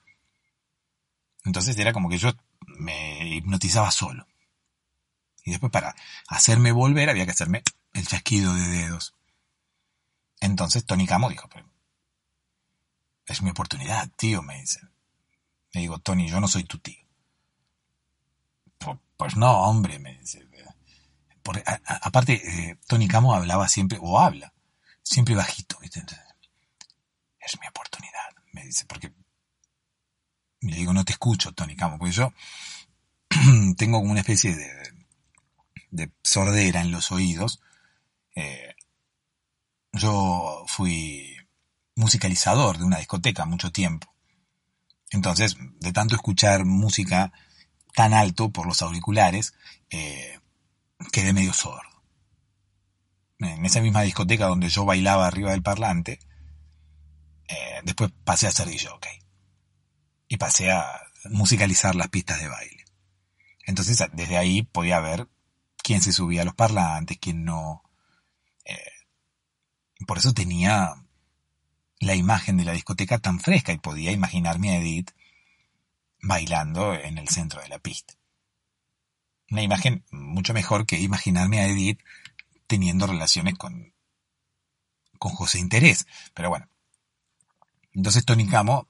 Entonces 1.44 1.78
era 1.78 1.92
como 1.92 2.08
que 2.08 2.18
yo 2.18 2.32
me 2.66 3.36
hipnotizaba 3.36 3.92
solo. 3.92 4.26
Y 5.44 5.52
después 5.52 5.70
para 5.70 5.94
hacerme 6.26 6.72
volver 6.72 7.08
había 7.08 7.24
que 7.24 7.30
hacerme 7.30 7.62
el 7.92 8.04
chasquido 8.04 8.52
de 8.52 8.66
dedos. 8.66 9.14
Entonces 10.40 10.84
Tony 10.84 11.06
Camo 11.06 11.30
dijo, 11.30 11.48
es 13.26 13.42
mi 13.42 13.50
oportunidad, 13.50 14.10
tío, 14.16 14.42
me 14.42 14.58
dice. 14.58 14.80
Le 15.70 15.82
digo, 15.82 16.00
Tony, 16.00 16.28
yo 16.28 16.40
no 16.40 16.48
soy 16.48 16.64
tu 16.64 16.78
tío. 16.78 17.07
Pues, 19.18 19.36
no, 19.36 19.50
hombre, 19.64 19.98
me 19.98 20.16
dice. 20.18 20.48
aparte, 22.02 22.34
eh, 22.34 22.78
Tony 22.86 23.08
Camo 23.08 23.34
hablaba 23.34 23.68
siempre, 23.68 23.98
o 24.00 24.18
habla, 24.18 24.54
siempre 25.02 25.34
bajito. 25.34 25.76
¿viste? 25.80 26.02
es 27.40 27.60
mi 27.60 27.66
oportunidad, 27.66 28.30
me 28.52 28.64
dice, 28.64 28.84
porque 28.86 29.12
le 30.60 30.76
digo, 30.76 30.92
no 30.92 31.04
te 31.04 31.12
escucho, 31.12 31.52
Tony 31.52 31.74
Camo, 31.74 31.98
porque 31.98 32.12
yo 32.12 32.32
tengo 33.76 33.98
como 33.98 34.12
una 34.12 34.20
especie 34.20 34.54
de, 34.54 34.70
de 35.90 36.12
sordera 36.22 36.80
en 36.80 36.92
los 36.92 37.10
oídos. 37.10 37.60
Eh, 38.36 38.76
yo 39.92 40.64
fui 40.68 41.36
musicalizador 41.96 42.78
de 42.78 42.84
una 42.84 42.98
discoteca 42.98 43.46
mucho 43.46 43.72
tiempo. 43.72 44.14
Entonces, 45.10 45.56
de 45.80 45.92
tanto 45.92 46.14
escuchar 46.14 46.64
música 46.64 47.32
tan 47.94 48.14
alto 48.14 48.50
por 48.50 48.66
los 48.66 48.82
auriculares, 48.82 49.54
eh, 49.90 50.38
quedé 51.12 51.32
medio 51.32 51.52
sordo. 51.52 51.82
En 53.40 53.64
esa 53.64 53.80
misma 53.80 54.02
discoteca 54.02 54.46
donde 54.46 54.68
yo 54.68 54.84
bailaba 54.84 55.26
arriba 55.26 55.52
del 55.52 55.62
parlante, 55.62 56.18
eh, 57.48 57.80
después 57.84 58.10
pasé 58.24 58.46
a 58.46 58.50
ser 58.50 58.68
DJ, 58.68 58.90
Y 60.28 60.36
pasé 60.36 60.70
a 60.70 60.84
musicalizar 61.30 61.94
las 61.94 62.08
pistas 62.08 62.40
de 62.40 62.48
baile. 62.48 62.84
Entonces, 63.66 64.02
desde 64.12 64.36
ahí 64.36 64.62
podía 64.62 65.00
ver 65.00 65.28
quién 65.76 66.02
se 66.02 66.12
subía 66.12 66.42
a 66.42 66.44
los 66.44 66.54
parlantes, 66.54 67.18
quién 67.18 67.44
no. 67.44 67.82
Eh, 68.64 68.76
por 70.06 70.18
eso 70.18 70.32
tenía 70.32 70.94
la 72.00 72.14
imagen 72.14 72.56
de 72.56 72.64
la 72.64 72.72
discoteca 72.72 73.18
tan 73.18 73.40
fresca 73.40 73.72
y 73.72 73.78
podía 73.78 74.12
imaginarme 74.12 74.70
a 74.70 74.78
Edith 74.78 75.10
bailando 76.20 76.94
en 76.94 77.18
el 77.18 77.28
centro 77.28 77.60
de 77.60 77.68
la 77.68 77.78
pista. 77.78 78.14
Una 79.50 79.62
imagen 79.62 80.04
mucho 80.10 80.52
mejor 80.52 80.86
que 80.86 81.00
imaginarme 81.00 81.60
a 81.60 81.66
Edith 81.66 82.00
teniendo 82.66 83.06
relaciones 83.06 83.54
con, 83.54 83.94
con 85.18 85.32
José 85.32 85.58
Interés. 85.58 86.06
Pero 86.34 86.50
bueno. 86.50 86.68
Entonces 87.92 88.24
Tony 88.24 88.46
Camo 88.46 88.86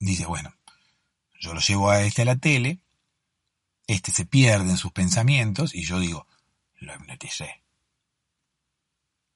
dice, 0.00 0.26
bueno, 0.26 0.54
yo 1.38 1.54
lo 1.54 1.60
llevo 1.60 1.90
a 1.90 2.02
este 2.02 2.22
a 2.22 2.24
la 2.24 2.36
tele, 2.36 2.80
este 3.86 4.10
se 4.12 4.26
pierde 4.26 4.70
en 4.70 4.76
sus 4.76 4.92
pensamientos 4.92 5.74
y 5.74 5.84
yo 5.84 6.00
digo, 6.00 6.26
lo 6.80 6.94
hipnoticé. 6.94 7.62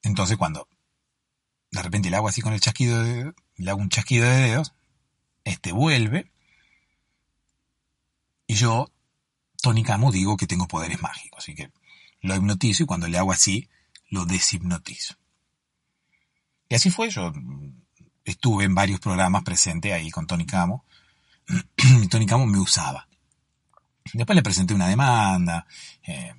Entonces 0.01 0.37
cuando 0.37 0.67
de 1.71 1.81
repente 1.81 2.09
le 2.09 2.17
hago 2.17 2.27
así 2.27 2.41
con 2.41 2.53
el 2.53 2.59
chasquido 2.59 3.01
de 3.03 3.33
le 3.55 3.69
hago 3.69 3.79
un 3.79 3.89
chasquido 3.89 4.25
de 4.25 4.35
dedos, 4.35 4.73
este 5.43 5.71
vuelve 5.71 6.31
y 8.47 8.55
yo, 8.55 8.91
Tony 9.61 9.83
Camo, 9.83 10.11
digo 10.11 10.37
que 10.37 10.47
tengo 10.47 10.67
poderes 10.67 11.01
mágicos, 11.01 11.39
así 11.39 11.55
que 11.55 11.71
lo 12.21 12.35
hipnotizo 12.35 12.83
y 12.83 12.85
cuando 12.85 13.07
le 13.07 13.17
hago 13.17 13.31
así, 13.31 13.69
lo 14.09 14.25
deshipnotizo. 14.25 15.15
Y 16.69 16.75
así 16.75 16.89
fue, 16.89 17.09
yo 17.09 17.33
estuve 18.25 18.65
en 18.65 18.75
varios 18.75 18.99
programas 18.99 19.43
presente 19.43 19.93
ahí 19.93 20.09
con 20.11 20.27
Tony 20.27 20.45
Camo, 20.45 20.85
y 21.77 22.07
Tony 22.07 22.25
Camo 22.25 22.45
me 22.45 22.59
usaba. 22.59 23.07
Después 24.13 24.35
le 24.35 24.43
presenté 24.43 24.73
una 24.73 24.87
demanda, 24.87 25.65
eh, 26.03 26.33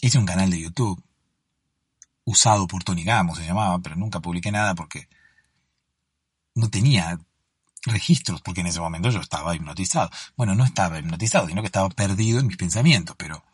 hice 0.00 0.18
un 0.18 0.26
canal 0.26 0.50
de 0.50 0.60
YouTube, 0.60 1.02
usado 2.24 2.66
por 2.66 2.84
Tony 2.84 3.04
Camo 3.04 3.34
se 3.34 3.46
llamaba, 3.46 3.78
pero 3.78 3.96
nunca 3.96 4.20
publiqué 4.20 4.50
nada 4.50 4.74
porque 4.74 5.08
no 6.54 6.68
tenía 6.68 7.18
registros, 7.84 8.42
porque 8.42 8.60
en 8.60 8.68
ese 8.68 8.80
momento 8.80 9.10
yo 9.10 9.20
estaba 9.20 9.54
hipnotizado. 9.54 10.10
Bueno, 10.36 10.54
no 10.54 10.64
estaba 10.64 10.98
hipnotizado, 10.98 11.46
sino 11.48 11.62
que 11.62 11.66
estaba 11.66 11.88
perdido 11.90 12.40
en 12.40 12.46
mis 12.46 12.56
pensamientos, 12.56 13.16
pero 13.16 13.44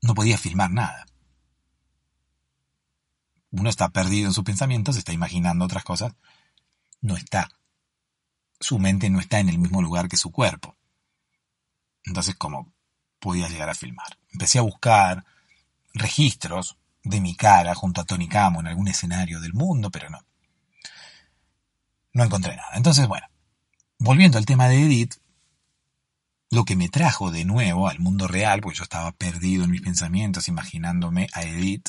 no 0.00 0.14
podía 0.14 0.38
filmar 0.38 0.70
nada. 0.70 1.06
Uno 3.50 3.68
está 3.68 3.90
perdido 3.90 4.28
en 4.28 4.34
sus 4.34 4.44
pensamientos, 4.44 4.96
está 4.96 5.12
imaginando 5.12 5.64
otras 5.64 5.84
cosas, 5.84 6.14
no 7.00 7.16
está. 7.16 7.50
Su 8.58 8.78
mente 8.78 9.10
no 9.10 9.20
está 9.20 9.40
en 9.40 9.48
el 9.48 9.58
mismo 9.58 9.82
lugar 9.82 10.08
que 10.08 10.16
su 10.16 10.30
cuerpo. 10.30 10.76
Entonces, 12.04 12.34
¿cómo 12.36 12.72
podía 13.18 13.48
llegar 13.48 13.68
a 13.68 13.74
filmar? 13.74 14.18
Empecé 14.32 14.58
a 14.58 14.62
buscar 14.62 15.24
registros 15.92 16.78
de 17.04 17.20
mi 17.20 17.36
cara 17.36 17.74
junto 17.74 18.00
a 18.00 18.04
Tony 18.04 18.28
Camo 18.28 18.60
en 18.60 18.68
algún 18.68 18.88
escenario 18.88 19.40
del 19.40 19.52
mundo, 19.52 19.90
pero 19.90 20.08
no. 20.08 20.24
No 22.12 22.24
encontré 22.24 22.56
nada. 22.56 22.70
Entonces, 22.74 23.06
bueno, 23.08 23.26
volviendo 23.98 24.38
al 24.38 24.46
tema 24.46 24.68
de 24.68 24.82
Edith, 24.84 25.14
lo 26.50 26.64
que 26.64 26.76
me 26.76 26.90
trajo 26.90 27.30
de 27.30 27.46
nuevo 27.46 27.88
al 27.88 27.98
mundo 27.98 28.28
real, 28.28 28.60
porque 28.60 28.76
yo 28.76 28.84
estaba 28.84 29.12
perdido 29.12 29.64
en 29.64 29.70
mis 29.70 29.80
pensamientos 29.80 30.48
imaginándome 30.48 31.28
a 31.32 31.42
Edith. 31.44 31.88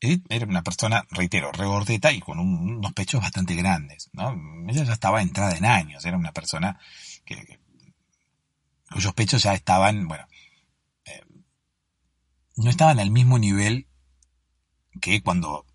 Edith 0.00 0.24
era 0.30 0.46
una 0.46 0.62
persona, 0.62 1.06
reitero, 1.10 1.52
regordeta 1.52 2.10
y 2.12 2.20
con 2.20 2.38
unos 2.38 2.92
pechos 2.94 3.20
bastante 3.20 3.54
grandes. 3.54 4.08
¿no? 4.14 4.34
Ella 4.66 4.84
ya 4.84 4.94
estaba 4.94 5.20
entrada 5.20 5.54
en 5.56 5.66
años, 5.66 6.06
era 6.06 6.16
una 6.16 6.32
persona 6.32 6.80
que, 7.26 7.60
cuyos 8.90 9.12
pechos 9.12 9.42
ya 9.42 9.52
estaban, 9.52 10.08
bueno, 10.08 10.26
eh, 11.04 11.22
no 12.56 12.70
estaban 12.70 12.98
al 12.98 13.10
mismo 13.10 13.38
nivel 13.38 13.88
que 15.02 15.22
cuando 15.22 15.66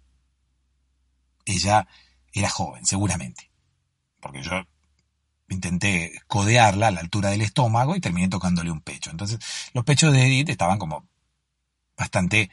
ella 1.45 1.87
era 2.33 2.49
joven, 2.49 2.85
seguramente. 2.85 3.51
Porque 4.19 4.43
yo 4.43 4.51
intenté 5.49 6.21
codearla 6.27 6.87
a 6.87 6.91
la 6.91 7.01
altura 7.01 7.29
del 7.29 7.41
estómago 7.41 7.95
y 7.95 8.01
terminé 8.01 8.29
tocándole 8.29 8.71
un 8.71 8.81
pecho. 8.81 9.11
Entonces, 9.11 9.39
los 9.73 9.83
pechos 9.83 10.13
de 10.13 10.25
Edith 10.25 10.49
estaban 10.49 10.79
como 10.79 11.07
bastante 11.97 12.49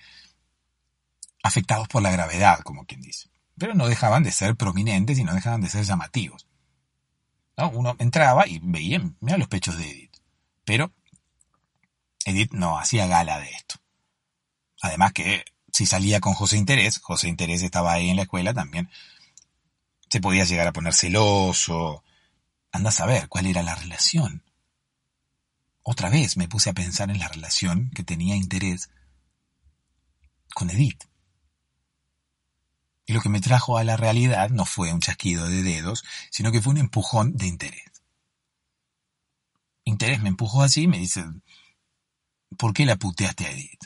afectados 1.42 1.88
por 1.88 2.02
la 2.02 2.10
gravedad, 2.10 2.60
como 2.60 2.84
quien 2.84 3.00
dice. 3.00 3.30
Pero 3.56 3.74
no 3.74 3.88
dejaban 3.88 4.22
de 4.22 4.32
ser 4.32 4.56
prominentes 4.56 5.18
y 5.18 5.24
no 5.24 5.34
dejaban 5.34 5.60
de 5.60 5.68
ser 5.68 5.84
llamativos. 5.84 6.46
Uno 7.72 7.96
entraba 7.98 8.46
y 8.46 8.60
veía, 8.62 9.00
mira 9.20 9.36
los 9.36 9.48
pechos 9.48 9.76
de 9.78 9.90
Edith. 9.90 10.16
Pero 10.64 10.92
Edith 12.24 12.52
no 12.52 12.78
hacía 12.78 13.06
gala 13.06 13.40
de 13.40 13.50
esto. 13.50 13.76
Además 14.80 15.12
que 15.12 15.44
si 15.72 15.86
salía 15.86 16.20
con 16.20 16.34
José 16.34 16.56
Interés, 16.56 16.98
José 16.98 17.28
Interés 17.28 17.62
estaba 17.62 17.92
ahí 17.92 18.10
en 18.10 18.16
la 18.16 18.22
escuela 18.22 18.54
también, 18.54 18.90
se 20.10 20.20
podía 20.20 20.44
llegar 20.44 20.66
a 20.66 20.72
poner 20.72 20.94
celoso, 20.94 22.02
Anda 22.70 22.90
a 22.90 22.92
saber 22.92 23.28
cuál 23.28 23.46
era 23.46 23.62
la 23.62 23.74
relación. 23.74 24.42
Otra 25.82 26.10
vez 26.10 26.36
me 26.36 26.48
puse 26.48 26.70
a 26.70 26.74
pensar 26.74 27.10
en 27.10 27.18
la 27.18 27.28
relación 27.28 27.90
que 27.94 28.04
tenía 28.04 28.36
interés 28.36 28.90
con 30.54 30.68
Edith. 30.70 31.04
Y 33.06 33.14
lo 33.14 33.22
que 33.22 33.30
me 33.30 33.40
trajo 33.40 33.78
a 33.78 33.84
la 33.84 33.96
realidad 33.96 34.50
no 34.50 34.66
fue 34.66 34.92
un 34.92 35.00
chasquido 35.00 35.48
de 35.48 35.62
dedos, 35.62 36.04
sino 36.30 36.52
que 36.52 36.60
fue 36.60 36.72
un 36.72 36.78
empujón 36.78 37.36
de 37.36 37.46
interés. 37.46 37.90
Interés 39.84 40.20
me 40.20 40.28
empujó 40.28 40.62
así 40.62 40.82
y 40.82 40.88
me 40.88 40.98
dice, 40.98 41.24
¿por 42.58 42.74
qué 42.74 42.84
la 42.84 42.96
puteaste 42.96 43.46
a 43.46 43.50
Edith? 43.50 43.84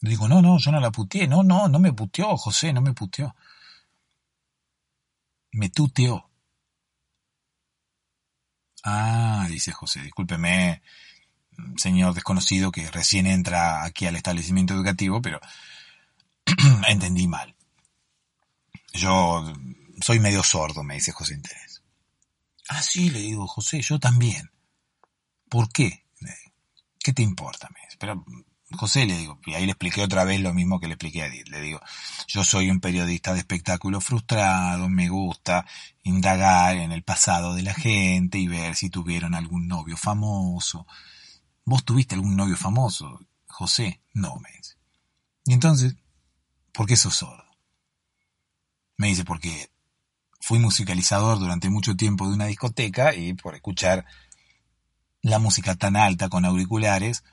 Le 0.00 0.10
digo, 0.10 0.28
no, 0.28 0.42
no, 0.42 0.58
yo 0.58 0.70
no 0.70 0.78
la 0.78 0.90
puteé, 0.90 1.26
no, 1.26 1.42
no, 1.42 1.68
no 1.68 1.78
me 1.78 1.94
puteó, 1.94 2.36
José, 2.36 2.74
no 2.74 2.82
me 2.82 2.92
puteó. 2.92 3.34
Me 5.52 5.68
tuteó. 5.68 6.28
Ah, 8.84 9.46
dice 9.48 9.72
José, 9.72 10.00
discúlpeme, 10.02 10.82
señor 11.76 12.14
desconocido 12.14 12.70
que 12.70 12.90
recién 12.90 13.26
entra 13.26 13.84
aquí 13.84 14.06
al 14.06 14.16
establecimiento 14.16 14.74
educativo, 14.74 15.20
pero 15.20 15.40
entendí 16.88 17.26
mal. 17.26 17.54
Yo 18.92 19.52
soy 20.00 20.20
medio 20.20 20.42
sordo, 20.42 20.82
me 20.82 20.94
dice 20.94 21.12
José 21.12 21.34
Interés. 21.34 21.82
Ah, 22.68 22.82
sí, 22.82 23.10
le 23.10 23.20
digo, 23.20 23.46
José, 23.46 23.80
yo 23.80 23.98
también. 23.98 24.50
¿Por 25.48 25.70
qué? 25.72 26.04
¿Qué 26.98 27.12
te 27.12 27.22
importa? 27.22 27.68
Me 27.70 27.80
dice, 27.86 27.96
pero 27.98 28.24
José, 28.76 29.06
le 29.06 29.16
digo, 29.16 29.40
y 29.46 29.54
ahí 29.54 29.64
le 29.64 29.72
expliqué 29.72 30.02
otra 30.02 30.24
vez 30.24 30.40
lo 30.40 30.52
mismo 30.52 30.78
que 30.78 30.88
le 30.88 30.94
expliqué 30.94 31.22
a 31.22 31.26
Edith. 31.26 31.48
Le 31.48 31.60
digo, 31.60 31.80
yo 32.26 32.44
soy 32.44 32.70
un 32.70 32.80
periodista 32.80 33.32
de 33.32 33.38
espectáculo 33.38 34.00
frustrado, 34.00 34.88
me 34.90 35.08
gusta 35.08 35.64
indagar 36.02 36.76
en 36.76 36.92
el 36.92 37.02
pasado 37.02 37.54
de 37.54 37.62
la 37.62 37.72
gente 37.72 38.38
y 38.38 38.46
ver 38.46 38.76
si 38.76 38.90
tuvieron 38.90 39.34
algún 39.34 39.68
novio 39.68 39.96
famoso. 39.96 40.86
¿Vos 41.64 41.84
tuviste 41.84 42.14
algún 42.14 42.36
novio 42.36 42.56
famoso? 42.56 43.20
José, 43.46 44.02
no, 44.12 44.36
me 44.36 44.50
dice. 44.56 44.74
Y 45.46 45.54
entonces, 45.54 45.96
¿por 46.72 46.86
qué 46.86 46.96
sos 46.96 47.16
sordo? 47.16 47.44
Me 48.98 49.08
dice, 49.08 49.24
porque 49.24 49.70
fui 50.40 50.58
musicalizador 50.58 51.38
durante 51.38 51.70
mucho 51.70 51.96
tiempo 51.96 52.28
de 52.28 52.34
una 52.34 52.46
discoteca 52.46 53.14
y 53.14 53.32
por 53.32 53.54
escuchar 53.54 54.04
la 55.22 55.38
música 55.38 55.74
tan 55.74 55.96
alta 55.96 56.28
con 56.28 56.44
auriculares, 56.44 57.24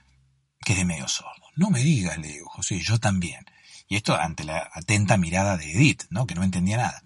quedé 0.66 0.84
medio 0.84 1.08
sordo. 1.08 1.46
No 1.56 1.70
me 1.70 1.82
digas, 1.82 2.18
le 2.18 2.28
digo, 2.28 2.50
José, 2.50 2.80
yo 2.82 3.00
también. 3.00 3.46
Y 3.88 3.96
esto 3.96 4.16
ante 4.16 4.44
la 4.44 4.70
atenta 4.74 5.16
mirada 5.16 5.56
de 5.56 5.72
Edith, 5.72 6.04
¿no? 6.10 6.28
Que 6.28 6.36
no 6.36 6.44
entendía 6.44 6.78
nada. 6.78 7.04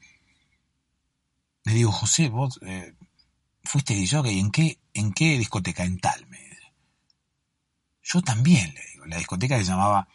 Le 1.66 1.74
digo, 1.74 1.92
José, 1.92 2.30
vos 2.30 2.60
eh, 2.64 2.96
fuiste 3.64 3.94
DJ, 3.94 4.22
¿en 4.40 4.50
qué, 4.50 4.80
¿en 4.94 5.14
qué 5.14 5.38
discoteca? 5.38 5.84
En 5.84 6.00
tal, 6.00 6.26
me. 6.28 6.40
Yo 8.02 8.22
también, 8.22 8.74
le 8.74 8.82
digo. 8.92 9.06
La 9.06 9.18
discoteca 9.18 9.58
se 9.58 9.66
llamaba 9.66 10.08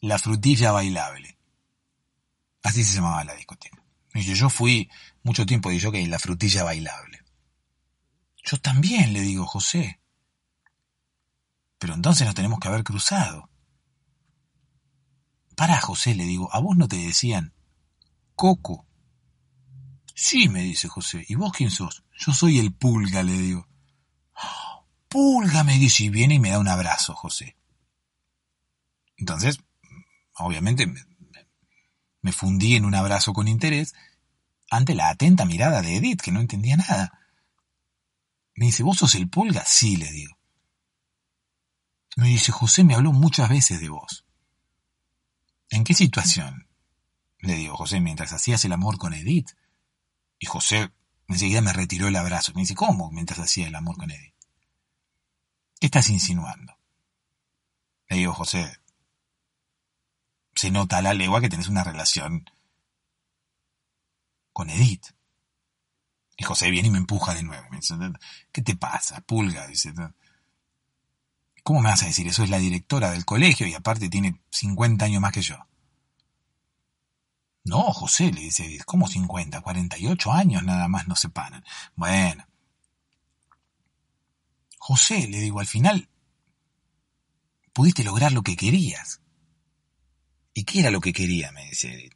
La 0.00 0.18
Frutilla 0.18 0.72
Bailable. 0.72 1.36
Así 2.62 2.82
se 2.82 2.94
llamaba 2.94 3.24
la 3.24 3.34
discoteca. 3.34 3.82
Me 4.14 4.20
dice, 4.22 4.34
yo 4.34 4.48
fui 4.48 4.90
mucho 5.22 5.44
tiempo 5.44 5.70
DJ 5.70 5.88
en 6.00 6.10
La 6.10 6.18
Frutilla 6.18 6.64
Bailable. 6.64 7.22
Yo 8.42 8.56
también, 8.58 9.12
le 9.12 9.20
digo, 9.20 9.46
José. 9.46 9.99
Pero 11.80 11.94
entonces 11.94 12.26
nos 12.26 12.34
tenemos 12.34 12.60
que 12.60 12.68
haber 12.68 12.84
cruzado. 12.84 13.48
Para, 15.56 15.80
José, 15.80 16.14
le 16.14 16.24
digo, 16.24 16.54
¿a 16.54 16.60
vos 16.60 16.76
no 16.76 16.86
te 16.86 16.96
decían 16.96 17.54
Coco? 18.36 18.86
Sí, 20.14 20.50
me 20.50 20.62
dice 20.62 20.88
José. 20.88 21.24
¿Y 21.26 21.36
vos 21.36 21.52
quién 21.52 21.70
sos? 21.70 22.04
Yo 22.18 22.34
soy 22.34 22.58
el 22.58 22.74
pulga, 22.74 23.22
le 23.22 23.32
digo. 23.32 23.66
Pulga, 25.08 25.64
me 25.64 25.78
dice, 25.78 26.04
y 26.04 26.10
viene 26.10 26.34
y 26.34 26.38
me 26.38 26.50
da 26.50 26.58
un 26.58 26.68
abrazo, 26.68 27.14
José. 27.14 27.56
Entonces, 29.16 29.58
obviamente, 30.34 30.86
me, 32.20 32.32
fundí 32.32 32.76
en 32.76 32.84
un 32.84 32.94
abrazo 32.94 33.32
con 33.32 33.48
interés 33.48 33.94
ante 34.70 34.94
la 34.94 35.08
atenta 35.08 35.46
mirada 35.46 35.80
de 35.80 35.96
Edith, 35.96 36.20
que 36.20 36.30
no 36.30 36.40
entendía 36.40 36.76
nada. 36.76 37.26
Me 38.54 38.66
dice, 38.66 38.82
¿vos 38.82 38.98
sos 38.98 39.14
el 39.14 39.30
pulga? 39.30 39.64
Sí, 39.64 39.96
le 39.96 40.12
digo. 40.12 40.39
Me 42.20 42.28
dice, 42.28 42.52
José 42.52 42.84
me 42.84 42.94
habló 42.94 43.12
muchas 43.12 43.48
veces 43.48 43.80
de 43.80 43.88
vos. 43.88 44.26
¿En 45.70 45.84
qué 45.84 45.94
situación? 45.94 46.68
Le 47.38 47.54
digo, 47.54 47.74
José, 47.78 47.98
mientras 47.98 48.34
hacías 48.34 48.62
el 48.66 48.74
amor 48.74 48.98
con 48.98 49.14
Edith. 49.14 49.52
Y 50.38 50.44
José 50.44 50.92
enseguida 51.28 51.62
me 51.62 51.72
retiró 51.72 52.08
el 52.08 52.16
abrazo. 52.16 52.52
Me 52.54 52.60
dice, 52.60 52.74
¿cómo 52.74 53.10
mientras 53.10 53.38
hacía 53.38 53.68
el 53.68 53.74
amor 53.74 53.96
con 53.96 54.10
Edith? 54.10 54.34
¿Qué 55.80 55.86
estás 55.86 56.10
insinuando? 56.10 56.76
Le 58.10 58.18
digo, 58.18 58.34
José, 58.34 58.70
se 60.54 60.70
nota 60.70 60.98
a 60.98 61.02
la 61.02 61.14
legua 61.14 61.40
que 61.40 61.48
tenés 61.48 61.68
una 61.68 61.84
relación 61.84 62.44
con 64.52 64.68
Edith. 64.68 65.06
Y 66.36 66.44
José 66.44 66.70
viene 66.70 66.88
y 66.88 66.90
me 66.90 66.98
empuja 66.98 67.32
de 67.32 67.44
nuevo. 67.44 67.66
Me 67.70 67.78
dice, 67.78 67.94
¿qué 68.52 68.60
te 68.60 68.76
pasa, 68.76 69.22
pulga? 69.22 69.66
Dice, 69.68 69.94
¿cómo 71.70 71.82
me 71.82 71.90
vas 71.90 72.02
a 72.02 72.06
decir? 72.06 72.26
Eso 72.26 72.42
es 72.42 72.50
la 72.50 72.58
directora 72.58 73.12
del 73.12 73.24
colegio 73.24 73.64
y 73.64 73.74
aparte 73.74 74.08
tiene 74.08 74.42
50 74.50 75.04
años 75.04 75.20
más 75.22 75.30
que 75.30 75.40
yo. 75.40 75.56
No, 77.62 77.92
José, 77.92 78.32
le 78.32 78.40
dice 78.40 78.64
Edith, 78.64 78.82
¿cómo 78.84 79.06
50? 79.06 79.60
48 79.60 80.32
años 80.32 80.64
nada 80.64 80.88
más 80.88 81.06
nos 81.06 81.20
separan. 81.20 81.64
Bueno. 81.94 82.44
José, 84.78 85.28
le 85.28 85.38
digo, 85.38 85.60
al 85.60 85.68
final 85.68 86.08
pudiste 87.72 88.02
lograr 88.02 88.32
lo 88.32 88.42
que 88.42 88.56
querías. 88.56 89.20
¿Y 90.52 90.64
qué 90.64 90.80
era 90.80 90.90
lo 90.90 91.00
que 91.00 91.12
quería? 91.12 91.52
me 91.52 91.66
dice 91.66 91.94
Edith. 91.94 92.14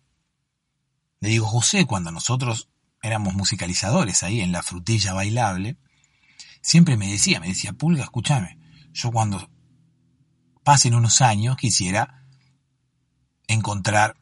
Le 1.20 1.28
digo, 1.28 1.46
José, 1.46 1.86
cuando 1.86 2.10
nosotros 2.10 2.70
éramos 3.02 3.34
musicalizadores 3.34 4.24
ahí 4.24 4.40
en 4.40 4.50
la 4.50 4.64
frutilla 4.64 5.12
bailable, 5.12 5.76
siempre 6.60 6.96
me 6.96 7.06
decía, 7.08 7.38
me 7.38 7.46
decía, 7.46 7.72
Pulga, 7.72 8.02
escúchame, 8.02 8.63
yo 8.94 9.10
cuando 9.10 9.50
pasen 10.62 10.94
unos 10.94 11.20
años 11.20 11.56
quisiera 11.56 12.24
encontrar 13.48 14.16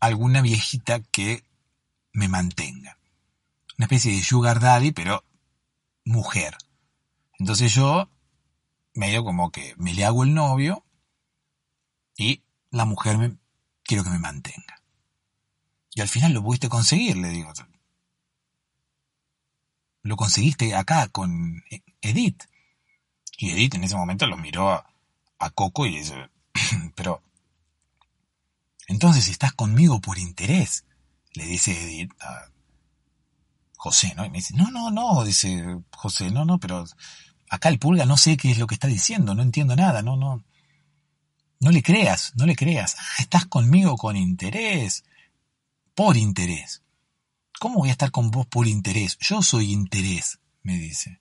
alguna 0.00 0.40
viejita 0.40 1.00
que 1.00 1.44
me 2.12 2.28
mantenga. 2.28 2.96
Una 3.76 3.84
especie 3.84 4.12
de 4.12 4.22
sugar 4.22 4.60
daddy, 4.60 4.92
pero 4.92 5.24
mujer. 6.04 6.56
Entonces 7.38 7.74
yo 7.74 8.08
medio 8.94 9.24
como 9.24 9.50
que 9.50 9.74
me 9.76 9.92
le 9.94 10.04
hago 10.04 10.22
el 10.22 10.32
novio 10.32 10.84
y 12.16 12.42
la 12.70 12.84
mujer 12.84 13.18
me, 13.18 13.36
quiero 13.82 14.04
que 14.04 14.10
me 14.10 14.18
mantenga. 14.18 14.82
Y 15.92 16.00
al 16.00 16.08
final 16.08 16.32
lo 16.32 16.42
pudiste 16.42 16.68
conseguir, 16.68 17.16
le 17.16 17.28
digo. 17.30 17.52
Lo 20.02 20.16
conseguiste 20.16 20.74
acá 20.74 21.08
con 21.08 21.64
Edith. 22.00 22.44
Y 23.38 23.50
Edith 23.50 23.76
en 23.76 23.84
ese 23.84 23.96
momento 23.96 24.26
lo 24.26 24.36
miró 24.36 24.70
a, 24.70 24.84
a 25.38 25.50
Coco 25.50 25.86
y 25.86 25.96
dice, 25.96 26.28
pero 26.94 27.22
entonces 28.88 29.28
estás 29.28 29.52
conmigo 29.52 30.00
por 30.00 30.18
interés, 30.18 30.84
le 31.34 31.44
dice 31.46 31.72
Edith 31.72 32.12
a 32.20 32.50
José, 33.76 34.12
¿no? 34.16 34.24
Y 34.24 34.30
me 34.30 34.38
dice, 34.38 34.54
no, 34.56 34.70
no, 34.72 34.90
no, 34.90 35.24
dice 35.24 35.64
José, 35.92 36.30
no, 36.32 36.44
no, 36.44 36.58
pero 36.58 36.84
acá 37.48 37.68
el 37.68 37.78
pulga 37.78 38.04
no 38.04 38.16
sé 38.16 38.36
qué 38.36 38.50
es 38.50 38.58
lo 38.58 38.66
que 38.66 38.74
está 38.74 38.88
diciendo, 38.88 39.34
no 39.34 39.42
entiendo 39.42 39.76
nada, 39.76 40.02
no, 40.02 40.16
no. 40.16 40.44
No 41.60 41.70
le 41.70 41.82
creas, 41.82 42.32
no 42.36 42.46
le 42.46 42.54
creas. 42.54 42.96
Ah, 42.98 43.16
estás 43.18 43.46
conmigo 43.46 43.96
con 43.96 44.16
interés. 44.16 45.04
Por 45.94 46.16
interés. 46.16 46.82
¿Cómo 47.58 47.80
voy 47.80 47.88
a 47.88 47.92
estar 47.92 48.12
con 48.12 48.30
vos 48.30 48.46
por 48.46 48.68
interés? 48.68 49.18
Yo 49.18 49.42
soy 49.42 49.72
interés, 49.72 50.38
me 50.62 50.78
dice. 50.78 51.20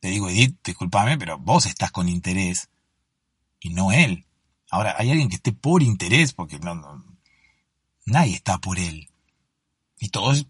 Le 0.00 0.10
digo, 0.10 0.28
Edith, 0.28 0.58
discúlpame, 0.64 1.18
pero 1.18 1.38
vos 1.38 1.66
estás 1.66 1.90
con 1.90 2.08
interés 2.08 2.68
y 3.60 3.70
no 3.70 3.92
él. 3.92 4.26
Ahora, 4.70 4.94
hay 4.98 5.10
alguien 5.10 5.28
que 5.28 5.36
esté 5.36 5.52
por 5.52 5.82
interés, 5.82 6.32
porque 6.32 6.58
no, 6.58 7.04
nadie 8.06 8.34
está 8.34 8.58
por 8.58 8.78
él. 8.78 9.10
Y 9.98 10.08
todos 10.08 10.46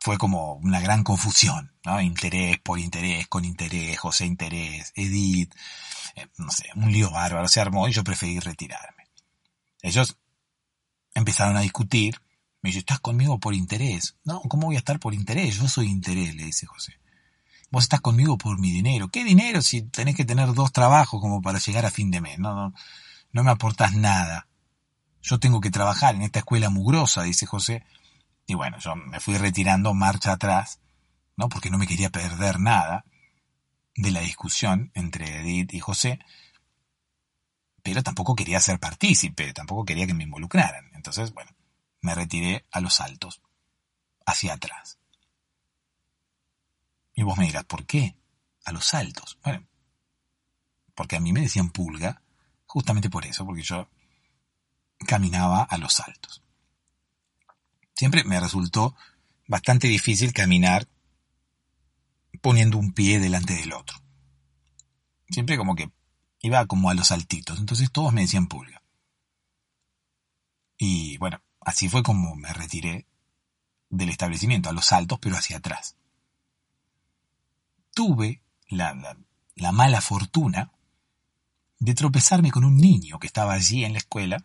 fue 0.00 0.16
como 0.16 0.54
una 0.54 0.80
gran 0.80 1.04
confusión, 1.04 1.72
¿no? 1.84 2.00
Interés 2.00 2.58
por 2.58 2.78
interés, 2.78 3.28
con 3.28 3.44
interés, 3.44 3.98
José 3.98 4.24
interés, 4.24 4.92
Edith, 4.96 5.54
eh, 6.16 6.26
no 6.38 6.50
sé, 6.50 6.70
un 6.74 6.90
lío 6.90 7.10
bárbaro 7.10 7.46
se 7.48 7.60
armó 7.60 7.86
y 7.86 7.92
yo 7.92 8.02
preferí 8.02 8.40
retirarme. 8.40 9.08
Ellos 9.82 10.16
empezaron 11.14 11.56
a 11.56 11.60
discutir, 11.60 12.20
me 12.62 12.68
dice, 12.68 12.80
¿estás 12.80 13.00
conmigo 13.00 13.38
por 13.38 13.54
interés? 13.54 14.16
No, 14.24 14.40
¿cómo 14.42 14.66
voy 14.66 14.76
a 14.76 14.80
estar 14.80 14.98
por 14.98 15.14
interés? 15.14 15.58
Yo 15.58 15.68
soy 15.68 15.86
interés, 15.86 16.34
le 16.34 16.44
dice 16.44 16.66
José. 16.66 16.98
Vos 17.70 17.84
estás 17.84 18.00
conmigo 18.00 18.36
por 18.36 18.58
mi 18.58 18.70
dinero. 18.70 19.08
¿Qué 19.08 19.24
dinero 19.24 19.62
si 19.62 19.82
tenés 19.82 20.16
que 20.16 20.24
tener 20.24 20.52
dos 20.54 20.72
trabajos 20.72 21.20
como 21.20 21.40
para 21.40 21.58
llegar 21.58 21.86
a 21.86 21.90
fin 21.90 22.10
de 22.10 22.20
mes? 22.20 22.38
No, 22.38 22.54
no, 22.54 22.74
no 23.32 23.44
me 23.44 23.50
aportas 23.50 23.94
nada. 23.94 24.48
Yo 25.22 25.38
tengo 25.38 25.60
que 25.60 25.70
trabajar 25.70 26.14
en 26.14 26.22
esta 26.22 26.40
escuela 26.40 26.68
mugrosa, 26.68 27.22
dice 27.22 27.46
José. 27.46 27.84
Y 28.46 28.54
bueno, 28.54 28.78
yo 28.80 28.96
me 28.96 29.20
fui 29.20 29.36
retirando 29.36 29.94
marcha 29.94 30.32
atrás, 30.32 30.80
¿no? 31.36 31.48
Porque 31.48 31.70
no 31.70 31.78
me 31.78 31.86
quería 31.86 32.10
perder 32.10 32.58
nada 32.58 33.04
de 33.94 34.10
la 34.10 34.20
discusión 34.20 34.90
entre 34.94 35.40
Edith 35.40 35.72
y 35.72 35.78
José. 35.78 36.18
Pero 37.82 38.02
tampoco 38.02 38.34
quería 38.34 38.60
ser 38.60 38.80
partícipe, 38.80 39.52
tampoco 39.52 39.84
quería 39.84 40.06
que 40.06 40.14
me 40.14 40.24
involucraran. 40.24 40.90
Entonces, 40.94 41.32
bueno, 41.32 41.52
me 42.00 42.14
retiré 42.14 42.66
a 42.70 42.80
los 42.80 43.00
altos, 43.00 43.42
hacia 44.26 44.54
atrás. 44.54 44.98
Y 47.14 47.22
vos 47.22 47.36
me 47.36 47.46
dirás, 47.46 47.64
¿por 47.64 47.84
qué? 47.86 48.16
A 48.64 48.72
los 48.72 48.86
saltos. 48.86 49.38
Bueno, 49.42 49.66
porque 50.94 51.16
a 51.16 51.20
mí 51.20 51.32
me 51.32 51.42
decían 51.42 51.70
pulga, 51.70 52.22
justamente 52.66 53.10
por 53.10 53.26
eso, 53.26 53.44
porque 53.44 53.62
yo 53.62 53.88
caminaba 55.06 55.62
a 55.62 55.78
los 55.78 55.94
saltos. 55.94 56.42
Siempre 57.94 58.24
me 58.24 58.40
resultó 58.40 58.94
bastante 59.46 59.88
difícil 59.88 60.32
caminar 60.32 60.88
poniendo 62.40 62.78
un 62.78 62.92
pie 62.92 63.18
delante 63.18 63.54
del 63.54 63.72
otro. 63.72 63.98
Siempre 65.28 65.56
como 65.56 65.74
que 65.74 65.90
iba 66.40 66.64
como 66.66 66.90
a 66.90 66.94
los 66.94 67.08
saltitos, 67.08 67.58
entonces 67.58 67.90
todos 67.92 68.12
me 68.12 68.22
decían 68.22 68.46
pulga. 68.46 68.82
Y 70.78 71.18
bueno, 71.18 71.42
así 71.70 71.88
fue 71.88 72.02
como 72.02 72.36
me 72.36 72.52
retiré 72.52 73.06
del 73.88 74.10
establecimiento, 74.10 74.68
a 74.68 74.72
los 74.72 74.86
saltos, 74.86 75.18
pero 75.20 75.36
hacia 75.36 75.56
atrás 75.56 75.96
tuve 77.94 78.42
la, 78.68 79.16
mala 79.72 80.00
fortuna 80.00 80.72
de 81.78 81.94
tropezarme 81.94 82.50
con 82.50 82.64
un 82.64 82.76
niño 82.76 83.18
que 83.18 83.26
estaba 83.26 83.54
allí 83.54 83.84
en 83.84 83.92
la 83.92 83.98
escuela 83.98 84.44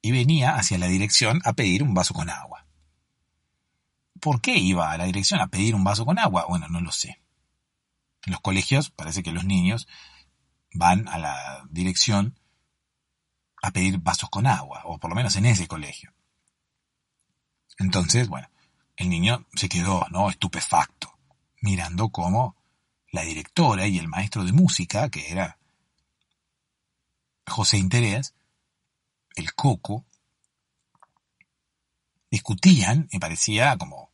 y 0.00 0.10
venía 0.10 0.56
hacia 0.56 0.78
la 0.78 0.88
dirección 0.88 1.40
a 1.44 1.52
pedir 1.52 1.82
un 1.82 1.94
vaso 1.94 2.14
con 2.14 2.28
agua. 2.28 2.66
¿Por 4.20 4.40
qué 4.40 4.56
iba 4.56 4.90
a 4.90 4.98
la 4.98 5.04
dirección 5.04 5.40
a 5.40 5.48
pedir 5.48 5.74
un 5.74 5.84
vaso 5.84 6.04
con 6.04 6.18
agua? 6.18 6.46
Bueno, 6.48 6.68
no 6.68 6.80
lo 6.80 6.92
sé. 6.92 7.20
En 8.24 8.32
los 8.32 8.40
colegios 8.40 8.90
parece 8.90 9.22
que 9.22 9.32
los 9.32 9.44
niños 9.44 9.88
van 10.72 11.08
a 11.08 11.18
la 11.18 11.64
dirección 11.70 12.38
a 13.62 13.70
pedir 13.70 13.98
vasos 13.98 14.28
con 14.28 14.46
agua, 14.46 14.82
o 14.84 14.98
por 14.98 15.08
lo 15.08 15.16
menos 15.16 15.36
en 15.36 15.46
ese 15.46 15.68
colegio. 15.68 16.12
Entonces, 17.78 18.28
bueno, 18.28 18.48
el 18.96 19.08
niño 19.08 19.46
se 19.54 19.68
quedó, 19.68 20.06
¿no? 20.10 20.28
Estupefacto 20.28 21.16
mirando 21.60 22.10
cómo 22.10 22.56
la 23.12 23.22
directora 23.22 23.86
y 23.86 23.98
el 23.98 24.08
maestro 24.08 24.44
de 24.44 24.52
música, 24.52 25.08
que 25.08 25.30
era 25.30 25.58
José 27.46 27.78
Interés, 27.78 28.34
el 29.36 29.54
Coco, 29.54 30.04
discutían 32.30 33.08
y 33.12 33.18
parecía 33.18 33.76
como 33.76 34.10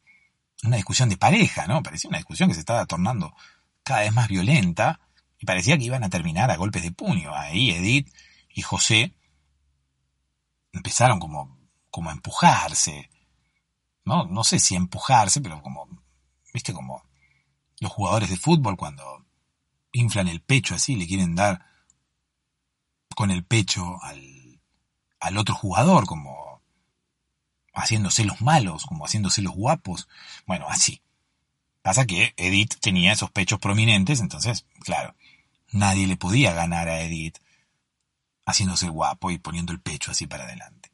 una 0.65 0.77
discusión 0.77 1.09
de 1.09 1.17
pareja, 1.17 1.67
¿no? 1.67 1.83
Parecía 1.83 2.09
una 2.09 2.19
discusión 2.19 2.49
que 2.49 2.55
se 2.55 2.61
estaba 2.61 2.85
tornando 2.85 3.35
cada 3.83 4.01
vez 4.01 4.13
más 4.13 4.29
violenta 4.29 5.01
y 5.39 5.47
parecía 5.47 5.79
que 5.79 5.85
iban 5.85 6.05
a 6.05 6.11
terminar 6.11 6.51
a 6.51 6.57
golpes 6.57 6.83
de 6.83 6.93
puño. 6.93 7.35
Ahí 7.35 7.71
Edith 7.71 8.13
y 8.51 8.63
José 8.63 9.15
empezaron 10.79 11.21
como, 11.21 11.59
como 11.91 12.11
a 12.11 12.15
empujarse, 12.15 13.11
¿no? 14.05 14.25
No 14.25 14.43
sé 14.45 14.59
si 14.59 14.75
empujarse, 14.75 15.41
pero 15.41 15.63
como, 15.63 15.87
viste, 16.53 16.73
como 16.73 17.05
los 17.81 17.93
jugadores 17.93 18.31
de 18.31 18.37
fútbol 18.37 18.77
cuando 18.77 19.27
inflan 19.93 20.29
el 20.29 20.41
pecho 20.41 20.75
así, 20.75 20.97
le 20.97 21.07
quieren 21.07 21.35
dar 21.35 21.67
con 23.15 23.31
el 23.31 23.45
pecho 23.45 24.03
al, 24.03 24.61
al 25.21 25.37
otro 25.37 25.55
jugador, 25.55 26.07
como 26.07 26.63
haciéndose 27.75 28.25
los 28.25 28.41
malos, 28.41 28.87
como 28.87 29.05
haciéndose 29.05 29.43
los 29.43 29.55
guapos. 29.55 30.09
Bueno, 30.47 30.67
así. 30.69 31.03
Pasa 31.83 32.07
que 32.07 32.35
Edith 32.37 32.75
tenía 32.81 33.13
esos 33.13 33.31
pechos 33.31 33.59
prominentes, 33.59 34.21
entonces, 34.21 34.67
claro, 34.81 35.15
nadie 35.73 36.07
le 36.07 36.17
podía 36.17 36.53
ganar 36.53 36.89
a 36.89 37.01
Edith 37.01 37.39
haciéndose 38.49 38.89
guapo 38.89 39.31
y 39.31 39.39
poniendo 39.39 39.73
el 39.73 39.81
pecho 39.81 40.11
así 40.11 40.27
para 40.27 40.45
adelante. 40.45 40.91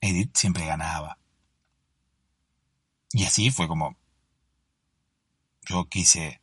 Edith 0.00 0.36
siempre 0.36 0.66
ganaba. 0.66 1.18
Y 3.12 3.24
así 3.24 3.52
fue 3.52 3.68
como 3.68 3.96
yo 5.68 5.88
quise 5.88 6.40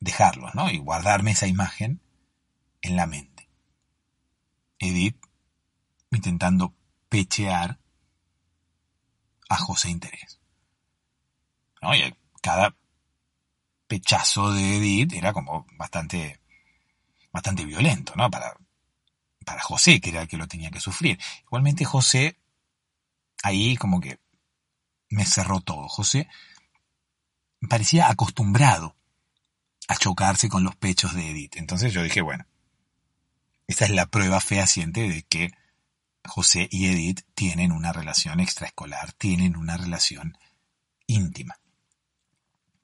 dejarlo, 0.00 0.50
¿no? 0.52 0.70
Y 0.70 0.76
guardarme 0.78 1.30
esa 1.30 1.46
imagen 1.46 2.02
en 2.82 2.96
la 2.96 3.06
mente. 3.06 3.48
Edith 4.78 5.16
intentando 6.10 6.74
pechear 7.08 7.78
a 9.48 9.56
José 9.56 9.88
Interés. 9.88 10.40
Y 11.80 12.14
cada 12.42 12.76
pechazo 13.86 14.52
de 14.52 14.76
Edith 14.76 15.14
era 15.14 15.32
como 15.32 15.66
bastante, 15.78 16.38
bastante 17.32 17.64
violento, 17.64 18.12
¿no? 18.16 18.30
Para, 18.30 18.54
para 19.44 19.62
José, 19.62 20.00
que 20.00 20.10
era 20.10 20.22
el 20.22 20.28
que 20.28 20.36
lo 20.36 20.48
tenía 20.48 20.70
que 20.70 20.80
sufrir. 20.80 21.18
Igualmente 21.44 21.84
José, 21.84 22.38
ahí 23.42 23.76
como 23.76 24.00
que 24.00 24.18
me 25.08 25.24
cerró 25.26 25.60
todo. 25.60 25.88
José 25.88 26.28
parecía 27.68 28.08
acostumbrado 28.08 28.96
a 29.88 29.96
chocarse 29.96 30.48
con 30.48 30.64
los 30.64 30.76
pechos 30.76 31.14
de 31.14 31.30
Edith. 31.30 31.56
Entonces 31.56 31.92
yo 31.92 32.02
dije, 32.02 32.20
bueno, 32.20 32.46
esta 33.66 33.84
es 33.84 33.90
la 33.90 34.06
prueba 34.06 34.40
fehaciente 34.40 35.08
de 35.08 35.22
que 35.22 35.52
José 36.26 36.68
y 36.70 36.86
Edith 36.86 37.22
tienen 37.34 37.72
una 37.72 37.92
relación 37.92 38.40
extraescolar, 38.40 39.12
tienen 39.14 39.56
una 39.56 39.76
relación 39.76 40.38
íntima. 41.06 41.58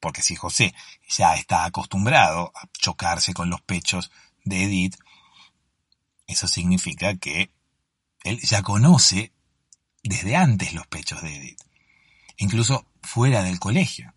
Porque 0.01 0.23
si 0.23 0.37
José 0.37 0.75
ya 1.09 1.35
está 1.35 1.65
acostumbrado 1.65 2.53
a 2.55 2.69
chocarse 2.73 3.35
con 3.35 3.51
los 3.51 3.61
pechos 3.63 4.11
de 4.45 4.65
Edith, 4.65 4.97
eso 6.27 6.49
significa 6.49 7.17
que 7.17 7.51
él 8.25 8.41
ya 8.41 8.63
conoce 8.63 9.33
desde 10.03 10.37
antes 10.37 10.73
los 10.73 10.87
pechos 10.87 11.23
de 11.23 11.37
Edith, 11.37 11.63
incluso 12.37 12.87
fuera 13.03 13.43
del 13.43 13.59
colegio. 13.59 14.13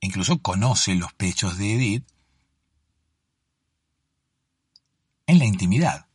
Incluso 0.00 0.40
conoce 0.40 0.94
los 0.94 1.12
pechos 1.14 1.58
de 1.58 1.74
Edith 1.74 2.06
en 5.26 5.38
la 5.38 5.44
intimidad. 5.44 6.06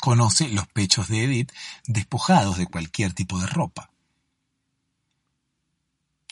Conoce 0.00 0.48
los 0.48 0.66
pechos 0.68 1.08
de 1.08 1.24
Edith 1.24 1.52
despojados 1.86 2.58
de 2.58 2.66
cualquier 2.66 3.14
tipo 3.14 3.38
de 3.40 3.46
ropa. 3.46 3.90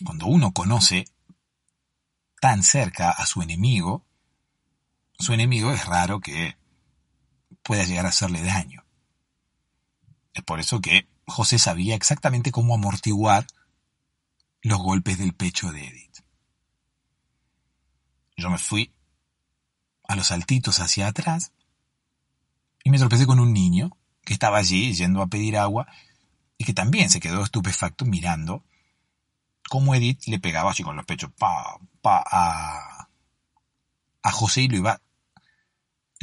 Cuando 0.04 0.26
uno 0.26 0.52
conoce 0.52 1.06
tan 2.40 2.62
cerca 2.62 3.10
a 3.10 3.24
su 3.24 3.40
enemigo, 3.40 4.04
su 5.18 5.32
enemigo 5.32 5.72
es 5.72 5.86
raro 5.86 6.20
que 6.20 6.56
pueda 7.62 7.84
llegar 7.84 8.06
a 8.06 8.10
hacerle 8.10 8.42
daño. 8.42 8.84
Es 10.34 10.42
por 10.42 10.60
eso 10.60 10.80
que 10.80 11.06
José 11.26 11.58
sabía 11.58 11.94
exactamente 11.94 12.52
cómo 12.52 12.74
amortiguar 12.74 13.46
los 14.62 14.78
golpes 14.78 15.18
del 15.18 15.34
pecho 15.34 15.72
de 15.72 15.86
Edith. 15.86 16.18
Yo 18.36 18.50
me 18.50 18.58
fui 18.58 18.92
a 20.08 20.16
los 20.16 20.28
saltitos 20.28 20.80
hacia 20.80 21.08
atrás 21.08 21.52
y 22.84 22.90
me 22.90 22.98
tropecé 22.98 23.26
con 23.26 23.40
un 23.40 23.52
niño 23.52 23.96
que 24.24 24.32
estaba 24.32 24.58
allí 24.58 24.94
yendo 24.94 25.22
a 25.22 25.26
pedir 25.26 25.56
agua 25.56 25.86
y 26.58 26.64
que 26.64 26.74
también 26.74 27.10
se 27.10 27.20
quedó 27.20 27.42
estupefacto 27.42 28.04
mirando 28.04 28.64
cómo 29.68 29.94
Edith 29.94 30.26
le 30.26 30.38
pegaba 30.38 30.70
así 30.70 30.82
con 30.82 30.96
los 30.96 31.04
pechos 31.04 31.30
pa, 31.38 31.78
pa, 32.00 32.22
a, 32.24 33.08
a 34.22 34.32
José 34.32 34.62
y 34.62 34.68
lo 34.68 34.76
iba 34.76 35.00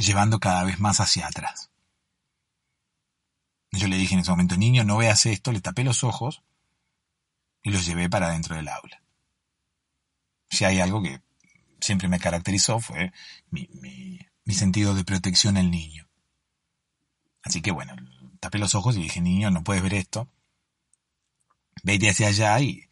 llevando 0.00 0.40
cada 0.40 0.64
vez 0.64 0.80
más 0.80 1.00
hacia 1.00 1.26
atrás. 1.26 1.70
Yo 3.72 3.86
le 3.86 3.96
dije 3.96 4.14
en 4.14 4.20
ese 4.20 4.30
momento, 4.30 4.56
niño, 4.56 4.82
no 4.84 4.96
veas 4.96 5.26
esto, 5.26 5.52
le 5.52 5.60
tapé 5.60 5.84
los 5.84 6.02
ojos 6.02 6.42
y 7.62 7.70
los 7.70 7.86
llevé 7.86 8.08
para 8.08 8.30
dentro 8.30 8.56
del 8.56 8.68
aula. 8.68 9.02
Si 10.48 10.64
hay 10.64 10.80
algo 10.80 11.02
que 11.02 11.22
siempre 11.80 12.08
me 12.08 12.18
caracterizó 12.18 12.80
fue 12.80 13.12
mi, 13.50 13.68
sentido 14.52 14.94
de 14.94 15.04
protección 15.04 15.56
al 15.56 15.70
niño. 15.70 16.08
Así 17.42 17.62
que 17.62 17.70
bueno, 17.70 17.94
tapé 18.40 18.58
los 18.58 18.74
ojos 18.74 18.96
y 18.96 19.02
dije, 19.02 19.20
niño, 19.20 19.50
no 19.50 19.62
puedes 19.62 19.82
ver 19.82 19.94
esto. 19.94 20.28
Vete 21.84 22.10
hacia 22.10 22.28
allá 22.28 22.60
y... 22.60 22.88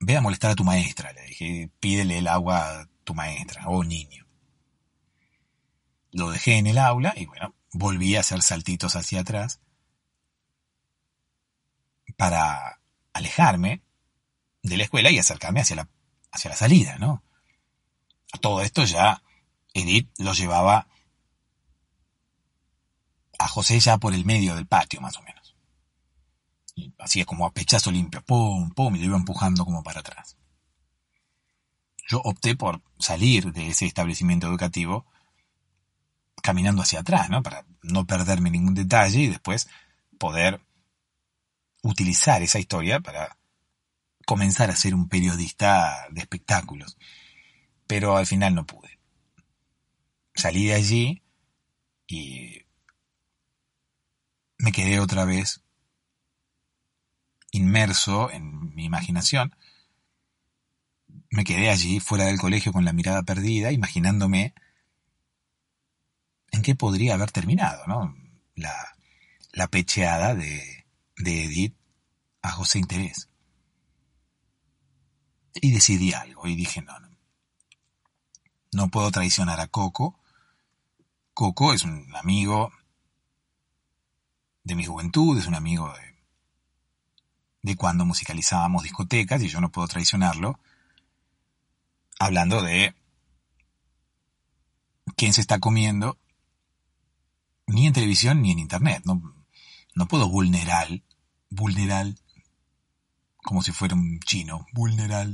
Ve 0.00 0.16
a 0.16 0.20
molestar 0.20 0.50
a 0.50 0.54
tu 0.56 0.64
maestra, 0.64 1.12
le 1.12 1.22
dije, 1.26 1.70
pídele 1.78 2.18
el 2.18 2.26
agua 2.26 2.80
a 2.80 2.88
tu 3.04 3.14
maestra, 3.14 3.68
o 3.68 3.84
niño. 3.84 4.29
Lo 6.12 6.30
dejé 6.30 6.56
en 6.56 6.66
el 6.66 6.78
aula 6.78 7.14
y 7.16 7.26
bueno, 7.26 7.54
volví 7.72 8.16
a 8.16 8.20
hacer 8.20 8.42
saltitos 8.42 8.96
hacia 8.96 9.20
atrás 9.20 9.60
para 12.16 12.80
alejarme 13.12 13.82
de 14.62 14.76
la 14.76 14.84
escuela 14.84 15.10
y 15.10 15.18
acercarme 15.18 15.60
hacia 15.60 15.76
la 15.76 15.88
hacia 16.32 16.50
la 16.50 16.56
salida, 16.56 16.98
¿no? 16.98 17.22
A 18.32 18.38
todo 18.38 18.62
esto 18.62 18.84
ya 18.84 19.22
Edith 19.74 20.10
lo 20.18 20.32
llevaba 20.32 20.86
a 23.38 23.48
José 23.48 23.80
ya 23.80 23.98
por 23.98 24.14
el 24.14 24.24
medio 24.24 24.54
del 24.54 24.66
patio, 24.66 25.00
más 25.00 25.16
o 25.16 25.22
menos. 25.22 25.56
Hacía 26.98 27.24
como 27.24 27.46
a 27.46 27.52
pechazo 27.52 27.90
limpio, 27.90 28.22
pum, 28.22 28.70
pum, 28.70 28.94
y 28.96 29.00
lo 29.00 29.06
iba 29.06 29.16
empujando 29.16 29.64
como 29.64 29.82
para 29.82 30.00
atrás. 30.00 30.36
Yo 32.06 32.20
opté 32.20 32.56
por 32.56 32.82
salir 32.98 33.52
de 33.52 33.68
ese 33.68 33.86
establecimiento 33.86 34.46
educativo 34.46 35.06
caminando 36.42 36.82
hacia 36.82 37.00
atrás, 37.00 37.30
¿no? 37.30 37.42
Para 37.42 37.64
no 37.82 38.06
perderme 38.06 38.50
ningún 38.50 38.74
detalle 38.74 39.20
y 39.20 39.28
después 39.28 39.68
poder 40.18 40.60
utilizar 41.82 42.42
esa 42.42 42.58
historia 42.58 43.00
para 43.00 43.38
comenzar 44.26 44.70
a 44.70 44.76
ser 44.76 44.94
un 44.94 45.08
periodista 45.08 46.06
de 46.10 46.20
espectáculos. 46.20 46.96
Pero 47.86 48.16
al 48.16 48.26
final 48.26 48.54
no 48.54 48.66
pude. 48.66 48.98
Salí 50.34 50.66
de 50.66 50.74
allí 50.74 51.22
y 52.06 52.62
me 54.58 54.72
quedé 54.72 55.00
otra 55.00 55.24
vez 55.24 55.62
inmerso 57.50 58.30
en 58.30 58.74
mi 58.74 58.84
imaginación. 58.84 59.56
Me 61.30 61.44
quedé 61.44 61.70
allí 61.70 62.00
fuera 62.00 62.26
del 62.26 62.38
colegio 62.38 62.72
con 62.72 62.84
la 62.84 62.92
mirada 62.92 63.22
perdida, 63.22 63.72
imaginándome 63.72 64.54
en 66.50 66.62
qué 66.62 66.74
podría 66.74 67.14
haber 67.14 67.30
terminado, 67.30 67.86
¿no? 67.86 68.16
La, 68.54 69.68
pecheada 69.68 70.34
de, 70.34 70.86
de 71.16 71.44
Edith 71.44 71.76
a 72.42 72.50
José 72.50 72.78
Interés. 72.78 73.28
Y 75.54 75.72
decidí 75.72 76.12
algo 76.12 76.46
y 76.46 76.56
dije, 76.56 76.82
no, 76.82 76.98
no. 76.98 77.10
No 78.72 78.88
puedo 78.88 79.10
traicionar 79.10 79.60
a 79.60 79.66
Coco. 79.66 80.18
Coco 81.34 81.72
es 81.72 81.82
un 81.82 82.14
amigo 82.14 82.72
de 84.62 84.74
mi 84.74 84.84
juventud, 84.84 85.38
es 85.38 85.46
un 85.46 85.54
amigo 85.54 85.92
de, 85.92 86.10
de 87.62 87.76
cuando 87.76 88.04
musicalizábamos 88.04 88.82
discotecas 88.82 89.42
y 89.42 89.48
yo 89.48 89.60
no 89.60 89.70
puedo 89.70 89.88
traicionarlo. 89.88 90.58
Hablando 92.18 92.62
de 92.62 92.94
quién 95.16 95.32
se 95.32 95.40
está 95.40 95.58
comiendo, 95.58 96.18
ni 97.70 97.86
en 97.86 97.92
televisión 97.92 98.42
ni 98.42 98.50
en 98.50 98.58
internet. 98.58 99.02
No, 99.04 99.22
no 99.94 100.06
puedo 100.06 100.28
vulnerar, 100.28 101.02
vulnerar 101.48 102.14
como 103.42 103.62
si 103.62 103.72
fuera 103.72 103.94
un 103.94 104.20
chino, 104.20 104.66
vulnerar. 104.72 105.28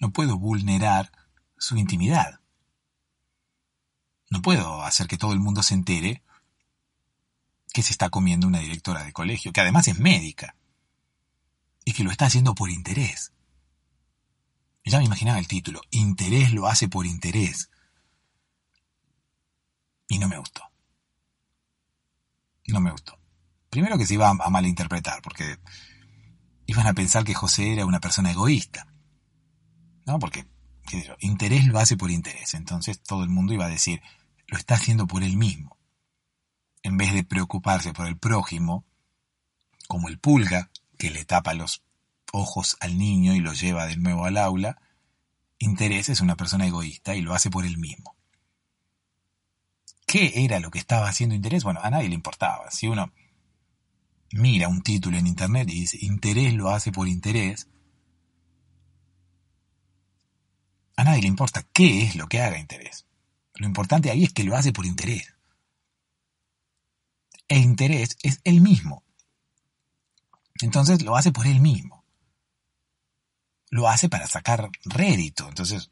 No 0.00 0.10
puedo 0.12 0.38
vulnerar 0.38 1.12
su 1.56 1.76
intimidad. 1.76 2.40
No 4.30 4.42
puedo 4.42 4.82
hacer 4.82 5.06
que 5.06 5.18
todo 5.18 5.32
el 5.32 5.40
mundo 5.40 5.62
se 5.62 5.74
entere 5.74 6.22
que 7.72 7.82
se 7.82 7.92
está 7.92 8.10
comiendo 8.10 8.46
una 8.46 8.60
directora 8.60 9.04
de 9.04 9.12
colegio, 9.12 9.52
que 9.52 9.60
además 9.60 9.88
es 9.88 9.98
médica, 9.98 10.56
y 11.84 11.92
que 11.92 12.02
lo 12.02 12.10
está 12.10 12.26
haciendo 12.26 12.54
por 12.54 12.70
interés. 12.70 13.32
Ya 14.84 14.98
me 14.98 15.04
imaginaba 15.04 15.38
el 15.38 15.46
título, 15.46 15.82
Interés 15.90 16.52
lo 16.52 16.66
hace 16.66 16.88
por 16.88 17.04
interés. 17.04 17.70
Y 20.08 20.18
no 20.18 20.28
me 20.28 20.38
gustó. 20.38 20.62
No 22.68 22.80
me 22.80 22.90
gustó. 22.90 23.18
Primero 23.70 23.98
que 23.98 24.06
se 24.06 24.14
iba 24.14 24.28
a 24.28 24.50
malinterpretar, 24.50 25.20
porque 25.22 25.58
iban 26.66 26.86
a 26.86 26.94
pensar 26.94 27.24
que 27.24 27.34
José 27.34 27.72
era 27.72 27.86
una 27.86 28.00
persona 28.00 28.30
egoísta. 28.30 28.86
¿No? 30.06 30.18
Porque, 30.18 30.46
interés 31.20 31.66
lo 31.66 31.78
hace 31.78 31.96
por 31.96 32.10
interés. 32.10 32.54
Entonces 32.54 33.02
todo 33.02 33.24
el 33.24 33.30
mundo 33.30 33.52
iba 33.52 33.66
a 33.66 33.70
decir, 33.70 34.02
lo 34.46 34.56
está 34.56 34.74
haciendo 34.74 35.06
por 35.06 35.22
él 35.22 35.36
mismo. 35.36 35.78
En 36.82 36.96
vez 36.96 37.12
de 37.12 37.24
preocuparse 37.24 37.92
por 37.92 38.06
el 38.06 38.16
prójimo, 38.16 38.86
como 39.86 40.08
el 40.08 40.18
pulga, 40.18 40.70
que 40.98 41.10
le 41.10 41.24
tapa 41.24 41.54
los 41.54 41.82
ojos 42.32 42.76
al 42.80 42.98
niño 42.98 43.34
y 43.34 43.40
lo 43.40 43.52
lleva 43.52 43.86
de 43.86 43.96
nuevo 43.96 44.24
al 44.26 44.36
aula, 44.36 44.80
interés 45.58 46.08
es 46.08 46.20
una 46.20 46.36
persona 46.36 46.66
egoísta 46.66 47.14
y 47.14 47.22
lo 47.22 47.34
hace 47.34 47.50
por 47.50 47.64
él 47.64 47.78
mismo. 47.78 48.17
¿Qué 50.08 50.32
era 50.36 50.58
lo 50.58 50.70
que 50.70 50.78
estaba 50.78 51.06
haciendo 51.06 51.34
interés? 51.34 51.64
Bueno, 51.64 51.80
a 51.82 51.90
nadie 51.90 52.08
le 52.08 52.14
importaba. 52.14 52.70
Si 52.70 52.88
uno 52.88 53.12
mira 54.32 54.66
un 54.66 54.82
título 54.82 55.18
en 55.18 55.26
internet 55.26 55.68
y 55.68 55.80
dice 55.80 55.98
interés 56.00 56.54
lo 56.54 56.70
hace 56.70 56.90
por 56.90 57.08
interés, 57.08 57.68
a 60.96 61.04
nadie 61.04 61.20
le 61.20 61.28
importa 61.28 61.62
qué 61.74 62.04
es 62.04 62.16
lo 62.16 62.26
que 62.26 62.40
haga 62.40 62.58
interés. 62.58 63.06
Lo 63.56 63.66
importante 63.66 64.10
ahí 64.10 64.24
es 64.24 64.32
que 64.32 64.44
lo 64.44 64.56
hace 64.56 64.72
por 64.72 64.86
interés. 64.86 65.34
El 67.46 67.58
interés 67.58 68.16
es 68.22 68.40
el 68.44 68.62
mismo. 68.62 69.04
Entonces 70.62 71.02
lo 71.02 71.16
hace 71.16 71.32
por 71.32 71.46
él 71.46 71.60
mismo. 71.60 72.02
Lo 73.68 73.88
hace 73.88 74.08
para 74.08 74.26
sacar 74.26 74.70
rédito. 74.86 75.46
Entonces 75.48 75.90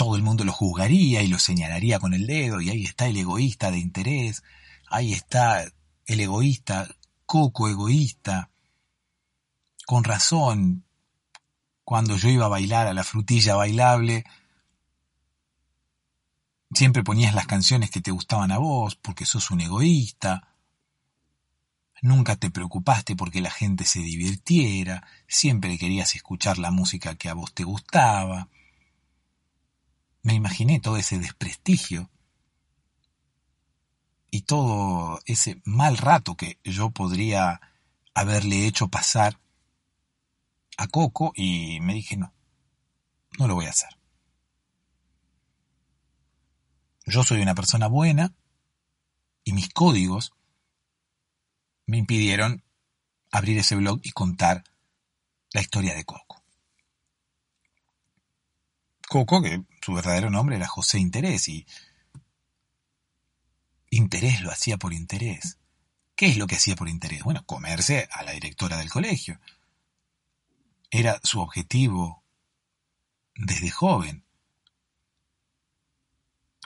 todo 0.00 0.16
el 0.16 0.22
mundo 0.22 0.44
lo 0.44 0.52
juzgaría 0.54 1.20
y 1.20 1.28
lo 1.28 1.38
señalaría 1.38 1.98
con 1.98 2.14
el 2.14 2.26
dedo 2.26 2.62
y 2.62 2.70
ahí 2.70 2.84
está 2.84 3.06
el 3.06 3.18
egoísta 3.18 3.70
de 3.70 3.80
interés, 3.80 4.42
ahí 4.88 5.12
está 5.12 5.62
el 6.06 6.20
egoísta, 6.20 6.88
coco 7.26 7.68
egoísta. 7.68 8.48
Con 9.84 10.02
razón, 10.02 10.86
cuando 11.84 12.16
yo 12.16 12.30
iba 12.30 12.46
a 12.46 12.48
bailar 12.48 12.86
a 12.86 12.94
la 12.94 13.04
frutilla 13.04 13.56
bailable, 13.56 14.24
siempre 16.72 17.04
ponías 17.04 17.34
las 17.34 17.46
canciones 17.46 17.90
que 17.90 18.00
te 18.00 18.10
gustaban 18.10 18.52
a 18.52 18.56
vos 18.56 18.96
porque 18.96 19.26
sos 19.26 19.50
un 19.50 19.60
egoísta. 19.60 20.54
Nunca 22.00 22.36
te 22.36 22.50
preocupaste 22.50 23.16
porque 23.16 23.42
la 23.42 23.50
gente 23.50 23.84
se 23.84 23.98
divirtiera, 23.98 25.06
siempre 25.28 25.76
querías 25.76 26.14
escuchar 26.14 26.56
la 26.56 26.70
música 26.70 27.16
que 27.16 27.28
a 27.28 27.34
vos 27.34 27.52
te 27.52 27.64
gustaba. 27.64 28.48
Me 30.22 30.34
imaginé 30.34 30.80
todo 30.80 30.96
ese 30.96 31.18
desprestigio 31.18 32.10
y 34.30 34.42
todo 34.42 35.20
ese 35.24 35.60
mal 35.64 35.96
rato 35.96 36.36
que 36.36 36.58
yo 36.62 36.90
podría 36.90 37.60
haberle 38.14 38.66
hecho 38.66 38.88
pasar 38.88 39.38
a 40.76 40.86
Coco 40.88 41.32
y 41.34 41.80
me 41.80 41.94
dije 41.94 42.16
no, 42.16 42.32
no 43.38 43.48
lo 43.48 43.54
voy 43.54 43.66
a 43.66 43.70
hacer. 43.70 43.90
Yo 47.06 47.24
soy 47.24 47.40
una 47.40 47.54
persona 47.54 47.88
buena 47.88 48.32
y 49.42 49.52
mis 49.52 49.68
códigos 49.70 50.32
me 51.86 51.98
impidieron 51.98 52.62
abrir 53.32 53.58
ese 53.58 53.74
blog 53.74 54.00
y 54.02 54.12
contar 54.12 54.64
la 55.52 55.60
historia 55.60 55.94
de 55.94 56.04
Coco. 56.04 56.42
Coco, 59.08 59.42
que 59.42 59.64
su 59.80 59.94
verdadero 59.94 60.30
nombre 60.30 60.56
era 60.56 60.66
José 60.66 60.98
Interés 60.98 61.48
y 61.48 61.66
Interés 63.90 64.40
lo 64.40 64.50
hacía 64.50 64.76
por 64.76 64.92
interés. 64.92 65.58
¿Qué 66.14 66.26
es 66.26 66.36
lo 66.36 66.46
que 66.46 66.56
hacía 66.56 66.76
por 66.76 66.88
interés? 66.88 67.24
Bueno, 67.24 67.44
comerse 67.44 68.08
a 68.12 68.22
la 68.22 68.32
directora 68.32 68.76
del 68.76 68.90
colegio. 68.90 69.40
Era 70.90 71.20
su 71.24 71.40
objetivo 71.40 72.22
desde 73.34 73.70
joven. 73.70 74.24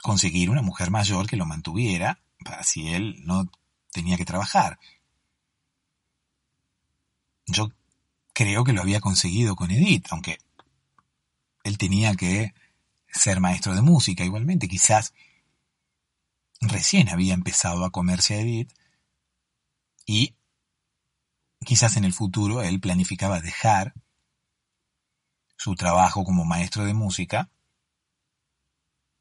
Conseguir 0.03 0.51
una 0.51 0.61
mujer 0.61 0.91
mayor 0.91 1.27
que 1.27 1.35
lo 1.35 1.47
mantuviera 1.47 2.19
para 2.43 2.63
si 2.63 2.89
él 2.89 3.23
no 3.25 3.49
tenía 3.91 4.17
que 4.17 4.25
trabajar. 4.25 4.77
Yo 7.47 7.71
creo 8.33 8.63
que 8.63 8.73
lo 8.73 8.81
había 8.81 8.99
conseguido 8.99 9.55
con 9.55 9.71
Edith, 9.71 10.07
aunque 10.11 10.37
él 11.63 11.77
tenía 11.79 12.13
que 12.15 12.53
ser 13.19 13.39
maestro 13.39 13.73
de 13.75 13.81
música 13.81 14.23
igualmente. 14.23 14.67
Quizás 14.67 15.13
recién 16.61 17.09
había 17.09 17.33
empezado 17.33 17.85
a 17.85 17.91
comerse 17.91 18.35
a 18.35 18.41
Edith 18.41 18.71
y 20.05 20.35
quizás 21.63 21.97
en 21.97 22.05
el 22.05 22.13
futuro 22.13 22.61
él 22.61 22.79
planificaba 22.79 23.41
dejar 23.41 23.93
su 25.57 25.75
trabajo 25.75 26.23
como 26.23 26.45
maestro 26.45 26.85
de 26.85 26.93
música 26.93 27.49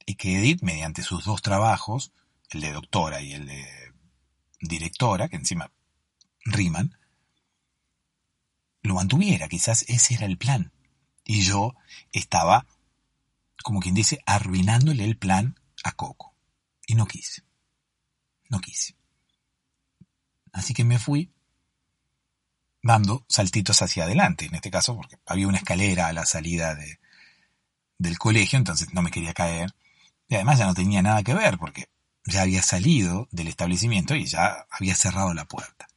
y 0.06 0.16
que 0.16 0.38
Edith, 0.38 0.62
mediante 0.62 1.02
sus 1.02 1.24
dos 1.24 1.40
trabajos, 1.40 2.12
el 2.50 2.60
de 2.60 2.72
doctora 2.72 3.22
y 3.22 3.32
el 3.32 3.46
de 3.46 3.66
directora, 4.60 5.28
que 5.28 5.36
encima 5.36 5.72
riman, 6.44 6.98
lo 8.82 8.94
mantuviera, 8.94 9.48
quizás 9.48 9.84
ese 9.88 10.14
era 10.14 10.26
el 10.26 10.36
plan. 10.36 10.72
Y 11.24 11.40
yo 11.40 11.74
estaba, 12.12 12.66
como 13.64 13.80
quien 13.80 13.94
dice, 13.94 14.22
arruinándole 14.26 15.04
el 15.04 15.16
plan 15.16 15.58
a 15.84 15.92
Coco. 15.92 16.34
Y 16.86 16.94
no 16.96 17.06
quise. 17.06 17.42
No 18.50 18.60
quise. 18.60 18.94
Así 20.52 20.74
que 20.74 20.84
me 20.84 20.98
fui 20.98 21.32
dando 22.82 23.24
saltitos 23.26 23.80
hacia 23.80 24.04
adelante, 24.04 24.44
en 24.44 24.54
este 24.54 24.70
caso 24.70 24.94
porque 24.94 25.16
había 25.24 25.48
una 25.48 25.56
escalera 25.56 26.08
a 26.08 26.12
la 26.12 26.26
salida 26.26 26.74
de, 26.74 27.00
del 27.96 28.18
colegio, 28.18 28.58
entonces 28.58 28.92
no 28.92 29.00
me 29.00 29.10
quería 29.10 29.32
caer. 29.32 29.74
Y 30.28 30.34
además 30.34 30.58
ya 30.58 30.66
no 30.66 30.74
tenía 30.74 31.00
nada 31.00 31.22
que 31.22 31.32
ver 31.32 31.56
porque 31.56 31.88
ya 32.26 32.42
había 32.42 32.62
salido 32.62 33.28
del 33.30 33.48
establecimiento 33.48 34.14
y 34.14 34.26
ya 34.26 34.66
había 34.70 34.94
cerrado 34.94 35.32
la 35.32 35.46
puerta. 35.46 35.88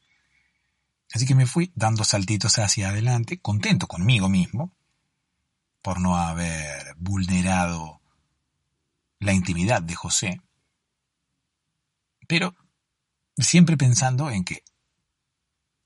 Así 1.14 1.26
que 1.26 1.36
me 1.36 1.48
fui 1.48 1.74
dando 1.76 2.06
saltitos 2.06 2.60
hacia 2.60 2.90
adelante, 2.90 3.42
contento 3.42 3.88
conmigo 3.88 4.30
mismo, 4.30 4.72
por 5.82 6.00
no 6.00 6.18
haber 6.18 6.96
vulnerado 6.98 8.02
la 9.20 9.34
intimidad 9.34 9.82
de 9.82 9.96
José, 9.96 10.42
pero 12.28 12.56
siempre 13.38 13.78
pensando 13.78 14.30
en 14.30 14.44
que 14.44 14.64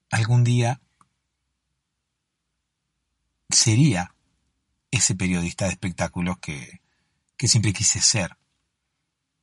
algún 0.10 0.44
día 0.44 0.82
sería 3.50 4.16
ese 4.92 5.16
periodista 5.16 5.66
de 5.66 5.72
espectáculos 5.72 6.38
que, 6.40 6.82
que 7.38 7.48
siempre 7.48 7.74
quise 7.74 8.02
ser 8.02 8.38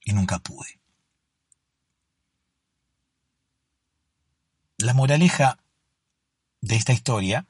y 0.04 0.12
nunca 0.12 0.38
pude. 0.38 0.80
La 4.76 4.94
moraleja 4.94 5.58
de 6.60 6.76
esta 6.76 6.92
historia 6.92 7.47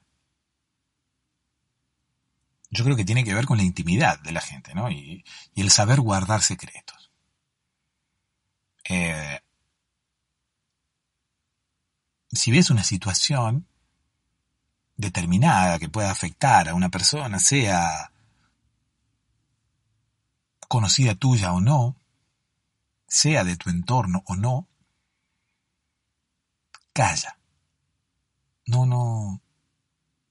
yo 2.71 2.85
creo 2.85 2.97
que 2.97 3.05
tiene 3.05 3.25
que 3.25 3.35
ver 3.35 3.47
con 3.47 3.59
la 3.59 3.64
intimidad 3.64 4.21
de 4.21 4.33
la 4.33 4.41
gente, 4.41 4.75
¿no? 4.75 4.91
Y, 4.91 5.25
el 5.55 5.71
saber 5.71 6.01
guardar 6.01 6.43
secretos. 6.43 7.11
Eh, 8.89 9.41
si 12.31 12.51
ves 12.51 12.71
una 12.71 12.85
situación 12.85 13.66
determinada 14.97 15.79
que 15.79 15.89
pueda 15.89 16.11
afectar 16.11 16.69
a 16.69 16.75
una 16.75 16.89
persona, 16.89 17.39
sea 17.39 18.12
conocida 20.69 21.14
tuya 21.14 21.53
o 21.53 21.61
no, 21.61 21.97
sea 23.07 23.45
de 23.45 23.57
tu 23.57 23.71
entorno 23.71 24.23
o 24.27 24.37
no, 24.37 24.69
calla. 26.93 27.39
No, 28.66 28.85
no, 28.85 29.41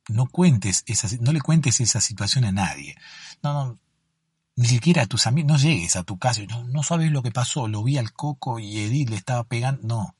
no 0.09 0.27
cuentes 0.27 0.83
esa, 0.87 1.07
no 1.19 1.33
le 1.33 1.41
cuentes 1.41 1.79
esa 1.79 2.01
situación 2.01 2.45
a 2.45 2.51
nadie. 2.51 2.95
No, 3.43 3.53
no, 3.53 3.79
ni 4.57 4.67
siquiera 4.67 5.03
a 5.03 5.07
tus 5.07 5.27
amigos, 5.27 5.51
no 5.51 5.57
llegues 5.57 5.95
a 5.95 6.03
tu 6.03 6.17
casa 6.17 6.41
no, 6.49 6.63
no 6.63 6.81
sabes 6.81 7.11
lo 7.11 7.21
que 7.21 7.31
pasó, 7.31 7.67
lo 7.67 7.83
vi 7.83 7.97
al 7.97 8.11
coco 8.11 8.59
y 8.59 8.79
Edith 8.79 9.09
le 9.09 9.15
estaba 9.15 9.43
pegando, 9.43 9.87
no. 9.87 10.15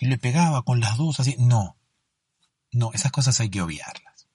Y 0.00 0.06
le 0.06 0.18
pegaba 0.18 0.62
con 0.62 0.80
las 0.80 0.96
dos 0.96 1.20
así, 1.20 1.36
no. 1.38 1.76
No, 2.72 2.92
esas 2.92 3.12
cosas 3.12 3.38
hay 3.40 3.50
que 3.50 3.60
obviarlas. 3.60 4.28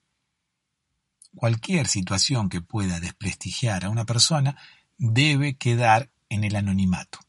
Cualquier 1.36 1.88
situación 1.88 2.49
que 2.49 2.61
pueda 2.61 2.99
desprestigiar 2.99 3.86
a 3.86 3.89
una 3.89 4.05
persona 4.05 4.57
debe 4.97 5.57
quedar 5.57 6.11
en 6.30 6.43
el 6.43 6.55
anonimato. 6.55 7.19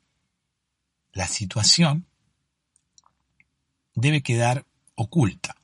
La 1.13 1.27
situación 1.27 2.07
debe 3.95 4.23
quedar 4.23 4.67
oculta. 4.95 5.57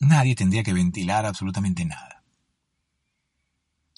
Nadie 0.00 0.34
tendría 0.34 0.62
que 0.62 0.72
ventilar 0.72 1.26
absolutamente 1.26 1.84
nada. 1.84 2.22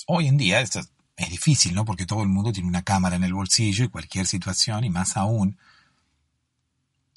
Hoy 0.07 0.29
en 0.29 0.39
día 0.39 0.61
esto 0.61 0.81
es 1.17 1.31
difícil, 1.31 1.75
¿no? 1.75 1.85
Porque 1.85 2.07
todo 2.07 2.23
el 2.23 2.29
mundo 2.29 2.53
tiene 2.53 2.69
una 2.69 2.83
cámara 2.83 3.17
en 3.17 3.25
el 3.25 3.35
bolsillo 3.35 3.85
y 3.85 3.89
cualquier 3.89 4.27
situación, 4.27 4.85
y 4.85 4.91
más 4.91 5.17
aún 5.17 5.59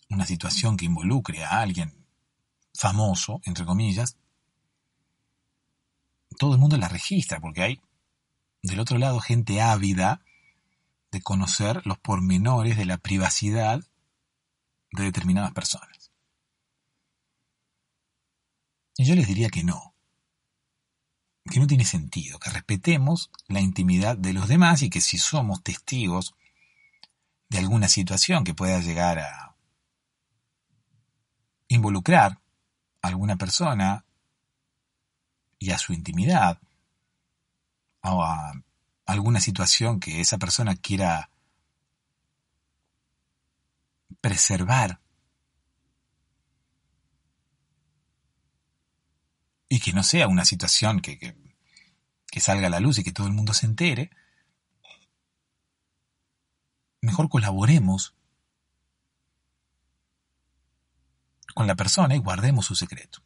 una 0.09 0.25
situación 0.25 0.77
que 0.77 0.85
involucre 0.85 1.43
a 1.43 1.61
alguien 1.61 1.93
famoso, 2.73 3.41
entre 3.45 3.65
comillas, 3.65 4.17
todo 6.37 6.53
el 6.53 6.59
mundo 6.59 6.77
la 6.77 6.89
registra, 6.89 7.39
porque 7.39 7.63
hay 7.63 7.81
del 8.61 8.79
otro 8.79 8.97
lado 8.97 9.19
gente 9.19 9.61
ávida 9.61 10.21
de 11.11 11.21
conocer 11.21 11.85
los 11.85 11.97
pormenores 11.99 12.77
de 12.77 12.85
la 12.85 12.97
privacidad 12.97 13.83
de 14.91 15.03
determinadas 15.03 15.53
personas. 15.53 16.02
Y 18.95 19.05
yo 19.05 19.15
les 19.15 19.27
diría 19.27 19.49
que 19.49 19.63
no, 19.63 19.95
que 21.49 21.59
no 21.59 21.67
tiene 21.67 21.85
sentido, 21.85 22.39
que 22.39 22.49
respetemos 22.49 23.31
la 23.47 23.59
intimidad 23.59 24.17
de 24.17 24.33
los 24.33 24.47
demás 24.47 24.81
y 24.81 24.89
que 24.89 25.01
si 25.01 25.17
somos 25.17 25.63
testigos 25.63 26.35
de 27.49 27.59
alguna 27.59 27.87
situación 27.87 28.43
que 28.43 28.53
pueda 28.53 28.79
llegar 28.79 29.19
a 29.19 29.55
involucrar 31.67 32.39
a 33.01 33.07
alguna 33.07 33.35
persona 33.35 34.05
y 35.59 35.71
a 35.71 35.77
su 35.77 35.93
intimidad, 35.93 36.59
o 38.03 38.21
a 38.21 38.53
alguna 39.05 39.39
situación 39.39 39.99
que 39.99 40.21
esa 40.21 40.37
persona 40.37 40.75
quiera 40.75 41.29
preservar 44.21 44.99
y 49.73 49.79
que 49.79 49.91
no 49.91 50.03
sea 50.03 50.27
una 50.27 50.45
situación 50.45 50.99
que, 50.99 51.17
que, 51.17 52.39
salga 52.39 52.67
a 52.67 52.69
la 52.69 52.79
luz 52.79 52.99
y 52.99 53.03
que 53.03 53.11
todo 53.11 53.25
el 53.25 53.33
mundo 53.33 53.55
se 53.55 53.65
entere, 53.65 54.11
mejor 57.01 57.27
colaboremos 57.27 58.13
con 61.55 61.65
la 61.65 61.73
persona 61.73 62.15
y 62.15 62.19
guardemos 62.19 62.67
su 62.67 62.75
secreto. 62.75 63.23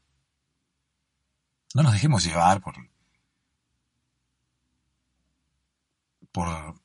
No 1.76 1.84
nos 1.84 1.91
dejemos 1.91 2.24
llevar 2.24 2.62
por, 2.62 2.76
por, 6.32 6.82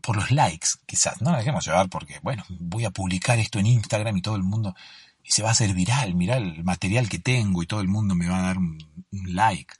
por 0.00 0.16
los 0.16 0.30
likes, 0.30 0.68
quizás. 0.86 1.20
No 1.20 1.32
nos 1.32 1.40
dejemos 1.40 1.66
llevar 1.66 1.90
porque, 1.90 2.20
bueno, 2.22 2.42
voy 2.48 2.86
a 2.86 2.90
publicar 2.90 3.38
esto 3.38 3.58
en 3.58 3.66
Instagram 3.66 4.16
y 4.16 4.22
todo 4.22 4.36
el 4.36 4.44
mundo, 4.44 4.74
y 5.22 5.32
se 5.32 5.42
va 5.42 5.50
a 5.50 5.52
hacer 5.52 5.74
viral, 5.74 6.14
mirá 6.14 6.36
el 6.36 6.64
material 6.64 7.08
que 7.08 7.18
tengo 7.18 7.62
y 7.62 7.66
todo 7.66 7.80
el 7.80 7.88
mundo 7.88 8.14
me 8.14 8.28
va 8.28 8.38
a 8.38 8.42
dar 8.42 8.58
un, 8.58 8.78
like. 9.10 9.74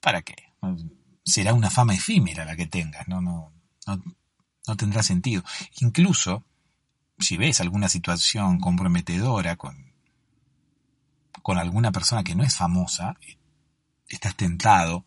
¿Para 0.00 0.22
qué? 0.22 0.52
Será 1.24 1.54
una 1.54 1.70
fama 1.70 1.94
efímera 1.94 2.44
la 2.44 2.56
que 2.56 2.66
tengas, 2.66 3.08
no, 3.08 3.20
no, 3.20 3.52
no, 3.86 4.02
no 4.66 4.76
tendrá 4.76 5.02
sentido. 5.02 5.44
Incluso, 5.80 6.44
si 7.18 7.36
ves 7.36 7.60
alguna 7.60 7.88
situación 7.88 8.58
comprometedora 8.60 9.56
con, 9.56 9.92
con 11.42 11.58
alguna 11.58 11.92
persona 11.92 12.24
que 12.24 12.34
no 12.34 12.44
es 12.44 12.56
famosa, 12.56 13.16
estás 14.08 14.36
tentado 14.36 15.04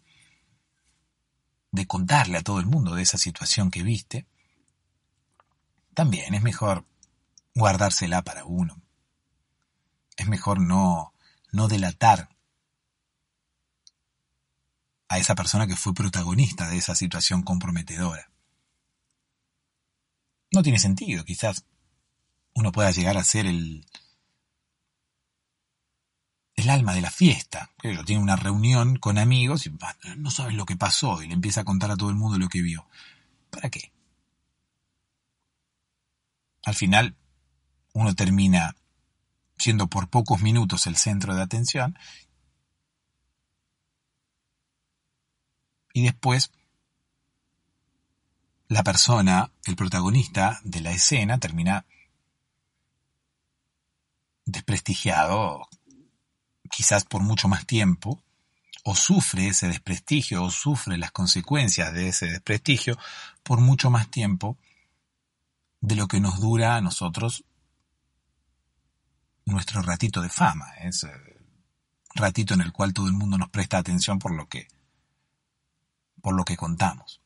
de 1.71 1.85
contarle 1.85 2.37
a 2.37 2.43
todo 2.43 2.59
el 2.59 2.65
mundo 2.65 2.95
de 2.95 3.03
esa 3.03 3.17
situación 3.17 3.69
que 3.69 3.83
viste, 3.83 4.25
también 5.93 6.33
es 6.33 6.41
mejor 6.41 6.85
guardársela 7.53 8.21
para 8.21 8.45
uno. 8.45 8.81
Es 10.15 10.27
mejor 10.27 10.59
no, 10.59 11.13
no 11.51 11.67
delatar 11.67 12.29
a 15.07 15.17
esa 15.17 15.35
persona 15.35 15.67
que 15.67 15.75
fue 15.75 15.93
protagonista 15.93 16.69
de 16.69 16.77
esa 16.77 16.95
situación 16.95 17.43
comprometedora. 17.43 18.29
No 20.51 20.63
tiene 20.63 20.79
sentido, 20.79 21.23
quizás 21.25 21.65
uno 22.53 22.71
pueda 22.71 22.91
llegar 22.91 23.17
a 23.17 23.23
ser 23.23 23.45
el, 23.45 23.85
el 26.55 26.69
alma 26.69 26.93
de 26.93 27.01
la 27.01 27.11
fiesta. 27.11 27.69
Tiene 27.81 28.21
una 28.21 28.35
reunión 28.35 28.95
con 28.97 29.17
amigos 29.17 29.67
y 29.67 29.77
no 30.17 30.31
sabes 30.31 30.55
lo 30.55 30.65
que 30.65 30.77
pasó 30.77 31.21
y 31.21 31.27
le 31.27 31.33
empieza 31.33 31.61
a 31.61 31.65
contar 31.65 31.91
a 31.91 31.97
todo 31.97 32.09
el 32.09 32.15
mundo 32.15 32.37
lo 32.37 32.49
que 32.49 32.61
vio. 32.61 32.87
¿Para 33.49 33.69
qué? 33.69 33.91
Al 36.63 36.75
final, 36.75 37.15
uno 37.93 38.15
termina 38.15 38.75
siendo 39.57 39.87
por 39.87 40.09
pocos 40.09 40.41
minutos 40.41 40.87
el 40.87 40.95
centro 40.95 41.35
de 41.35 41.41
atención 41.41 41.97
y 45.95 46.03
después 46.03 46.51
la 48.67 48.83
persona, 48.83 49.51
el 49.65 49.75
protagonista 49.75 50.59
de 50.63 50.81
la 50.81 50.91
escena, 50.91 51.39
termina 51.39 51.85
desprestigiado, 54.45 55.69
quizás 56.69 57.05
por 57.05 57.21
mucho 57.21 57.47
más 57.47 57.65
tiempo, 57.65 58.21
o 58.83 58.95
sufre 58.95 59.47
ese 59.47 59.67
desprestigio 59.67 60.43
o 60.43 60.51
sufre 60.51 60.97
las 60.97 61.11
consecuencias 61.11 61.93
de 61.93 62.09
ese 62.09 62.27
desprestigio 62.27 62.97
por 63.41 63.59
mucho 63.59 63.89
más 63.89 64.11
tiempo 64.11 64.57
de 65.81 65.95
lo 65.95 66.07
que 66.07 66.19
nos 66.19 66.39
dura 66.39 66.75
a 66.75 66.81
nosotros 66.81 67.45
nuestro 69.45 69.81
ratito 69.81 70.21
de 70.21 70.29
fama, 70.29 70.73
ese 70.81 71.11
ratito 72.15 72.53
en 72.53 72.61
el 72.61 72.71
cual 72.71 72.93
todo 72.93 73.07
el 73.07 73.13
mundo 73.13 73.37
nos 73.37 73.49
presta 73.49 73.77
atención 73.77 74.19
por 74.19 74.31
lo 74.31 74.47
que 74.47 74.67
por 76.21 76.33
lo 76.33 76.43
que 76.43 76.57
contamos. 76.57 77.21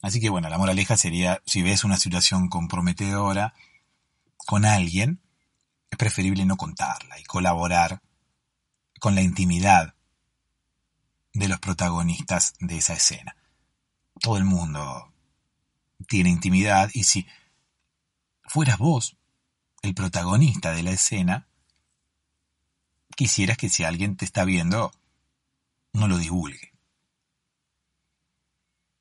Así 0.00 0.20
que 0.20 0.30
bueno, 0.30 0.48
la 0.48 0.58
moraleja 0.58 0.96
sería 0.96 1.42
si 1.44 1.62
ves 1.62 1.84
una 1.84 1.98
situación 1.98 2.48
comprometedora 2.48 3.54
con 4.36 4.64
alguien, 4.64 5.20
es 5.90 5.98
preferible 5.98 6.44
no 6.46 6.56
contarla 6.56 7.18
y 7.18 7.24
colaborar 7.24 8.00
con 9.00 9.14
la 9.14 9.22
intimidad 9.22 9.94
de 11.34 11.48
los 11.48 11.58
protagonistas 11.58 12.54
de 12.60 12.78
esa 12.78 12.94
escena. 12.94 13.36
Todo 14.20 14.38
el 14.38 14.44
mundo 14.44 15.12
tiene 16.08 16.30
intimidad 16.30 16.90
y 16.94 17.04
si 17.04 17.26
fueras 18.44 18.78
vos 18.78 19.16
el 19.84 19.94
protagonista 19.94 20.72
de 20.72 20.82
la 20.82 20.92
escena, 20.92 21.46
quisieras 23.14 23.58
que 23.58 23.68
si 23.68 23.84
alguien 23.84 24.16
te 24.16 24.24
está 24.24 24.46
viendo, 24.46 24.90
no 25.92 26.08
lo 26.08 26.16
divulgue. 26.16 26.72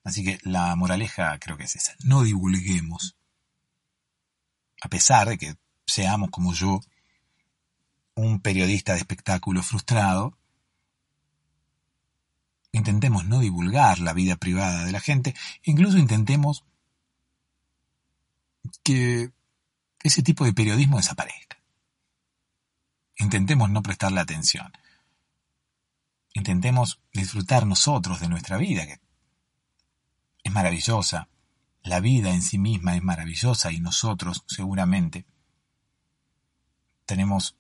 Así 0.04 0.26
que 0.26 0.40
la 0.44 0.76
moraleja 0.76 1.40
creo 1.40 1.56
que 1.56 1.64
es 1.64 1.78
esa, 1.78 1.96
no 2.04 2.24
divulguemos. 2.24 3.16
A 4.82 4.90
pesar 4.90 5.30
de 5.30 5.38
que 5.38 5.56
seamos 5.88 6.30
como 6.30 6.54
yo, 6.54 6.82
un 8.16 8.42
periodista 8.42 8.92
de 8.92 9.00
espectáculo 9.00 9.64
frustrado, 9.64 10.38
intentemos 12.74 13.24
no 13.26 13.40
divulgar 13.40 14.00
la 14.00 14.12
vida 14.12 14.36
privada 14.36 14.84
de 14.84 14.92
la 14.92 15.00
gente, 15.00 15.34
incluso 15.64 15.98
intentemos 15.98 16.66
ese 20.04 20.22
tipo 20.22 20.44
de 20.44 20.54
periodismo 20.54 20.98
desaparezca. 20.98 21.58
Intentemos 23.16 23.70
no 23.70 23.82
prestarle 23.82 24.20
atención. 24.20 24.72
Intentemos 26.34 27.00
disfrutar 27.14 27.66
nosotros 27.66 28.20
de 28.20 28.28
nuestra 28.28 28.58
vida, 28.58 28.86
que 28.86 29.00
es 30.44 30.52
maravillosa. 30.52 31.30
La 31.84 32.00
vida 32.00 32.34
en 32.34 32.42
sí 32.42 32.58
misma 32.58 32.96
es 32.96 33.04
maravillosa 33.04 33.72
y 33.72 33.80
nosotros 33.80 34.44
seguramente 34.48 35.26
tenemos 37.06 37.56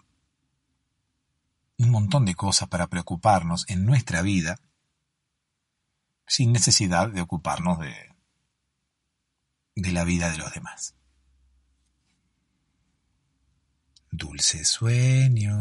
un 1.78 1.91
montón 1.91 2.26
de 2.26 2.36
cosas 2.36 2.70
para 2.70 2.88
preocuparnos 2.88 3.65
en 3.70 3.86
nuestra 3.86 4.22
vida 4.22 4.60
sin 6.26 6.52
necesidad 6.52 7.10
de 7.10 7.22
ocuparnos 7.22 7.80
de 7.80 8.15
la 9.91 10.03
vida 10.03 10.30
de 10.30 10.38
los 10.38 10.53
demás. 10.53 10.95
Dulces 14.15 14.68
sueños. 14.68 15.57